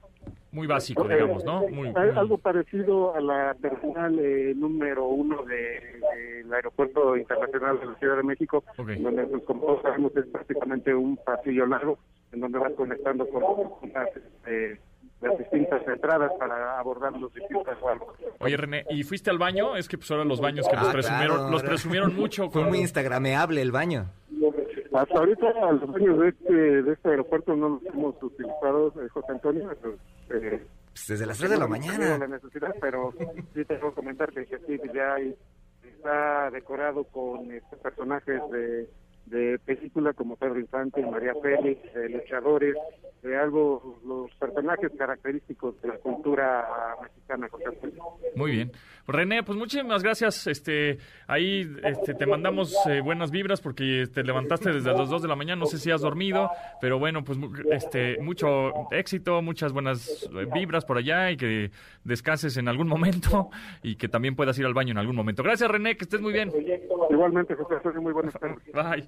muy 0.52 0.66
básico, 0.66 1.04
digamos, 1.08 1.44
¿no? 1.44 1.68
Muy, 1.68 1.94
Algo 1.96 2.38
parecido 2.38 3.14
a 3.14 3.22
la 3.22 3.54
terminal 3.62 4.18
eh, 4.18 4.54
número 4.56 5.06
uno 5.06 5.44
del 5.44 6.52
aeropuerto 6.52 7.16
internacional 7.18 7.80
de 7.80 7.86
la 7.86 7.96
Ciudad 7.96 8.18
de 8.18 8.24
México, 8.24 8.64
donde, 8.78 9.24
pues, 9.26 9.44
como 9.44 9.82
sabemos, 9.82 10.16
es 10.16 10.26
prácticamente 10.28 10.96
un 10.96 11.18
pasillo 11.18 11.66
largo, 11.68 12.00
en 12.32 12.40
donde 12.40 12.60
vas 12.60 12.74
conectando 12.74 13.28
con 13.30 13.44
eh, 14.48 14.80
las 15.22 15.38
distintas 15.38 15.88
entradas 15.88 16.32
para 16.40 16.80
abordar 16.80 17.14
los 17.14 17.34
distintos 17.34 17.80
vuelos. 17.80 18.08
Oye, 18.40 18.58
René, 18.58 18.86
¿y 18.90 19.04
fuiste 19.04 19.30
al 19.30 19.38
baño? 19.38 19.76
Es 19.76 19.88
que 19.88 19.98
pues 19.98 20.10
ahora 20.12 20.26
los 20.26 20.40
baños 20.40 20.68
que 20.68 20.76
los 20.76 20.88
ah, 20.88 20.92
presumieron, 20.92 21.52
los 21.52 21.64
presumieron 21.64 22.16
mucho. 22.16 22.50
Fue 22.50 22.64
muy 22.64 22.80
instagrameable 22.80 23.62
el 23.62 23.72
baño. 23.72 24.12
Hasta 24.94 25.20
ahorita 25.20 25.72
los 25.72 25.92
baños 25.92 26.20
de 26.20 26.30
este, 26.30 26.54
de 26.54 26.94
este 26.94 27.10
aeropuerto 27.10 27.56
no 27.56 27.70
los 27.70 27.86
hemos 27.86 28.16
utilizado, 28.22 28.94
eh, 29.02 29.08
José 29.10 29.32
Antonio, 29.32 29.72
eh, 30.30 30.66
pues 30.98 31.08
desde 31.08 31.26
las 31.26 31.38
3 31.38 31.52
de 31.52 31.58
la 31.58 31.68
mañana. 31.68 32.18
La 32.18 32.28
necesidad, 32.28 32.74
pero 32.82 33.14
sí 33.54 33.66
tengo 33.66 33.90
que 33.90 33.96
comentar 33.96 34.32
que 34.32 34.46
sí, 34.46 34.80
ya 34.94 35.18
está 35.84 36.50
decorado 36.52 37.04
con 37.04 37.52
este, 37.52 37.78
personajes 37.78 38.42
de 38.52 38.90
de 39.30 39.60
película 39.60 40.14
como 40.14 40.36
Pedro 40.36 40.60
Infante, 40.60 41.06
María 41.06 41.34
Félix, 41.42 41.82
luchadores, 42.10 42.76
de 43.22 43.38
algo, 43.38 44.00
los 44.06 44.34
personajes 44.36 44.92
característicos 44.98 45.82
de 45.82 45.90
la 45.90 45.98
cultura 45.98 46.66
mexicana. 47.02 47.50
Muy 48.36 48.52
bien. 48.52 48.72
René, 49.08 49.42
pues 49.44 49.58
muchísimas 49.58 50.04
gracias. 50.04 50.48
Este, 50.48 50.98
ahí 51.28 51.70
este, 51.84 52.14
te 52.14 52.26
mandamos 52.26 52.76
eh, 52.88 53.02
buenas 53.02 53.32
vibras 53.32 53.62
porque 53.62 54.06
te 54.14 54.24
levantaste 54.24 54.72
desde 54.72 54.92
las 54.92 55.10
2 55.10 55.22
de 55.22 55.28
la 55.28 55.36
mañana, 55.36 55.62
no 55.62 55.66
sé 55.66 55.78
si 55.78 55.92
has 55.92 56.02
dormido, 56.02 56.50
pero 56.82 57.00
bueno, 57.00 57.24
pues 57.24 57.38
este, 57.72 58.18
mucho 58.22 58.72
éxito, 58.92 59.42
muchas 59.42 59.72
buenas 59.72 60.24
eh, 60.24 60.46
vibras 60.54 60.86
por 60.86 60.98
allá 60.98 61.32
y 61.32 61.38
que 61.38 61.72
descanses 62.04 62.58
en 62.58 62.68
algún 62.68 62.88
momento 62.88 63.50
y 63.82 63.96
que 63.96 64.10
también 64.10 64.36
puedas 64.36 64.60
ir 64.60 64.66
al 64.66 64.74
baño 64.74 64.92
en 64.92 64.98
algún 64.98 65.16
momento. 65.16 65.42
Gracias 65.42 65.70
René, 65.72 65.96
que 65.96 66.04
estés 66.04 66.22
muy 66.22 66.34
bien. 66.34 66.52
Igualmente, 67.10 67.56
José, 67.56 68.00
muy 68.00 68.14
buenas 68.14 68.34
tardes. 68.34 68.58
Bye. 68.74 69.08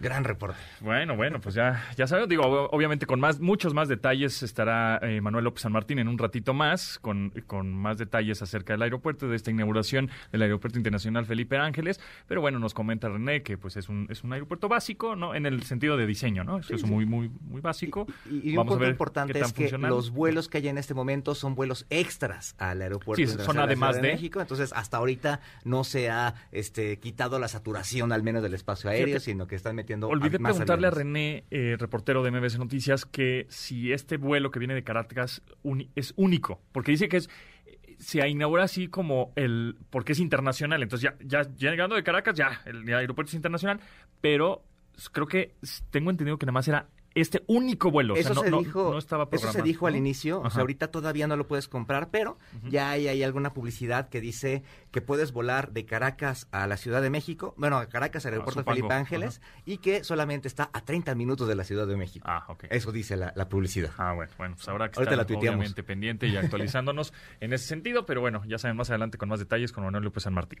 Gran 0.00 0.24
reporte. 0.24 0.56
Bueno, 0.80 1.16
bueno, 1.16 1.40
pues 1.40 1.56
ya, 1.56 1.84
ya 1.96 2.06
sabes, 2.06 2.28
digo, 2.28 2.44
obviamente 2.70 3.04
con 3.04 3.18
más, 3.18 3.40
muchos 3.40 3.74
más 3.74 3.88
detalles 3.88 4.42
estará 4.44 4.98
eh, 5.02 5.20
Manuel 5.20 5.44
López 5.44 5.62
San 5.62 5.72
Martín 5.72 5.98
en 5.98 6.06
un 6.06 6.18
ratito 6.18 6.54
más, 6.54 7.00
con, 7.00 7.30
con 7.46 7.74
más 7.74 7.98
detalles 7.98 8.40
acerca 8.40 8.74
del 8.74 8.82
aeropuerto, 8.82 9.28
de 9.28 9.34
esta 9.34 9.50
inauguración 9.50 10.08
del 10.30 10.42
Aeropuerto 10.42 10.78
Internacional 10.78 11.26
Felipe 11.26 11.56
Ángeles. 11.56 12.00
Pero 12.28 12.40
bueno, 12.40 12.60
nos 12.60 12.74
comenta 12.74 13.08
René 13.08 13.42
que 13.42 13.58
pues 13.58 13.76
es 13.76 13.88
un, 13.88 14.06
es 14.08 14.22
un 14.22 14.32
aeropuerto 14.32 14.68
básico, 14.68 15.16
¿no? 15.16 15.34
En 15.34 15.46
el 15.46 15.64
sentido 15.64 15.96
de 15.96 16.06
diseño, 16.06 16.44
¿no? 16.44 16.58
Es 16.58 16.84
muy, 16.84 17.04
muy, 17.04 17.28
muy 17.28 17.60
básico. 17.60 18.06
Y, 18.30 18.56
un 18.56 18.66
punto 18.66 18.86
importante 18.86 19.40
es 19.40 19.52
que 19.52 19.76
los 19.78 20.10
vuelos 20.10 20.48
que 20.48 20.58
hay 20.58 20.68
en 20.68 20.78
este 20.78 20.94
momento 20.94 21.34
son 21.34 21.56
vuelos 21.56 21.86
extras 21.90 22.54
al 22.58 22.82
aeropuerto 22.82 23.26
sí, 23.26 23.38
son 23.44 23.58
además 23.58 23.96
de, 23.96 24.02
México. 24.02 24.40
Entonces, 24.40 24.72
hasta 24.74 24.98
ahorita 24.98 25.40
no 25.64 25.82
se 25.82 26.08
ha 26.08 26.34
este, 26.52 26.98
quitado 26.98 27.40
la 27.40 27.48
saturación 27.48 28.12
al 28.12 28.22
menos 28.22 28.42
del 28.42 28.54
espacio 28.54 28.90
aéreo, 28.90 29.18
sino 29.18 29.48
que 29.48 29.56
están 29.56 29.74
metiendo 29.74 29.87
Olvidé 29.94 30.38
preguntarle 30.38 30.86
a 30.86 30.90
René, 30.90 31.44
eh, 31.50 31.76
reportero 31.78 32.22
de 32.22 32.30
MBS 32.30 32.58
Noticias, 32.58 33.04
que 33.04 33.46
si 33.48 33.92
este 33.92 34.16
vuelo 34.16 34.50
que 34.50 34.58
viene 34.58 34.74
de 34.74 34.82
Caracas 34.82 35.42
es 35.94 36.14
único, 36.16 36.60
porque 36.72 36.92
dice 36.92 37.08
que 37.08 37.18
es 37.18 37.30
se 37.98 38.26
inaugura 38.28 38.64
así 38.64 38.88
como 38.88 39.32
el 39.34 39.76
porque 39.90 40.12
es 40.12 40.20
internacional, 40.20 40.82
entonces 40.82 41.10
ya 41.10 41.42
ya, 41.42 41.70
llegando 41.70 41.96
de 41.96 42.04
Caracas 42.04 42.34
ya 42.36 42.60
el 42.64 42.88
aeropuerto 42.92 43.30
es 43.30 43.34
internacional, 43.34 43.80
pero 44.20 44.62
creo 45.12 45.26
que 45.26 45.54
tengo 45.90 46.10
entendido 46.10 46.38
que 46.38 46.46
nada 46.46 46.52
más 46.52 46.68
era 46.68 46.86
este 47.20 47.42
único 47.46 47.90
vuelo. 47.90 48.16
Eso, 48.16 48.34
se, 48.34 48.50
dijo, 48.50 48.98
eso 48.98 49.52
se 49.52 49.62
dijo 49.62 49.86
al 49.86 49.96
inicio, 49.96 50.40
o 50.40 50.50
sea, 50.50 50.60
ahorita 50.60 50.90
todavía 50.90 51.26
no 51.26 51.36
lo 51.36 51.46
puedes 51.46 51.68
comprar, 51.68 52.10
pero 52.10 52.38
ya 52.68 52.90
hay, 52.90 53.08
hay, 53.08 53.22
alguna 53.22 53.52
publicidad 53.52 54.08
que 54.08 54.20
dice 54.20 54.62
que 54.90 55.00
puedes 55.00 55.32
volar 55.32 55.72
de 55.72 55.84
Caracas 55.84 56.48
a 56.50 56.66
la 56.66 56.76
Ciudad 56.76 57.02
de 57.02 57.10
México, 57.10 57.54
bueno, 57.56 57.78
a 57.78 57.86
Caracas 57.86 58.26
al 58.26 58.32
aeropuerto 58.32 58.64
Felipe 58.64 58.92
Ángeles, 58.92 59.40
y 59.64 59.78
que 59.78 60.04
solamente 60.04 60.48
está 60.48 60.70
a 60.72 60.80
30 60.82 61.14
minutos 61.14 61.48
de 61.48 61.54
la 61.54 61.64
Ciudad 61.64 61.86
de 61.86 61.96
México. 61.96 62.26
Ah, 62.28 62.44
ok. 62.48 62.64
Eso 62.70 62.92
dice 62.92 63.16
la, 63.16 63.48
publicidad. 63.48 63.92
Ah, 63.98 64.12
bueno, 64.12 64.32
bueno, 64.36 64.54
pues 64.56 64.68
habrá 64.68 64.90
que 64.90 65.00
estar 65.00 65.18
obviamente 65.32 65.82
pendiente 65.82 66.26
y 66.26 66.36
actualizándonos 66.36 67.12
en 67.40 67.52
ese 67.52 67.66
sentido, 67.66 68.06
pero 68.06 68.20
bueno, 68.20 68.42
ya 68.46 68.58
saben 68.58 68.76
más 68.76 68.90
adelante 68.90 69.18
con 69.18 69.28
más 69.28 69.38
detalles 69.38 69.72
con 69.72 69.84
Manuel 69.84 70.04
López 70.04 70.24
San 70.24 70.34
Martín. 70.34 70.60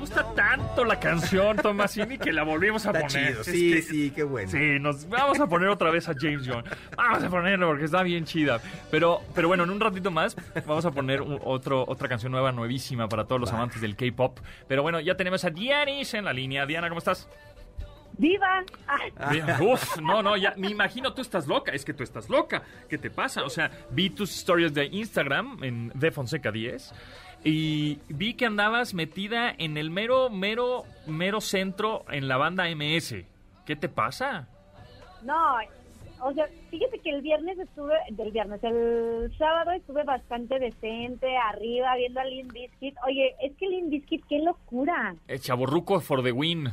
Gusta 0.00 0.24
tanto 0.34 0.82
la 0.82 0.98
canción, 0.98 1.58
Tomasini, 1.58 2.16
que 2.16 2.32
la 2.32 2.42
volvimos 2.42 2.86
a 2.86 2.92
poner. 2.92 3.44
Sí, 3.44 3.82
sí, 3.82 4.10
qué 4.10 4.22
bueno. 4.22 4.50
Sí, 4.50 4.78
nos 4.80 5.06
vamos 5.10 5.38
a 5.38 5.46
poner 5.46 5.68
otra 5.68 5.90
vez 5.90 6.08
a 6.08 6.14
James 6.18 6.48
John. 6.48 6.64
Vamos 6.96 7.22
a 7.22 7.28
ponerlo 7.28 7.68
porque 7.68 7.84
está 7.84 8.02
bien 8.02 8.24
chida. 8.24 8.60
Pero, 8.90 9.20
pero 9.34 9.48
bueno, 9.48 9.64
en 9.64 9.70
un 9.70 9.78
ratito 9.78 10.10
más 10.10 10.34
vamos 10.66 10.86
a 10.86 10.90
poner 10.90 11.22
otro, 11.44 11.84
otra 11.86 12.08
canción 12.08 12.32
nueva, 12.32 12.50
nuevísima 12.50 13.10
para 13.10 13.26
todos 13.26 13.38
los 13.42 13.52
amantes 13.52 13.82
del 13.82 13.94
K-pop. 13.94 14.38
Pero 14.66 14.82
bueno, 14.82 15.00
ya 15.00 15.18
tenemos 15.18 15.44
a 15.44 15.50
Dianis 15.50 16.14
en 16.14 16.24
la 16.24 16.32
línea. 16.32 16.64
Diana, 16.64 16.88
¿cómo 16.88 16.98
estás? 16.98 17.28
¡Viva! 18.16 18.64
Uf, 19.60 19.98
no, 19.98 20.22
no, 20.22 20.36
ya 20.36 20.54
me 20.56 20.68
imagino, 20.68 21.12
tú 21.12 21.20
estás 21.22 21.46
loca, 21.46 21.72
es 21.72 21.84
que 21.84 21.92
tú 21.92 22.02
estás 22.02 22.30
loca. 22.30 22.62
¿Qué 22.88 22.96
te 22.96 23.10
pasa? 23.10 23.44
O 23.44 23.50
sea, 23.50 23.70
vi 23.90 24.08
tus 24.10 24.30
stories 24.34 24.72
de 24.72 24.86
Instagram 24.86 25.62
en 25.62 25.92
De 25.94 26.10
Fonseca 26.10 26.50
10 26.50 26.92
y 27.44 27.98
vi 28.08 28.34
que 28.34 28.46
andabas 28.46 28.94
metida 28.94 29.54
en 29.56 29.76
el 29.76 29.90
mero, 29.90 30.30
mero, 30.30 30.84
mero 31.06 31.40
centro 31.40 32.04
en 32.10 32.28
la 32.28 32.36
banda 32.36 32.64
MS. 32.74 33.24
¿Qué 33.64 33.76
te 33.76 33.88
pasa? 33.88 34.48
No, 35.22 35.58
o 36.22 36.32
sea, 36.34 36.46
fíjate 36.70 36.98
que 36.98 37.10
el 37.10 37.22
viernes 37.22 37.58
estuve, 37.58 37.94
del 38.10 38.30
viernes, 38.30 38.62
el 38.62 39.32
sábado 39.38 39.72
estuve 39.72 40.04
bastante 40.04 40.58
decente, 40.58 41.34
arriba, 41.36 41.96
viendo 41.96 42.20
a 42.20 42.24
Lynn 42.24 42.48
Biscuit. 42.48 42.94
Oye, 43.06 43.34
es 43.40 43.56
que 43.56 43.68
Lynn 43.68 43.88
Biscuit, 43.88 44.22
qué 44.28 44.38
locura. 44.40 45.14
El 45.26 45.40
chaborruco 45.40 46.00
for 46.00 46.22
the 46.22 46.32
win. 46.32 46.68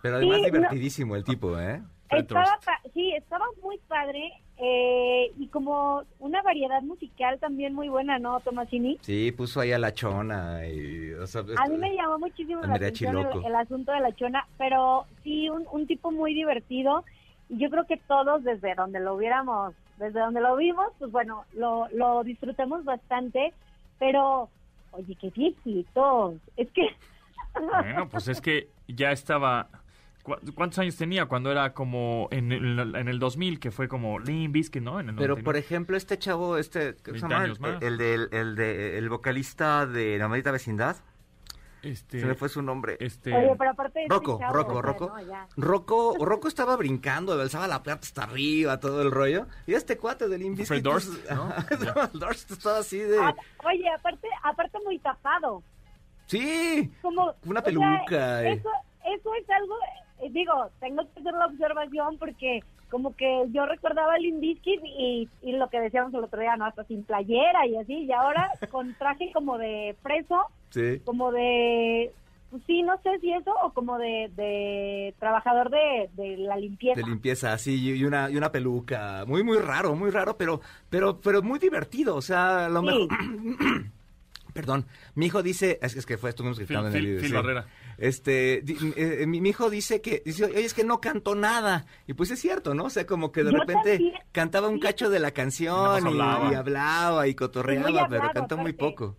Pero 0.00 0.16
además 0.16 0.42
divertidísimo 0.44 1.16
el 1.16 1.24
tipo, 1.24 1.58
¿eh? 1.58 1.82
Estaba, 2.10 2.58
sí, 2.94 3.12
estaba 3.14 3.44
muy 3.62 3.78
padre 3.88 4.32
eh, 4.60 5.32
y 5.38 5.46
como 5.48 6.02
una 6.18 6.42
variedad 6.42 6.82
musical 6.82 7.38
también 7.38 7.74
muy 7.74 7.88
buena, 7.88 8.18
¿no, 8.18 8.40
Tomasini? 8.40 8.98
Sí, 9.02 9.30
puso 9.30 9.60
ahí 9.60 9.70
a 9.70 9.78
la 9.78 9.94
chona. 9.94 10.66
Y, 10.66 11.12
a 11.12 11.68
mí 11.68 11.76
me 11.76 11.94
llamó 11.94 12.18
muchísimo 12.18 12.62
la 12.62 12.74
atención 12.74 13.16
el, 13.44 13.54
asunto 13.54 13.92
de 13.92 14.00
la 14.00 14.12
chona, 14.16 14.46
pero 14.58 15.06
sí, 15.22 15.48
un, 15.48 15.64
un 15.70 15.86
tipo 15.86 16.10
muy 16.10 16.34
divertido. 16.34 17.04
Y 17.48 17.58
yo 17.58 17.70
creo 17.70 17.84
que 17.84 17.98
todos 17.98 18.42
desde 18.42 18.74
donde 18.74 18.98
lo 18.98 19.14
hubiéramos, 19.14 19.74
desde 19.96 20.18
donde 20.18 20.40
lo 20.40 20.56
vimos, 20.56 20.88
pues 20.98 21.12
bueno, 21.12 21.44
lo, 21.54 21.88
lo 21.92 22.24
disfrutamos 22.24 22.84
bastante, 22.84 23.52
pero, 24.00 24.48
oye, 24.90 25.16
qué 25.20 25.30
viejitos, 25.30 26.34
es 26.56 26.68
que... 26.70 26.88
Bueno, 27.60 28.08
pues 28.08 28.28
es 28.28 28.40
que 28.40 28.68
ya 28.86 29.10
estaba 29.10 29.68
¿Cuántos 30.54 30.78
años 30.78 30.96
tenía 30.96 31.26
cuando 31.26 31.50
era 31.50 31.72
como 31.72 32.28
en 32.30 32.52
el, 32.52 32.94
en 32.94 33.08
el 33.08 33.18
2000, 33.18 33.60
que 33.60 33.70
fue 33.70 33.88
como 33.88 34.18
Limp 34.18 34.54
Bizkit, 34.54 34.82
¿no? 34.82 35.00
Pero, 35.16 35.36
por 35.36 35.56
ejemplo, 35.56 35.96
este 35.96 36.18
chavo, 36.18 36.56
este, 36.56 36.96
¿qué 37.02 37.12
se 37.12 37.18
llama? 37.18 37.44
El, 37.80 38.00
el, 38.00 38.28
el, 38.32 38.56
de, 38.56 38.98
el 38.98 39.08
vocalista 39.08 39.86
de 39.86 40.18
La 40.18 40.28
Maldita 40.28 40.50
Vecindad. 40.50 40.96
Este, 41.82 42.20
se 42.20 42.26
me 42.26 42.34
fue 42.34 42.48
su 42.48 42.60
nombre. 42.60 42.96
Este... 43.00 43.32
Oye, 43.32 43.54
pero 43.56 43.70
aparte 43.70 44.00
de 44.00 44.04
este 44.06 44.14
Rocco, 44.14 44.40
Rocco, 44.50 44.82
Rocco. 44.82 45.12
Rocco, 45.56 46.16
Rocco 46.24 46.48
estaba 46.48 46.76
brincando, 46.76 47.40
alzaba 47.40 47.68
la 47.68 47.82
plata 47.82 48.00
hasta 48.02 48.24
arriba, 48.24 48.80
todo 48.80 49.02
el 49.02 49.10
rollo. 49.10 49.46
Y 49.66 49.74
este 49.74 49.96
cuate 49.96 50.28
de 50.28 50.38
Limp 50.38 50.58
Bizkit... 50.58 50.82
Dorst, 50.82 51.30
¿no? 51.30 51.52
Dorst 52.14 52.50
estaba 52.50 52.78
así 52.78 52.98
de... 52.98 53.18
Ah, 53.18 53.34
oye, 53.64 53.88
aparte, 53.90 54.28
aparte 54.42 54.78
muy 54.84 54.98
tapado. 54.98 55.62
Sí, 56.26 56.92
como 57.00 57.34
una 57.44 57.62
peluca. 57.62 58.42
eso, 58.46 58.70
eso 59.04 59.34
es 59.34 59.50
algo 59.50 59.74
eh, 59.76 60.07
digo, 60.30 60.70
tengo 60.80 61.02
que 61.02 61.20
hacer 61.20 61.34
la 61.34 61.46
observación 61.46 62.18
porque 62.18 62.62
como 62.90 63.14
que 63.14 63.44
yo 63.52 63.66
recordaba 63.66 64.16
el 64.16 64.26
Indiskit 64.26 64.80
y, 64.84 65.28
y 65.42 65.52
lo 65.52 65.68
que 65.68 65.80
decíamos 65.80 66.12
el 66.14 66.24
otro 66.24 66.40
día, 66.40 66.56
¿no? 66.56 66.64
Hasta 66.64 66.84
sin 66.84 67.04
playera 67.04 67.66
y 67.66 67.76
así, 67.76 68.04
y 68.04 68.12
ahora 68.12 68.50
con 68.70 68.94
traje 68.94 69.30
como 69.32 69.58
de 69.58 69.94
preso, 70.02 70.46
como 71.04 71.32
de, 71.32 72.12
pues 72.50 72.62
sí, 72.66 72.82
no 72.82 72.98
sé 73.02 73.18
si 73.20 73.32
eso, 73.32 73.52
o 73.62 73.72
como 73.72 73.98
de, 73.98 74.30
de 74.36 75.14
trabajador 75.18 75.70
de, 75.70 76.08
de, 76.14 76.36
la 76.38 76.56
limpieza. 76.56 77.00
De 77.00 77.06
limpieza, 77.06 77.56
sí, 77.58 77.94
y 77.96 78.04
una, 78.04 78.30
y 78.30 78.36
una 78.36 78.50
peluca, 78.50 79.24
muy, 79.26 79.42
muy 79.42 79.58
raro, 79.58 79.94
muy 79.94 80.10
raro, 80.10 80.36
pero, 80.36 80.60
pero, 80.88 81.20
pero 81.20 81.42
muy 81.42 81.58
divertido, 81.58 82.16
o 82.16 82.22
sea, 82.22 82.68
lo 82.68 82.82
mejor... 82.82 83.08
Perdón, 84.54 84.86
mi 85.14 85.26
hijo 85.26 85.42
dice, 85.42 85.78
es, 85.82 86.04
que 86.04 86.16
fue, 86.18 86.30
estuvimos 86.30 86.58
gritando 86.58 86.88
en 86.88 86.96
el 86.96 87.06
video. 87.06 87.42
Barrera. 87.42 87.66
Este, 87.98 88.62
eh, 88.96 89.26
mi, 89.26 89.38
hijo 89.38 89.70
dice 89.70 90.00
que, 90.00 90.22
dice, 90.24 90.44
oye, 90.44 90.64
es 90.64 90.72
que 90.72 90.84
no 90.84 91.00
cantó 91.00 91.34
nada. 91.34 91.84
Y 92.06 92.14
pues 92.14 92.30
es 92.30 92.38
cierto, 92.38 92.72
¿no? 92.72 92.84
O 92.84 92.90
sea, 92.90 93.06
como 93.06 93.32
que 93.32 93.42
de 93.42 93.50
repente 93.50 94.12
cantaba 94.30 94.68
un 94.68 94.78
cacho 94.78 95.10
de 95.10 95.18
la 95.18 95.32
canción 95.32 96.04
y, 96.04 96.54
hablaba. 96.54 97.26
y, 97.26 97.34
cotorreaba, 97.34 98.06
pero 98.08 98.30
cantó 98.32 98.56
muy 98.56 98.72
poco. 98.72 99.16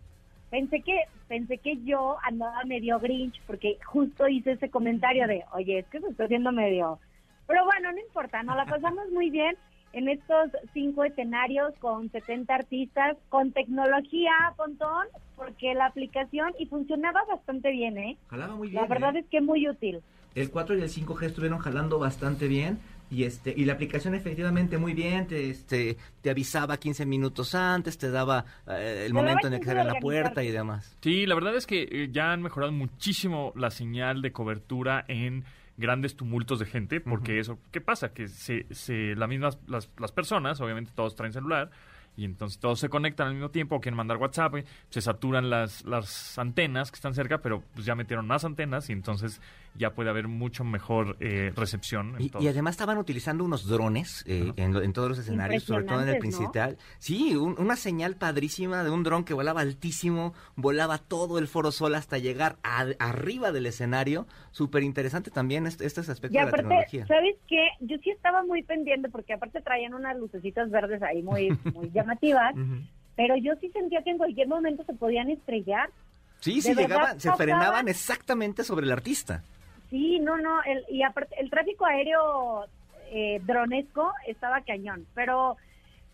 Pensé 0.49 0.81
que, 0.81 0.97
pensé 1.27 1.57
que 1.57 1.77
yo 1.83 2.17
andaba 2.23 2.63
medio 2.65 2.99
grinch 2.99 3.39
porque 3.45 3.77
justo 3.85 4.27
hice 4.27 4.53
ese 4.53 4.69
comentario 4.69 5.27
de, 5.27 5.43
oye, 5.51 5.79
es 5.79 5.85
que 5.87 5.99
se 5.99 6.07
está 6.07 6.23
haciendo 6.23 6.51
medio... 6.51 6.99
Pero 7.45 7.65
bueno, 7.65 7.91
no 7.91 7.99
importa, 7.99 8.43
nos 8.43 8.55
la 8.55 8.65
pasamos 8.65 9.09
muy 9.11 9.31
bien 9.31 9.57
en 9.93 10.09
estos 10.09 10.51
cinco 10.73 11.03
escenarios 11.03 11.73
con 11.79 12.11
70 12.11 12.53
artistas, 12.53 13.17
con 13.29 13.51
tecnología, 13.51 14.31
Pontón, 14.55 15.07
porque 15.35 15.73
la 15.73 15.87
aplicación 15.87 16.53
y 16.59 16.65
funcionaba 16.65 17.21
bastante 17.25 17.71
bien, 17.71 17.97
¿eh? 17.97 18.17
Jalaba 18.29 18.55
muy 18.55 18.69
bien. 18.69 18.81
La 18.81 18.87
verdad 18.87 19.15
¿eh? 19.15 19.19
es 19.19 19.25
que 19.27 19.41
muy 19.41 19.67
útil. 19.67 20.01
El 20.35 20.51
4 20.51 20.77
y 20.77 20.81
el 20.81 20.89
5G 20.89 21.25
estuvieron 21.25 21.59
jalando 21.59 21.97
bastante 21.97 22.47
bien 22.47 22.79
y 23.11 23.23
este 23.23 23.53
y 23.55 23.65
la 23.65 23.73
aplicación 23.73 24.13
efectivamente 24.13 24.77
muy 24.77 24.93
bien 24.93 25.25
te 25.27 25.49
este 25.49 25.97
te 26.21 26.29
avisaba 26.29 26.77
15 26.77 27.05
minutos 27.05 27.55
antes 27.55 27.97
te 27.97 28.11
daba 28.11 28.45
eh, 28.67 29.03
el 29.05 29.13
momento 29.13 29.47
en 29.47 29.53
el 29.53 29.59
que 29.59 29.71
era 29.71 29.83
la 29.83 29.99
puerta 29.99 30.43
y 30.43 30.51
demás 30.51 30.95
sí 31.01 31.25
la 31.25 31.35
verdad 31.35 31.55
es 31.55 31.65
que 31.65 31.87
eh, 31.89 32.09
ya 32.11 32.31
han 32.31 32.41
mejorado 32.41 32.71
muchísimo 32.71 33.51
la 33.55 33.71
señal 33.71 34.21
de 34.21 34.31
cobertura 34.31 35.05
en 35.07 35.43
grandes 35.79 36.15
tumultos 36.15 36.59
de 36.59 36.65
gente, 36.65 36.99
porque 36.99 37.39
eso, 37.39 37.57
¿qué 37.71 37.81
pasa? 37.81 38.13
Que 38.13 38.27
se, 38.27 38.67
se 38.71 39.15
las 39.15 39.29
mismas, 39.29 39.57
las, 39.67 39.89
las 39.97 40.11
personas, 40.11 40.59
obviamente 40.61 40.91
todos 40.93 41.15
traen 41.15 41.33
celular, 41.33 41.71
y 42.19 42.25
entonces 42.25 42.59
todos 42.59 42.79
se 42.79 42.89
conectan 42.89 43.27
al 43.27 43.33
mismo 43.33 43.49
tiempo, 43.49 43.79
quieren 43.79 43.95
mandar 43.95 44.17
WhatsApp, 44.17 44.55
se 44.89 45.01
saturan 45.01 45.49
las, 45.49 45.85
las 45.85 46.37
antenas 46.37 46.91
que 46.91 46.95
están 46.95 47.13
cerca, 47.13 47.37
pero 47.37 47.63
pues 47.73 47.85
ya 47.85 47.95
metieron 47.95 48.27
más 48.27 48.43
antenas 48.43 48.89
y 48.89 48.93
entonces 48.93 49.41
ya 49.79 49.91
puede 49.95 50.09
haber 50.09 50.27
mucho 50.27 50.65
mejor 50.65 51.15
eh, 51.21 51.53
recepción. 51.55 52.15
Y, 52.19 52.47
además 52.47 52.73
estaban 52.73 52.97
utilizando 52.97 53.45
unos 53.45 53.65
drones 53.65 54.25
eh, 54.27 54.51
en, 54.57 54.93
todos 54.93 55.07
los 55.07 55.17
escenarios, 55.17 55.63
sobre 55.63 55.85
todo 55.85 56.03
en 56.03 56.09
el 56.09 56.19
principal. 56.19 56.77
Sí, 56.97 57.35
una 57.37 57.77
señal 57.77 58.15
padrísima 58.15 58.83
de 58.83 58.89
un 58.89 59.03
dron 59.03 59.23
que 59.23 59.33
volaba 59.33 59.61
altísimo, 59.61 60.33
volaba 60.57 60.97
todo 60.97 61.39
el 61.39 61.47
Foro 61.47 61.71
Sol 61.71 61.95
hasta 61.95 62.17
llegar 62.17 62.57
arriba 62.61 63.53
del 63.53 63.67
escenario. 63.67 64.27
Súper 64.51 64.83
interesante 64.83 65.31
también 65.31 65.65
este, 65.65 65.85
estos 65.85 66.09
aspectos 66.09 66.37
de 66.37 66.45
la 66.45 66.51
tecnología. 66.51 67.07
¿Sabes 67.07 67.37
qué? 67.47 67.69
Yo 67.79 67.97
sí 68.03 68.09
estaba 68.09 68.43
muy 68.43 68.63
pendiente 68.63 69.07
porque 69.07 69.33
aparte 69.33 69.61
traían 69.61 69.93
unas 69.93 70.17
lucecitas 70.17 70.69
verdes 70.69 71.01
ahí 71.01 71.23
muy, 71.23 71.57
muy 71.73 71.89
llamativas, 71.91 72.53
pero 73.15 73.37
yo 73.37 73.53
sí 73.61 73.69
sentía 73.69 74.03
que 74.03 74.09
en 74.09 74.17
cualquier 74.17 74.49
momento 74.49 74.83
se 74.83 74.93
podían 74.93 75.29
estrellar. 75.29 75.89
Sí, 76.41 76.61
sí, 76.61 76.75
llegaban, 76.75 77.17
se 77.19 77.31
frenaban 77.33 77.87
exactamente 77.87 78.65
sobre 78.65 78.85
el 78.85 78.91
artista. 78.91 79.43
Sí, 79.89 80.19
no, 80.19 80.37
no, 80.37 80.61
el, 80.63 80.85
y 80.89 81.03
aparte, 81.03 81.35
el 81.39 81.49
tráfico 81.49 81.85
aéreo 81.85 82.65
eh, 83.11 83.41
dronesco 83.43 84.11
estaba 84.27 84.61
cañón, 84.61 85.05
pero, 85.15 85.57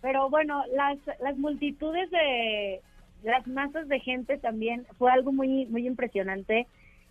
pero 0.02 0.30
bueno, 0.30 0.64
las, 0.74 0.98
las 1.20 1.38
multitudes 1.38 2.10
de, 2.10 2.82
las 3.24 3.46
masas 3.48 3.88
de 3.88 4.00
gente 4.00 4.38
también 4.38 4.86
fue 4.98 5.12
algo 5.12 5.32
muy, 5.32 5.66
muy 5.66 5.88
impresionante. 5.88 6.68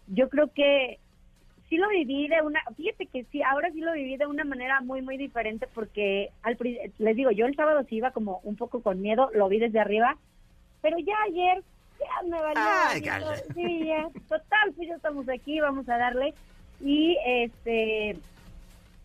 Yo 0.07 0.29
creo 0.29 0.53
que 0.53 0.99
sí 1.69 1.77
lo 1.77 1.89
viví 1.89 2.29
de 2.29 2.41
una, 2.43 2.61
fíjate 2.77 3.07
que 3.07 3.25
sí, 3.25 3.43
ahora 3.43 3.71
sí 3.73 3.81
lo 3.81 3.93
viví 3.93 4.17
de 4.17 4.27
una 4.27 4.45
manera 4.45 4.81
muy, 4.81 5.03
muy 5.03 5.17
diferente 5.17 5.67
porque 5.75 6.31
al, 6.43 6.57
les 6.99 7.17
digo, 7.17 7.31
yo 7.31 7.47
el 7.47 7.57
sábado 7.57 7.85
sí 7.89 7.97
iba 7.97 8.12
como 8.12 8.41
un 8.45 8.57
poco 8.57 8.81
con 8.81 9.03
miedo, 9.03 9.31
lo 9.35 9.49
vi 9.49 9.59
desde 9.59 9.81
arriba, 9.81 10.17
pero 10.83 10.99
ya 10.99 11.15
ayer 11.27 11.62
ya 11.99 12.29
me 12.29 12.41
valió. 12.41 12.62
sí, 13.55 13.87
ya, 13.87 14.09
total, 14.29 14.73
pues 14.77 14.89
ya 14.89 14.95
estamos 14.95 15.29
aquí, 15.29 15.61
vamos 15.61 15.89
a 15.89 15.99
darle. 15.99 16.35
Y 16.81 17.16
este 17.25 18.16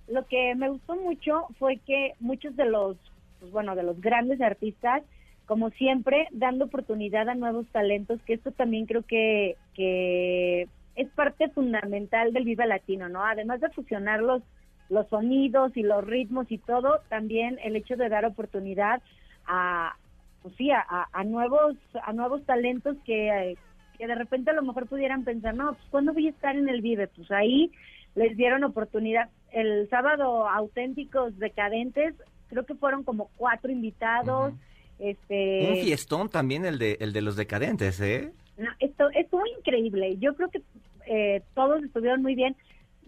lo 0.10 0.26
que 0.26 0.56
me 0.56 0.70
gustó 0.70 0.96
mucho 0.96 1.48
fue 1.58 1.78
que 1.78 2.14
muchos 2.20 2.56
de 2.56 2.66
los, 2.66 2.98
pues 3.40 3.52
bueno, 3.52 3.76
de 3.76 3.84
los 3.84 4.02
grandes 4.02 4.42
artistas, 4.42 5.04
como 5.46 5.70
siempre, 5.72 6.28
dando 6.32 6.66
oportunidad 6.66 7.30
a 7.30 7.36
nuevos 7.36 7.68
talentos, 7.68 8.20
que 8.24 8.34
esto 8.34 8.52
también 8.52 8.86
creo 8.86 9.04
que, 9.04 9.56
que 9.74 10.68
es 10.96 11.10
parte 11.12 11.50
fundamental 11.50 12.34
del 12.34 12.44
Viva 12.44 12.66
Latino, 12.66 13.10
¿no? 13.10 13.24
Además 13.24 13.62
de 13.62 13.70
fusionar 13.70 14.22
los, 14.22 14.44
los 14.90 15.08
sonidos 15.10 15.76
y 15.76 15.84
los 15.84 16.04
ritmos 16.04 16.52
y 16.52 16.58
todo, 16.58 17.00
también 17.10 17.60
el 17.64 17.76
hecho 17.76 17.96
de 17.96 18.10
dar 18.10 18.26
oportunidad 18.26 19.02
a, 19.48 19.96
pues 20.42 20.56
sí, 20.56 20.72
a, 20.72 20.84
a 21.12 21.24
nuevos, 21.24 21.76
a 22.04 22.14
nuevos 22.14 22.44
talentos 22.46 22.98
que, 23.06 23.58
que 24.00 24.08
de 24.08 24.16
repente 24.16 24.50
a 24.50 24.54
lo 24.54 24.64
mejor 24.64 24.88
pudieran 24.88 25.26
pensar, 25.26 25.54
no, 25.54 25.74
pues 25.74 25.86
¿cuándo 25.92 26.14
voy 26.14 26.28
a 26.28 26.30
estar 26.32 26.56
en 26.56 26.70
el 26.70 26.82
Vive? 26.82 27.08
Pues 27.10 27.30
ahí 27.32 27.70
les 28.16 28.36
dieron 28.38 28.64
oportunidad. 28.64 29.30
El 29.52 29.90
sábado 29.90 30.48
auténticos 30.48 31.38
decadentes, 31.38 32.16
creo 32.48 32.66
que 32.66 32.76
fueron 32.76 33.04
como 33.04 33.30
cuatro 33.36 33.70
invitados. 33.70 34.54
este 35.00 35.68
Un 35.70 35.78
fiestón 35.84 36.30
también 36.30 36.66
el 36.66 36.80
de, 36.80 36.98
el 37.02 37.12
de 37.12 37.22
los 37.22 37.36
decadentes, 37.36 38.00
¿eh? 38.00 38.32
No, 38.58 38.70
esto 38.80 39.10
estuvo 39.12 39.44
increíble. 39.58 40.18
Yo 40.18 40.34
creo 40.34 40.50
que 40.50 40.62
eh, 41.06 41.42
todos 41.54 41.84
estuvieron 41.84 42.22
muy 42.22 42.36
bien. 42.36 42.56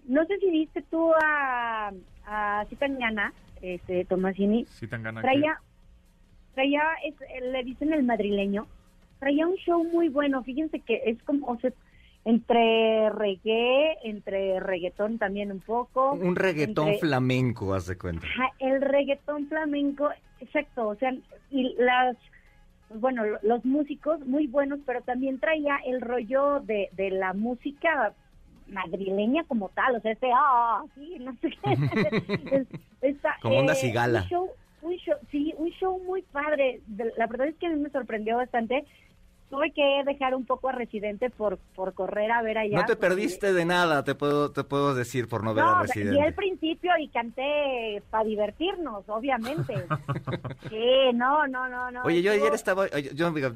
No 0.07 0.25
sé 0.25 0.37
si 0.39 0.49
viste 0.49 0.81
tú 0.89 1.13
a, 1.23 1.91
a 2.25 2.65
Citangana, 2.69 3.33
este, 3.61 4.03
Tomasini. 4.05 4.65
Citangana. 4.65 5.21
Traía, 5.21 5.57
traía 6.53 6.83
le 7.41 7.63
dicen 7.63 7.93
el 7.93 8.03
madrileño, 8.03 8.67
traía 9.21 9.47
un 9.47 9.55
show 9.55 9.83
muy 9.85 10.09
bueno. 10.09 10.43
Fíjense 10.43 10.79
que 10.79 11.01
es 11.05 11.21
como, 11.23 11.47
o 11.47 11.57
sea, 11.59 11.71
entre 12.25 13.09
reggae, 13.11 13.97
entre 14.03 14.59
reggaetón 14.59 15.19
también 15.19 15.51
un 15.51 15.59
poco. 15.59 16.13
Un 16.13 16.35
reggaetón 16.35 16.95
flamenco, 16.99 17.73
haz 17.73 17.85
de 17.87 17.97
cuenta. 17.97 18.25
el 18.59 18.81
reggaetón 18.81 19.47
flamenco, 19.47 20.09
exacto, 20.39 20.89
o 20.89 20.95
sea, 20.95 21.13
y 21.51 21.75
las, 21.77 22.17
bueno, 22.95 23.23
los 23.43 23.63
músicos 23.63 24.19
muy 24.25 24.47
buenos, 24.47 24.79
pero 24.85 25.01
también 25.01 25.39
traía 25.39 25.77
el 25.85 26.01
rollo 26.01 26.59
de, 26.61 26.89
de 26.93 27.11
la 27.11 27.33
música 27.33 28.13
madrileña 28.67 29.43
como 29.45 29.69
tal, 29.69 29.95
o 29.95 30.01
sea, 30.01 30.11
este, 30.11 30.29
ah, 30.33 30.83
sí, 30.95 31.17
no 31.19 31.35
sé 31.41 31.49
qué, 31.49 32.65
está, 33.01 33.37
Como 33.41 33.59
onda 33.59 33.73
eh, 33.73 33.77
cigala. 33.77 34.21
Un 34.21 34.27
show, 34.27 34.49
un 34.81 34.95
show, 34.97 35.15
sí, 35.31 35.53
un 35.57 35.69
show 35.71 35.99
muy 36.05 36.21
padre. 36.21 36.81
La 37.17 37.27
verdad 37.27 37.47
es 37.47 37.55
que 37.55 37.67
a 37.67 37.69
mí 37.69 37.79
me 37.79 37.89
sorprendió 37.89 38.37
bastante. 38.37 38.85
Tuve 39.51 39.71
que 39.71 40.01
dejar 40.05 40.33
un 40.33 40.45
poco 40.45 40.69
a 40.69 40.71
Residente 40.71 41.29
por, 41.29 41.57
por 41.75 41.93
correr 41.93 42.31
a 42.31 42.41
ver 42.41 42.57
allá. 42.57 42.77
no 42.79 42.85
te 42.85 42.95
porque- 42.95 43.07
perdiste 43.09 43.51
de 43.53 43.65
nada, 43.65 44.03
te 44.03 44.15
puedo, 44.15 44.51
te 44.51 44.63
puedo 44.63 44.95
decir 44.95 45.27
por 45.27 45.43
no 45.43 45.53
ver 45.53 45.63
a 45.65 45.81
Residente. 45.81 46.21
al 46.21 46.33
principio 46.33 46.91
y 46.99 47.09
canté 47.09 48.01
para 48.09 48.23
divertirnos, 48.23 49.03
obviamente. 49.09 49.75
sí, 50.69 51.11
no, 51.13 51.45
no, 51.47 51.67
no, 51.69 51.91
no. 51.91 52.03
Oye, 52.03 52.21
yo 52.21 52.31
ayer 52.31 52.53
estaba, 52.53 52.87
yo 52.89 53.31
digo, 53.31 53.51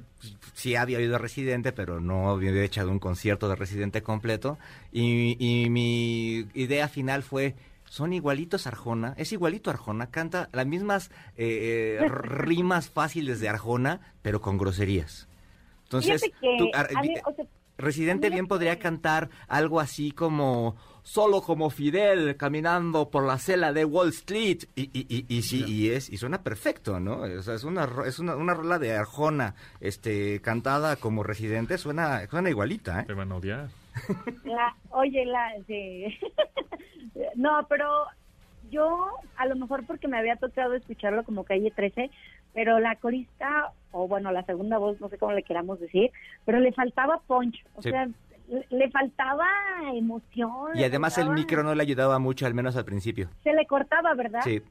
sí 0.53 0.75
había 0.75 0.97
oído 0.97 1.15
a 1.15 1.19
Residente, 1.19 1.71
pero 1.71 1.99
no 2.01 2.29
había 2.29 2.51
echado 2.63 2.91
un 2.91 2.99
concierto 2.99 3.47
de 3.49 3.55
Residente 3.55 4.03
completo. 4.03 4.57
Y, 4.91 5.37
y 5.39 5.69
mi 5.69 6.45
idea 6.53 6.87
final 6.89 7.23
fue, 7.23 7.55
son 7.85 8.11
igualitos 8.11 8.67
Arjona, 8.67 9.13
es 9.17 9.31
igualito 9.31 9.69
Arjona, 9.69 10.07
canta 10.11 10.49
las 10.51 10.65
mismas 10.67 11.09
eh, 11.37 11.99
eh, 12.01 12.07
rimas 12.09 12.89
fáciles 12.89 13.39
de 13.39 13.47
Arjona, 13.47 14.01
pero 14.21 14.41
con 14.41 14.57
groserías. 14.57 15.29
Entonces, 15.97 16.21
Fíjate 16.23 16.39
que 16.41 16.55
tú, 16.57 16.69
ar- 16.73 16.89
a 16.95 17.01
mí, 17.01 17.13
o 17.25 17.33
sea, 17.33 17.45
Residente 17.77 18.29
bien 18.29 18.47
podría 18.47 18.79
cantar 18.79 19.29
algo 19.49 19.81
así 19.81 20.11
como 20.11 20.77
solo 21.03 21.41
como 21.41 21.69
Fidel 21.69 22.37
caminando 22.37 23.09
por 23.09 23.25
la 23.27 23.37
cela 23.37 23.73
de 23.73 23.83
Wall 23.83 24.09
Street 24.09 24.59
y, 24.75 24.83
y, 24.97 25.05
y, 25.09 25.25
y 25.27 25.41
sí 25.41 25.63
y 25.67 25.89
es 25.89 26.09
y 26.09 26.15
suena 26.17 26.41
perfecto 26.41 26.99
no 27.01 27.17
o 27.19 27.41
sea 27.43 27.53
es 27.53 27.63
una 27.65 27.85
ro- 27.85 28.05
es 28.05 28.17
una, 28.17 28.35
una 28.37 28.53
rola 28.55 28.79
de 28.79 28.93
Arjona 28.95 29.53
este 29.81 30.41
cantada 30.41 30.95
como 30.95 31.21
Residente 31.21 31.77
suena 31.77 32.25
suena 32.29 32.49
igualita 32.49 33.03
Te 33.05 33.11
¿eh? 33.11 33.15
van 33.15 33.31
a 33.33 33.35
odiar. 33.35 33.67
La, 34.45 34.73
oye, 34.91 35.25
la, 35.25 35.51
sí. 35.67 36.05
no, 37.35 37.65
pero 37.69 37.87
yo, 38.69 39.07
a 39.35 39.45
lo 39.45 39.55
mejor 39.55 39.85
porque 39.85 40.07
me 40.07 40.17
había 40.17 40.35
tocado 40.37 40.73
escucharlo 40.73 41.23
como 41.23 41.43
Calle 41.43 41.71
13, 41.71 42.09
pero 42.53 42.79
la 42.79 42.95
corista, 42.95 43.71
o 43.91 44.07
bueno, 44.07 44.31
la 44.31 44.43
segunda 44.45 44.77
voz, 44.77 44.99
no 45.01 45.09
sé 45.09 45.17
cómo 45.17 45.33
le 45.33 45.43
queramos 45.43 45.79
decir, 45.79 46.11
pero 46.45 46.59
le 46.59 46.71
faltaba 46.73 47.21
punch, 47.27 47.63
o 47.75 47.81
Sí. 47.81 47.89
sea, 47.91 48.07
le, 48.69 48.91
faltaba 48.91 49.47
emoción. 49.95 50.75
y 50.75 50.83
además 50.83 51.17
el 51.17 51.29
micro 51.31 51.63
no 51.63 51.73
le 51.73 51.81
ayudaba 51.81 52.19
mucho 52.19 52.45
al 52.45 52.53
menos 52.53 52.75
al 52.77 52.85
principio 52.85 53.27
Se 53.43 53.53
le 53.53 53.65
cortaba, 53.65 54.13
¿verdad? 54.13 54.41
sí 54.43 54.61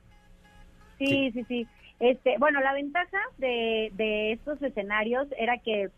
Sí, 0.98 1.30
sí, 1.32 1.44
sí. 1.48 1.68
Este, 1.98 2.36
bueno, 2.38 2.60
la 2.60 2.72
ventaja 2.72 3.18
de, 3.38 3.90
de 3.94 4.32
estos 4.32 4.62
escenarios 4.62 5.26
era 5.36 5.58
que 5.58 5.90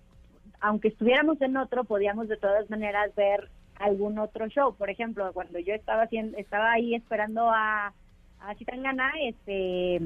aunque 0.61 0.88
estuviéramos 0.88 1.40
en 1.42 1.57
otro, 1.59 1.84
podíamos 1.84 2.28
de 2.28 2.36
todas 2.38 2.68
maneras 2.70 3.14
ver 3.14 3.51
algún 3.79 4.18
otro 4.18 4.49
show. 4.49 4.74
Por 4.74 4.91
ejemplo, 4.91 5.33
cuando 5.33 5.59
yo 5.59 5.74
estaba 5.74 6.03
haciendo, 6.03 6.37
estaba 6.39 6.72
ahí 6.72 6.95
esperando 6.95 7.51
a, 7.51 7.93
a 8.41 8.55
Chitangana, 8.57 9.12
este, 9.22 9.97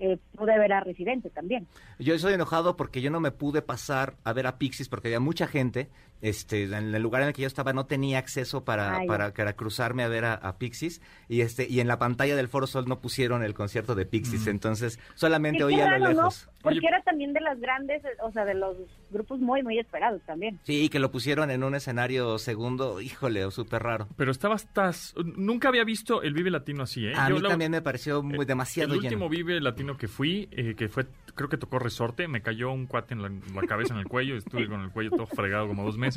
eh, 0.00 0.18
pude 0.36 0.58
ver 0.58 0.72
a 0.72 0.80
Residente 0.80 1.30
también. 1.30 1.66
Yo 1.98 2.14
estoy 2.14 2.34
enojado 2.34 2.76
porque 2.76 3.00
yo 3.00 3.10
no 3.10 3.20
me 3.20 3.30
pude 3.30 3.62
pasar 3.62 4.14
a 4.24 4.32
ver 4.32 4.46
a 4.46 4.58
Pixies 4.58 4.88
porque 4.88 5.08
había 5.08 5.20
mucha 5.20 5.46
gente. 5.46 5.88
Este, 6.22 6.62
en 6.64 6.72
el 6.94 7.02
lugar 7.02 7.20
en 7.22 7.28
el 7.28 7.34
que 7.34 7.42
yo 7.42 7.48
estaba 7.48 7.72
no 7.74 7.84
tenía 7.86 8.18
acceso 8.18 8.64
para, 8.64 8.96
Ah, 8.96 9.02
para, 9.06 9.34
para 9.34 9.52
cruzarme 9.54 10.02
a 10.04 10.08
ver 10.08 10.24
a, 10.24 10.34
a 10.34 10.56
Pixies 10.56 11.02
y 11.28 11.40
este 11.42 11.66
y 11.68 11.80
en 11.80 11.88
la 11.88 11.98
pantalla 11.98 12.36
del 12.36 12.48
Foro 12.48 12.66
Sol 12.66 12.84
no 12.88 13.00
pusieron 13.00 13.42
el 13.42 13.54
concierto 13.54 13.94
de 13.94 14.06
Pixies, 14.06 14.46
entonces 14.46 14.98
solamente 15.16 15.58
Sí, 15.58 15.64
oía 15.64 15.84
a 15.84 15.98
lo 15.98 16.04
raro, 16.04 16.04
¿no? 16.04 16.10
lejos. 16.22 16.48
Porque 16.62 16.78
Oye. 16.78 16.88
era 16.88 17.02
también 17.02 17.32
de 17.32 17.40
las 17.40 17.58
grandes, 17.58 18.02
o 18.22 18.30
sea, 18.30 18.44
de 18.44 18.54
los 18.54 18.76
grupos 19.10 19.40
muy, 19.40 19.64
muy 19.64 19.80
esperados 19.80 20.22
también. 20.24 20.60
Sí, 20.62 20.88
que 20.88 21.00
lo 21.00 21.10
pusieron 21.10 21.50
en 21.50 21.64
un 21.64 21.74
escenario 21.74 22.38
segundo, 22.38 23.00
híjole, 23.00 23.50
súper 23.50 23.82
raro. 23.82 24.06
Pero 24.16 24.30
estabas... 24.30 24.72
tas- 24.72 25.12
Nunca 25.24 25.66
había 25.68 25.82
visto 25.82 26.22
el 26.22 26.34
Vive 26.34 26.50
Latino 26.52 26.84
así, 26.84 27.04
¿eh? 27.08 27.14
A 27.16 27.28
Yo 27.28 27.34
mí 27.34 27.40
la- 27.42 27.48
también 27.48 27.72
me 27.72 27.82
pareció 27.82 28.22
muy 28.22 28.44
Eh, 28.44 28.46
demasiado 28.46 28.94
El 28.94 29.00
lleno. 29.00 29.08
último 29.16 29.28
Vive 29.28 29.60
Latino 29.60 29.96
que 29.96 30.06
fui, 30.06 30.48
eh, 30.52 30.76
que 30.76 30.88
fue, 30.88 31.06
creo 31.34 31.48
que 31.48 31.56
tocó 31.56 31.80
Resorte, 31.80 32.28
me 32.28 32.42
cayó 32.42 32.70
un 32.70 32.86
cuate 32.86 33.14
en 33.14 33.22
la, 33.22 33.28
la 33.60 33.66
cabeza, 33.66 33.94
en 33.94 33.98
el 34.00 34.06
cuello, 34.06 34.36
estuve 34.36 34.68
con 34.68 34.82
el 34.82 34.90
cuello 34.90 35.10
todo 35.10 35.26
fregado 35.26 35.66
como 35.66 35.82
dos 35.84 35.98
meses 35.98 36.11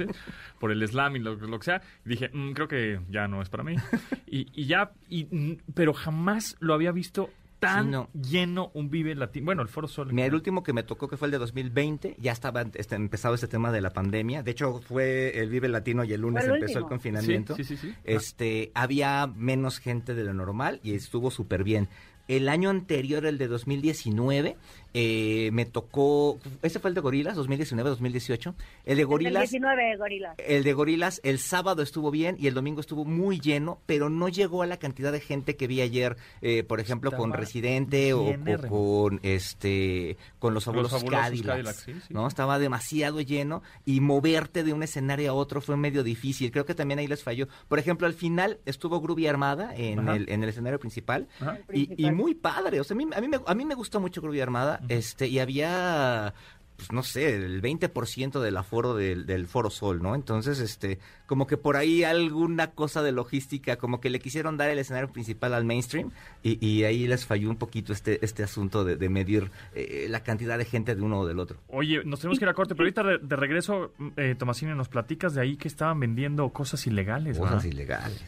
por 0.60 0.72
el 0.72 0.88
slam 0.88 1.16
y 1.16 1.20
lo, 1.20 1.36
lo 1.36 1.60
que 1.60 1.66
sea. 1.66 1.82
Y 2.06 2.10
dije, 2.10 2.30
"Mm, 2.34 2.52
creo 2.52 2.68
que 2.68 3.00
ya 3.10 3.28
no 3.28 3.42
es 3.42 3.50
para 3.50 3.64
mí. 3.64 3.76
Y, 4.28 4.48
y 4.54 4.66
ya, 4.66 4.92
y, 5.08 5.26
mm, 5.26 5.58
pero 5.74 5.94
jamás 5.94 6.56
lo 6.60 6.74
había 6.74 6.92
visto 6.92 7.30
tan 7.60 7.86
Sí, 7.86 7.92
no. 7.92 8.10
lleno 8.14 8.72
un 8.74 8.90
Vive 8.90 9.16
Latino. 9.16 9.46
Bueno, 9.46 9.62
el 9.62 9.68
Foro 9.68 9.88
Sol. 9.88 10.12
Mira, 10.14 10.28
el 10.28 10.34
último 10.34 10.64
que 10.64 10.74
me 10.74 10.84
tocó, 10.84 11.08
que 11.08 11.18
fue 11.18 11.28
el 11.28 11.32
de 11.32 11.38
2020, 11.38 12.18
ya 12.20 12.32
estaba 12.32 12.66
este, 12.74 12.96
empezado 12.96 13.36
este 13.36 13.48
tema 13.48 13.72
de 13.72 13.82
la 13.82 13.92
pandemia. 13.92 14.44
De 14.44 14.52
hecho, 14.52 14.82
fue 14.82 15.40
el 15.40 15.50
Vive 15.50 15.68
Latino 15.68 16.04
y 16.04 16.14
el 16.14 16.22
lunes 16.22 16.46
el 16.46 16.56
empezó 16.56 16.80
el 16.80 16.86
confinamiento. 16.86 17.56
Sí, 17.56 17.64
sí, 17.64 17.78
sí, 17.78 17.88
sí. 17.90 17.96
Este, 18.04 18.72
había 18.74 19.28
menos 19.28 19.80
gente 19.80 20.16
de 20.16 20.24
lo 20.24 20.34
normal 20.34 20.80
y 20.84 20.94
estuvo 20.94 21.32
súper 21.32 21.64
bien. 21.64 21.90
El 22.28 22.50
año 22.50 22.72
anterior, 22.72 23.26
el 23.28 23.38
de 23.38 23.48
2019, 23.48 24.58
eh, 24.96 25.50
me 25.54 25.66
tocó. 25.66 26.40
¿Ese 26.64 26.80
fue 26.80 26.90
el 26.90 26.96
de 26.96 27.02
Gorilas? 27.02 27.38
¿2019-2018? 27.38 28.56
El 28.86 28.96
de 28.96 29.02
El 29.02 29.08
Gorilas. 29.08 29.42
19 29.44 29.98
Gorilas. 29.98 30.36
El 30.40 30.64
de 30.64 30.74
Gorilas, 30.74 31.22
el 31.24 31.38
sábado 31.38 31.84
estuvo 31.84 32.10
bien 32.10 32.36
y 32.40 32.48
el 32.48 32.56
domingo 32.56 32.82
estuvo 32.82 33.06
muy 33.06 33.40
lleno, 33.40 33.80
pero 33.86 34.10
no 34.10 34.28
llegó 34.28 34.64
a 34.64 34.66
la 34.66 34.78
cantidad 34.78 35.12
de 35.12 35.20
gente 35.20 35.56
que 35.56 35.68
vi 35.68 35.82
ayer, 35.82 36.18
eh, 36.42 36.64
por 36.64 36.80
ejemplo, 36.80 37.12
con 37.12 37.32
Estaba 37.46 37.66
Residente 37.66 38.14
o, 38.14 38.36
con 38.70 39.20
este 39.24 40.18
con 40.40 40.54
los 40.54 40.66
fabulosos, 40.66 41.02
fabulosos 41.02 41.24
Cadillacs, 41.24 41.48
Cadillacs, 41.48 41.80
sí, 41.84 41.94
sí. 42.08 42.14
¿no? 42.14 42.28
Estaba 42.28 42.60
demasiado 42.60 43.22
lleno 43.22 43.64
y 43.86 44.00
moverte 44.00 44.64
de 44.64 44.74
un 44.74 44.84
escenario 44.84 45.32
a 45.32 45.34
otro 45.34 45.62
fue 45.62 45.78
medio 45.78 46.04
difícil. 46.04 46.52
Creo 46.52 46.66
que 46.66 46.76
también 46.76 47.00
ahí 47.00 47.08
les 47.08 47.24
falló. 47.24 47.48
Por 47.68 47.80
ejemplo, 47.80 48.08
al 48.08 48.14
final 48.14 48.60
estuvo 48.66 49.02
Groovy 49.02 49.28
Armada 49.28 49.74
en 49.76 50.08
el, 50.08 50.30
en 50.30 50.44
el 50.44 50.50
escenario 50.50 50.80
principal 50.80 51.28
y, 51.72 52.12
muy 52.12 52.36
padre. 52.36 52.80
O 52.80 52.84
sea, 52.84 52.96
a 52.96 52.98
mí, 52.98 53.08
a 53.16 53.22
mí, 53.22 53.28
me, 53.28 53.40
a 53.46 53.56
mí 53.56 53.66
me 53.66 53.76
gustó 53.76 54.00
mucho 54.00 54.22
Groovy 54.22 54.42
Armada 54.42 54.82
este 54.90 55.28
y 55.28 55.40
había 55.40 56.34
pues 56.78 56.92
no 56.92 57.04
sé, 57.04 57.36
el 57.36 57.62
20% 57.62 58.40
del 58.42 58.58
aforo 58.58 58.96
del, 58.96 59.26
del 59.26 59.48
Foro 59.48 59.70
Sol, 59.70 60.02
¿no? 60.02 60.14
Entonces, 60.14 60.60
este, 60.60 61.00
como 61.26 61.48
que 61.48 61.56
por 61.58 61.78
ahí 61.78 62.04
alguna 62.04 62.72
cosa 62.72 63.02
de 63.02 63.12
logística, 63.14 63.78
como 63.78 64.02
que 64.02 64.10
le 64.10 64.20
quisieron 64.20 64.58
dar 64.58 64.70
el 64.70 64.78
escenario 64.80 65.10
principal 65.12 65.54
al 65.54 65.64
mainstream 65.66 66.12
y, 66.44 66.64
y 66.66 66.84
ahí 66.84 67.08
les 67.08 67.26
falló 67.26 67.50
un 67.50 67.56
poquito 67.56 67.94
este, 67.94 68.24
este 68.26 68.44
asunto 68.44 68.84
de, 68.84 68.98
de 68.98 69.10
medir 69.10 69.52
eh, 69.74 70.08
la 70.10 70.22
cantidad 70.24 70.58
de 70.58 70.66
gente 70.66 70.96
de 70.96 71.02
uno 71.02 71.22
o 71.22 71.26
del 71.28 71.40
otro. 71.40 71.58
Oye, 71.70 72.02
nos 72.04 72.20
tenemos 72.20 72.40
que 72.40 72.46
ir 72.46 72.50
a 72.50 72.54
corte, 72.54 72.76
pero 72.76 72.84
ahorita 72.86 73.04
de, 73.04 73.18
de 73.20 73.36
regreso, 73.36 73.94
eh, 74.18 74.36
Tomasini, 74.38 74.74
nos 74.76 74.90
platicas 74.90 75.34
de 75.34 75.42
ahí 75.42 75.56
que 75.58 75.68
estaban 75.70 76.00
vendiendo 76.00 76.50
cosas 76.50 76.86
ilegales, 76.88 77.40
¿verdad? 77.40 77.56
Cosas 77.56 77.72
ilegales. 77.72 78.22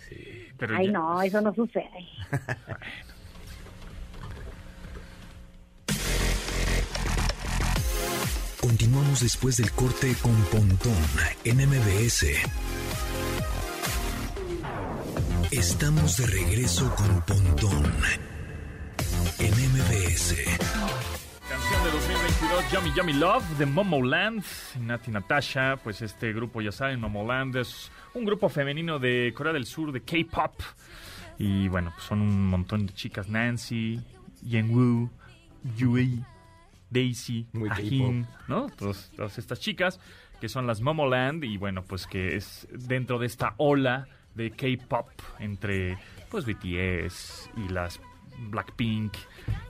Pero 0.57 0.75
Ay, 0.75 0.87
ya- 0.87 0.91
no, 0.93 1.21
eso 1.21 1.41
no 1.41 1.53
sucede. 1.53 1.85
Continuamos 8.61 9.21
después 9.21 9.57
del 9.57 9.71
corte 9.71 10.15
con 10.21 10.35
Pontón 10.45 10.93
en 11.43 11.57
MBS. 11.57 12.25
Estamos 15.51 16.17
de 16.17 16.25
regreso 16.25 16.93
con 16.95 17.21
Pontón 17.21 17.85
en 19.39 19.51
MBS. 19.51 20.35
Canción 21.47 21.83
de 21.83 21.91
2022, 21.91 22.71
Yummy 22.71 22.93
Yummy 22.95 23.13
Love, 23.13 23.57
de 23.59 23.65
Momoland, 23.67 24.43
Nati 24.79 25.11
Natasha, 25.11 25.77
pues 25.83 26.01
este 26.01 26.33
grupo, 26.33 26.59
ya 26.61 26.71
saben, 26.71 26.99
Momoland 26.99 27.55
es 27.57 27.91
un 28.15 28.25
grupo 28.25 28.49
femenino 28.49 28.97
de 28.97 29.33
Corea 29.35 29.53
del 29.53 29.67
Sur, 29.67 29.91
de 29.91 30.01
K-Pop, 30.01 30.59
y 31.37 31.67
bueno, 31.67 31.91
pues 31.93 32.07
son 32.07 32.21
un 32.21 32.47
montón 32.47 32.87
de 32.87 32.93
chicas, 32.93 33.29
Nancy, 33.29 34.01
Yenwoo, 34.41 35.11
Yui, 35.75 36.23
Daisy, 36.89 37.47
Muy 37.53 37.69
Ahin, 37.69 38.27
¿no? 38.47 38.67
Todas, 38.69 39.11
todas 39.15 39.37
estas 39.37 39.59
chicas 39.59 39.99
que 40.39 40.49
son 40.49 40.67
las 40.67 40.81
Momoland, 40.81 41.43
y 41.43 41.57
bueno, 41.57 41.83
pues 41.83 42.05
que 42.05 42.35
es 42.35 42.67
dentro 42.71 43.17
de 43.19 43.25
esta 43.25 43.55
ola 43.57 44.07
de 44.35 44.51
K-Pop 44.51 45.09
entre, 45.39 45.97
pues, 46.29 46.45
BTS 46.45 47.49
y 47.57 47.69
las 47.69 47.99
Blackpink, 48.49 49.13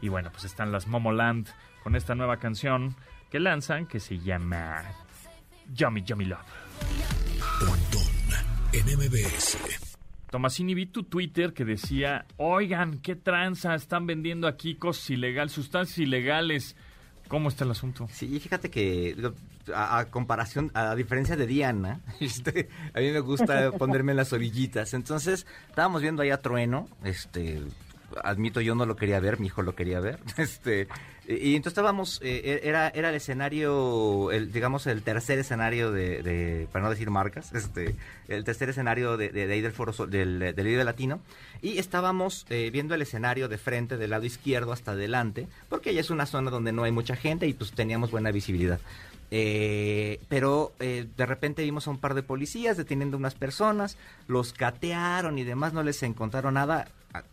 y 0.02 0.10
bueno, 0.10 0.30
pues 0.32 0.44
están 0.44 0.72
las 0.72 0.88
Momoland 0.88 1.48
con 1.84 1.96
esta 1.96 2.16
nueva 2.16 2.38
canción 2.38 2.96
que 3.32 3.40
lanzan 3.40 3.88
que 3.88 4.00
se 4.00 4.20
llama 4.20 4.84
Yummy 5.74 6.04
Yummy 6.04 6.26
Love. 6.26 6.40
Pontón 7.60 8.02
en 8.74 8.86
MBS. 8.98 9.58
Tomasini, 10.30 10.76
vi 10.76 10.88
tu 10.88 11.04
Twitter 11.04 11.54
que 11.54 11.64
decía, 11.64 12.26
oigan, 12.36 13.00
qué 13.00 13.16
tranza, 13.16 13.74
están 13.74 14.06
vendiendo 14.06 14.48
aquí 14.48 14.76
cosas 14.76 15.10
ilegales, 15.12 15.54
sustancias 15.54 16.00
ilegales. 16.00 16.76
¿Cómo 17.28 17.50
está 17.50 17.66
el 17.66 17.72
asunto? 17.72 18.08
Sí, 18.12 18.40
fíjate 18.40 18.70
que 18.70 19.16
a 19.74 20.06
comparación, 20.10 20.72
a 20.74 20.96
diferencia 20.96 21.36
de 21.36 21.46
Diana, 21.46 22.00
este, 22.20 22.70
a 22.94 23.00
mí 23.00 23.12
me 23.12 23.20
gusta 23.20 23.72
ponerme 23.72 24.14
en 24.14 24.18
las 24.18 24.34
orillitas. 24.34 24.94
Entonces, 24.94 25.46
estábamos 25.70 26.02
viendo 26.02 26.22
ahí 26.22 26.30
a 26.30 26.42
Trueno, 26.42 26.88
este, 27.04 27.62
admito 28.24 28.62
yo 28.62 28.76
no 28.76 28.86
lo 28.86 28.96
quería 28.96 29.20
ver, 29.20 29.40
mi 29.40 29.48
hijo 29.48 29.62
lo 29.62 29.76
quería 29.76 30.00
ver. 30.00 30.20
Este, 30.38 30.88
y, 31.28 31.56
entonces 31.56 31.74
estábamos, 31.74 32.22
eh, 32.24 32.62
e, 32.64 32.70
era, 32.70 32.88
era 32.90 33.10
el 33.10 33.16
escenario, 33.16 34.32
el, 34.32 34.52
digamos, 34.54 34.88
el 34.88 35.04
tercer 35.04 35.40
escenario 35.40 35.92
de, 35.92 36.68
para 36.72 36.86
no 36.86 36.90
decir 36.90 37.10
marcas, 37.10 37.54
este, 37.54 37.96
el 38.30 38.46
tercer 38.46 38.70
escenario 38.70 39.18
de, 39.18 39.30
de, 39.30 39.52
ahí 39.52 39.60
del 39.60 39.74
foro 39.74 39.92
del, 40.08 40.40
del 40.56 40.86
Latino. 40.86 41.20
Y 41.62 41.80
estábamos 41.80 42.46
eh, 42.50 42.70
viendo 42.72 42.96
el 42.96 43.02
escenario 43.02 43.50
de 43.50 43.58
frente, 43.58 43.98
del 43.98 44.12
lado 44.12 44.26
izquierdo 44.26 44.72
hasta 44.72 44.92
adelante, 44.92 45.48
porque 45.70 45.94
ya 45.94 46.02
es 46.02 46.10
una 46.10 46.26
zona 46.26 46.50
donde 46.50 46.72
no 46.72 46.84
hay 46.84 46.92
mucha 46.92 47.16
gente 47.16 47.46
y 47.46 47.54
pues 47.54 47.72
teníamos 47.72 48.12
buena 48.12 48.32
visibilidad. 48.32 48.80
Eh, 49.30 50.22
pero 50.30 50.72
eh, 50.80 51.06
de 51.18 51.26
repente 51.26 51.62
vimos 51.64 51.88
a 51.88 51.92
un 51.92 51.98
par 51.98 52.14
de 52.14 52.24
policías 52.24 52.78
deteniendo 52.78 53.18
unas 53.18 53.36
personas, 53.36 53.98
los 54.28 54.54
catearon 54.54 55.38
y 55.38 55.44
demás, 55.44 55.74
no 55.74 55.84
les 55.84 56.02
encontraron 56.04 56.54
nada, 56.54 56.88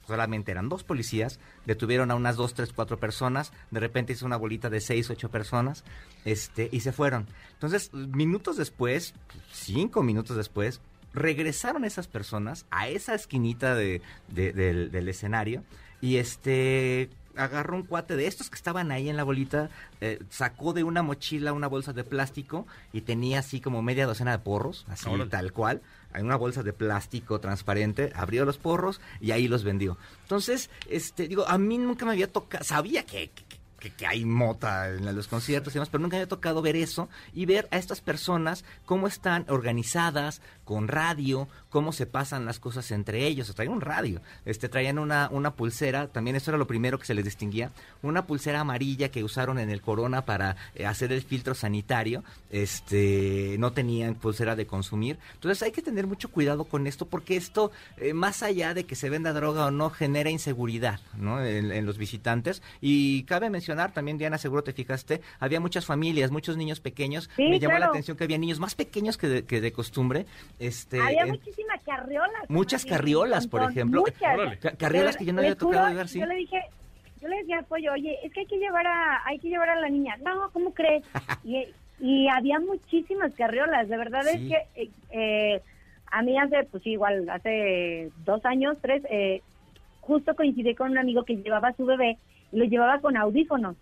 solamente 0.07 0.51
eran 0.51 0.69
dos 0.69 0.85
policías, 0.85 1.41
detuvieron 1.67 2.11
a 2.11 2.15
unas 2.15 2.37
dos, 2.37 2.55
tres, 2.55 2.73
cuatro 2.73 2.99
personas, 2.99 3.53
de 3.71 3.81
repente 3.81 4.13
hizo 4.13 4.27
una 4.27 4.37
bolita 4.37 4.71
de 4.71 4.81
seis, 4.81 5.11
ocho 5.11 5.31
personas, 5.31 5.85
este, 6.25 6.69
y 6.73 6.81
se 6.81 6.93
fueron. 6.93 7.27
Entonces, 7.53 7.93
minutos 7.93 8.57
después, 8.57 9.15
cinco 9.53 10.03
minutos 10.03 10.37
después, 10.37 10.81
regresaron 11.13 11.85
esas 11.85 12.09
personas 12.09 12.67
a 12.71 12.89
esa 12.89 13.15
esquinita 13.15 13.75
de, 13.75 14.03
del, 14.29 14.91
del 14.91 15.09
escenario 15.09 15.63
y 16.01 16.17
este 16.17 17.09
agarró 17.37 17.77
un 17.77 17.83
cuate 17.83 18.17
de 18.17 18.27
estos 18.27 18.51
que 18.51 18.57
estaban 18.57 18.93
ahí 18.93 19.09
en 19.09 19.17
la 19.17 19.25
bolita, 19.25 19.71
eh, 20.01 20.21
sacó 20.31 20.73
de 20.73 20.85
una 20.85 21.03
mochila 21.03 21.53
una 21.53 21.67
bolsa 21.67 21.93
de 21.93 22.05
plástico 22.05 22.67
y 22.93 23.03
tenía 23.03 23.41
así 23.41 23.61
como 23.61 23.83
media 23.83 24.07
docena 24.07 24.33
de 24.33 24.39
porros, 24.39 24.87
así 24.89 25.09
tal 25.31 25.53
cual, 25.53 25.83
en 26.15 26.27
una 26.27 26.37
bolsa 26.37 26.63
de 26.63 26.73
plástico 26.73 27.41
transparente, 27.41 28.13
abrió 28.15 28.45
los 28.45 28.59
porros 28.59 29.01
y 29.21 29.33
ahí 29.33 29.49
los 29.49 29.65
vendió. 29.65 29.99
Entonces, 30.23 30.71
este, 30.89 31.29
digo, 31.29 31.47
a 31.47 31.59
mí 31.59 31.79
nunca 31.79 32.05
me 32.05 32.13
había 32.13 32.33
tocado, 32.33 32.65
sabía 32.65 33.05
que, 33.05 33.31
que, 33.31 33.54
hay 34.07 34.25
mota 34.25 34.89
en 34.89 35.15
los 35.15 35.29
conciertos 35.29 35.73
y 35.73 35.75
demás, 35.75 35.89
pero 35.91 36.03
nunca 36.03 36.17
había 36.17 36.29
tocado 36.29 36.63
ver 36.63 36.77
eso 36.77 37.09
y 37.33 37.47
ver 37.47 37.69
a 37.71 37.79
estas 37.79 38.01
personas 38.01 38.65
cómo 38.85 39.07
están 39.07 39.45
organizadas, 39.49 40.41
con 40.65 40.89
radio, 40.89 41.47
cómo 41.69 41.93
se 41.93 42.07
pasan 42.07 42.47
las 42.47 42.59
cosas 42.59 42.91
entre 42.91 43.27
ellos. 43.27 43.55
Traían 43.55 43.75
un 43.75 43.81
radio, 43.81 44.21
este, 44.45 44.69
traían 44.69 44.99
una, 44.99 45.29
una 45.31 45.55
pulsera, 45.55 46.09
también 46.09 46.37
eso 46.37 46.51
era 46.51 46.59
lo 46.59 46.67
primero 46.67 46.99
que 46.99 47.07
se 47.07 47.15
les 47.15 47.25
distinguía, 47.25 47.71
una 48.03 48.27
pulsera 48.27 48.61
amarilla 48.61 49.11
que 49.11 49.25
usaron 49.25 49.59
en 49.59 49.71
el 49.71 49.83
Corona 49.83 50.25
para 50.25 50.57
eh, 50.75 50.87
hacer 50.87 51.13
el 51.13 51.23
filtro 51.23 51.55
sanitario, 51.55 52.25
este, 52.51 53.57
no 53.59 53.73
tenían 53.73 54.15
pulsera 54.15 54.57
de 54.57 54.67
consumir. 54.67 55.19
Entonces 55.35 55.63
hay 55.63 55.73
que 55.73 55.83
tener 55.83 56.07
mucho 56.07 56.31
cuidado 56.31 56.65
con 56.65 56.87
esto 56.87 57.07
porque 57.07 57.37
esto, 57.37 57.71
eh, 57.99 58.15
más 58.15 58.43
allá 58.43 58.75
de 58.75 58.85
que 58.85 58.97
se 58.97 59.11
venda 59.11 59.33
droga 59.33 59.67
o 59.67 59.71
no, 59.71 59.91
genera 59.91 60.31
inseguridad 60.31 61.01
¿no? 61.17 61.45
en 61.45 61.87
los 61.87 61.99
visitantes. 61.99 62.63
Y 62.81 63.25
cabe 63.25 63.51
mencionar 63.51 63.74
también, 63.93 64.19
Diana, 64.19 64.39
seguro 64.39 64.63
te 64.63 64.73
fijaste, 64.73 65.21
había 65.41 65.61
muchas 65.61 65.87
familias, 65.87 66.31
muchos 66.31 66.57
niños 66.57 66.81
pequeños. 66.81 67.31
Me 67.39 67.59
llamó 67.59 67.79
la 67.79 67.87
atención 67.87 68.17
que 68.17 68.25
había 68.25 68.39
niños 68.39 68.61
más 68.61 68.75
pequeños 68.75 69.17
que 69.17 69.29
de, 69.29 69.45
que 69.45 69.61
de 69.61 69.73
costumbre. 69.73 70.27
Este, 70.59 71.01
había 71.01 71.27
muchísimas 71.27 71.83
carriolas. 71.83 72.49
Muchas 72.49 72.85
carriolas, 72.85 73.47
por 73.47 73.63
ejemplo. 73.63 74.03
Muchas. 74.03 74.77
carriolas 74.77 75.17
que 75.17 75.25
yo 75.25 75.33
no 75.33 75.41
había 75.41 75.57
tocado 75.57 75.95
ver, 75.95 76.09
sí. 76.09 76.21
Yo 76.21 76.27
le 76.27 76.37
dije, 76.37 76.61
yo 77.21 77.29
le 77.29 77.37
decía 77.39 77.63
Pollo, 77.69 77.93
oye, 77.93 78.19
es 78.23 78.33
que 78.33 78.41
hay 78.41 78.47
que 78.47 78.59
llevar 78.59 78.87
a, 78.87 79.23
hay 79.27 79.39
que 79.39 79.49
llevar 79.49 79.71
a 79.71 79.81
la 79.81 79.89
niña. 79.89 80.17
No, 80.25 80.51
¿cómo 80.53 80.73
crees? 80.73 81.05
y, 81.45 81.67
y 82.01 82.29
había 82.29 82.59
muchísimas 82.59 83.33
carriolas, 83.35 83.89
de 83.89 83.97
verdad 83.97 84.27
es 84.27 84.41
que 84.41 84.83
eh, 84.83 84.91
eh, 85.11 85.63
a 86.11 86.23
mí 86.23 86.39
hace, 86.39 86.65
pues 86.65 86.87
igual, 86.87 87.29
hace 87.31 88.11
dos 88.25 88.45
años, 88.45 88.77
tres, 88.81 89.03
eh, 89.11 89.43
justo 90.01 90.35
coincidí 90.35 90.75
con 90.75 90.91
un 90.91 90.99
amigo 90.99 91.25
que 91.25 91.37
llevaba 91.37 91.69
a 91.69 91.77
su 91.77 91.87
bebé 91.87 92.19
lo 92.55 92.65
llevaba 92.65 93.01
con 93.01 93.17
audífonos. 93.17 93.77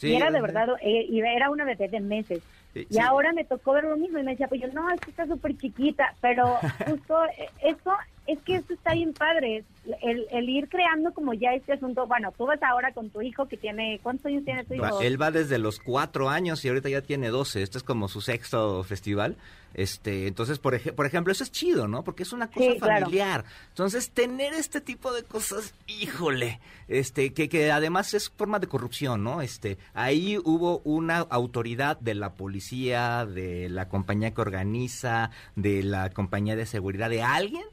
y 0.00 0.14
era 0.14 0.30
de 0.30 0.40
verdad, 0.40 0.68
eh, 0.82 1.06
y 1.08 1.20
era 1.20 1.50
una 1.50 1.64
bebé 1.64 1.88
de 1.88 2.00
meses. 2.00 2.42
y 2.74 2.98
ahora 2.98 3.32
me 3.32 3.44
tocó 3.44 3.72
ver 3.72 3.84
lo 3.84 3.96
mismo 3.96 4.18
y 4.18 4.22
me 4.22 4.32
decía, 4.32 4.48
pues 4.48 4.60
yo, 4.60 4.68
no, 4.68 4.90
es 4.90 5.00
que 5.00 5.10
está 5.10 5.26
súper 5.26 5.56
chiquita, 5.56 6.14
pero 6.20 6.56
justo 6.86 7.24
eh, 7.26 7.48
eso, 7.62 7.92
es 8.26 8.38
que 8.40 8.56
eso 8.56 8.72
está 8.72 8.94
bien 8.94 9.12
padre, 9.12 9.64
el, 10.02 10.26
el, 10.30 10.48
ir 10.48 10.68
creando 10.68 11.12
como 11.14 11.32
ya 11.32 11.54
este 11.54 11.74
asunto, 11.74 12.06
bueno, 12.06 12.32
tú 12.36 12.46
vas 12.46 12.60
ahora 12.62 12.92
con 12.92 13.10
tu 13.10 13.22
hijo 13.22 13.46
que 13.46 13.56
tiene, 13.56 14.00
¿cuántos 14.02 14.26
años 14.26 14.44
tiene 14.44 14.64
tu 14.64 14.74
hijo? 14.74 15.00
Él 15.00 15.20
va 15.20 15.30
desde 15.30 15.58
los 15.58 15.78
cuatro 15.78 16.28
años 16.28 16.64
y 16.64 16.68
ahorita 16.68 16.88
ya 16.88 17.02
tiene 17.02 17.28
doce, 17.28 17.62
este 17.62 17.78
es 17.78 17.84
como 17.84 18.08
su 18.08 18.20
sexto 18.20 18.82
festival. 18.82 19.36
Este, 19.74 20.26
entonces, 20.26 20.58
por, 20.58 20.74
ej 20.74 20.94
por 20.94 21.04
ejemplo, 21.04 21.30
eso 21.30 21.44
es 21.44 21.52
chido, 21.52 21.86
¿no? 21.86 22.02
Porque 22.02 22.22
es 22.22 22.32
una 22.32 22.48
cosa 22.50 22.76
familiar. 22.78 23.44
Entonces, 23.68 24.10
tener 24.10 24.54
este 24.54 24.80
tipo 24.80 25.12
de 25.12 25.22
cosas, 25.22 25.74
híjole, 25.86 26.60
este, 26.88 27.34
que, 27.34 27.50
que 27.50 27.70
además 27.70 28.14
es 28.14 28.30
forma 28.30 28.58
de 28.58 28.68
corrupción, 28.68 29.22
¿no? 29.22 29.42
Este, 29.42 29.76
ahí 29.92 30.38
hubo 30.38 30.78
una 30.84 31.18
autoridad 31.18 32.00
de 32.00 32.14
la 32.14 32.32
policía, 32.32 33.26
de 33.26 33.68
la 33.68 33.88
compañía 33.88 34.32
que 34.32 34.40
organiza, 34.40 35.30
de 35.56 35.82
la 35.82 36.08
compañía 36.08 36.56
de 36.56 36.64
seguridad, 36.64 37.10
de 37.10 37.22
alguien 37.22 37.66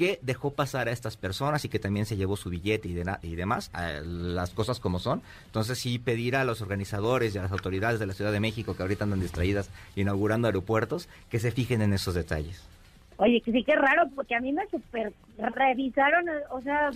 que 0.00 0.18
dejó 0.22 0.54
pasar 0.54 0.88
a 0.88 0.92
estas 0.92 1.18
personas 1.18 1.62
y 1.66 1.68
que 1.68 1.78
también 1.78 2.06
se 2.06 2.16
llevó 2.16 2.34
su 2.34 2.48
billete 2.48 2.88
y, 2.88 2.98
y 3.22 3.36
demás, 3.36 3.70
las 4.02 4.48
cosas 4.48 4.80
como 4.80 4.98
son. 4.98 5.20
Entonces 5.44 5.78
sí 5.78 5.98
pedir 5.98 6.36
a 6.36 6.44
los 6.44 6.62
organizadores 6.62 7.34
y 7.34 7.38
a 7.38 7.42
las 7.42 7.52
autoridades 7.52 8.00
de 8.00 8.06
la 8.06 8.14
Ciudad 8.14 8.32
de 8.32 8.40
México 8.40 8.74
que 8.74 8.80
ahorita 8.80 9.04
andan 9.04 9.20
distraídas 9.20 9.68
inaugurando 9.96 10.48
aeropuertos 10.48 11.06
que 11.28 11.38
se 11.38 11.50
fijen 11.50 11.82
en 11.82 11.92
esos 11.92 12.14
detalles. 12.14 12.66
Oye, 13.18 13.42
que 13.42 13.52
sí 13.52 13.62
que 13.62 13.76
raro, 13.76 14.08
porque 14.14 14.34
a 14.34 14.40
mí 14.40 14.54
me 14.54 14.66
super 14.70 15.12
revisaron, 15.36 16.24
o 16.48 16.62
sea, 16.62 16.90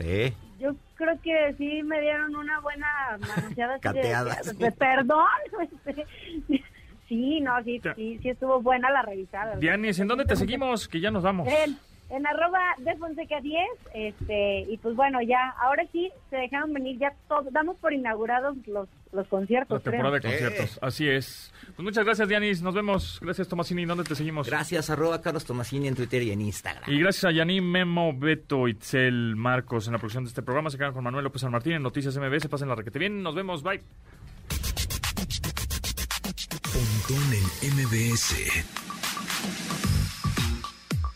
yo 0.59 0.75
creo 0.95 1.21
que 1.23 1.55
sí 1.59 1.83
me 1.83 2.01
dieron 2.01 2.35
una 2.35 2.59
buena 2.61 3.19
manoseada. 3.21 3.79
Cateada. 3.81 4.39
perdón. 4.79 5.27
Este, 5.87 6.07
sí, 7.07 7.41
no, 7.43 7.63
sí, 7.65 7.83
sí, 7.97 8.19
sí 8.23 8.31
estuvo 8.31 8.63
buena 8.63 8.91
la 8.91 9.03
revisada. 9.03 9.57
Dianis, 9.57 9.99
¿en 9.99 10.09
dónde 10.09 10.25
te 10.25 10.37
seguimos? 10.37 10.89
Que 10.89 11.01
ya 11.01 11.11
nos 11.11 11.23
vamos 11.23 11.47
en 12.11 12.27
arroba 12.27 12.61
de 12.79 12.97
Fonseca 12.97 13.41
10, 13.41 13.65
este, 13.95 14.61
y 14.69 14.77
pues 14.79 14.95
bueno, 14.95 15.21
ya, 15.23 15.55
ahora 15.61 15.85
sí 15.91 16.11
se 16.31 16.37
dejaron 16.37 16.73
venir 16.73 16.99
ya 16.99 17.15
todos, 17.29 17.53
damos 17.53 17.77
por 17.79 17.93
inaugurados 17.93 18.57
los, 18.67 18.89
los 19.13 19.27
conciertos. 19.29 19.83
La 19.85 19.91
temporada 19.91 20.17
de 20.17 20.23
conciertos, 20.23 20.79
así 20.83 21.09
es. 21.09 21.53
Pues 21.75 21.81
muchas 21.81 22.05
gracias, 22.05 22.29
Dianis, 22.29 22.63
nos 22.63 22.75
vemos. 22.75 23.19
Gracias, 23.23 23.49
Tomasini, 23.49 23.85
¿dónde 23.85 24.05
te 24.05 24.15
seguimos? 24.15 24.49
Gracias, 24.49 24.91
arroba 24.91 25.21
Carlos 25.23 25.45
Tomasini 25.45 25.89
en 25.89 25.95
Twitter 25.95 26.23
y 26.23 26.31
en 26.31 26.43
Instagram. 26.43 26.91
Y 26.91 27.01
gracias 27.01 27.25
a 27.25 27.33
Yaní, 27.33 27.61
Memo, 27.61 28.13
Beto, 28.17 28.69
Itzel, 28.69 29.35
Marcos 29.37 29.87
en 29.87 29.95
la 29.95 29.99
producción 29.99 30.25
de 30.25 30.29
este 30.29 30.43
programa. 30.43 30.71
Se 30.71 30.79
quedan 30.79 30.93
con 30.93 31.05
Manuel 31.05 31.25
López 31.25 31.43
San 31.43 31.53
Martín 31.53 31.73
en 31.73 31.83
Noticias 31.83 32.17
MBS. 32.17 32.49
Pasen 32.49 32.69
la 32.69 32.75
requete 32.75 32.99
bien, 32.99 33.23
nos 33.23 33.35
vemos, 33.35 33.63
bye. 33.63 33.81
Pontón 36.73 37.33
en 37.63 37.75
MBS 37.77 39.04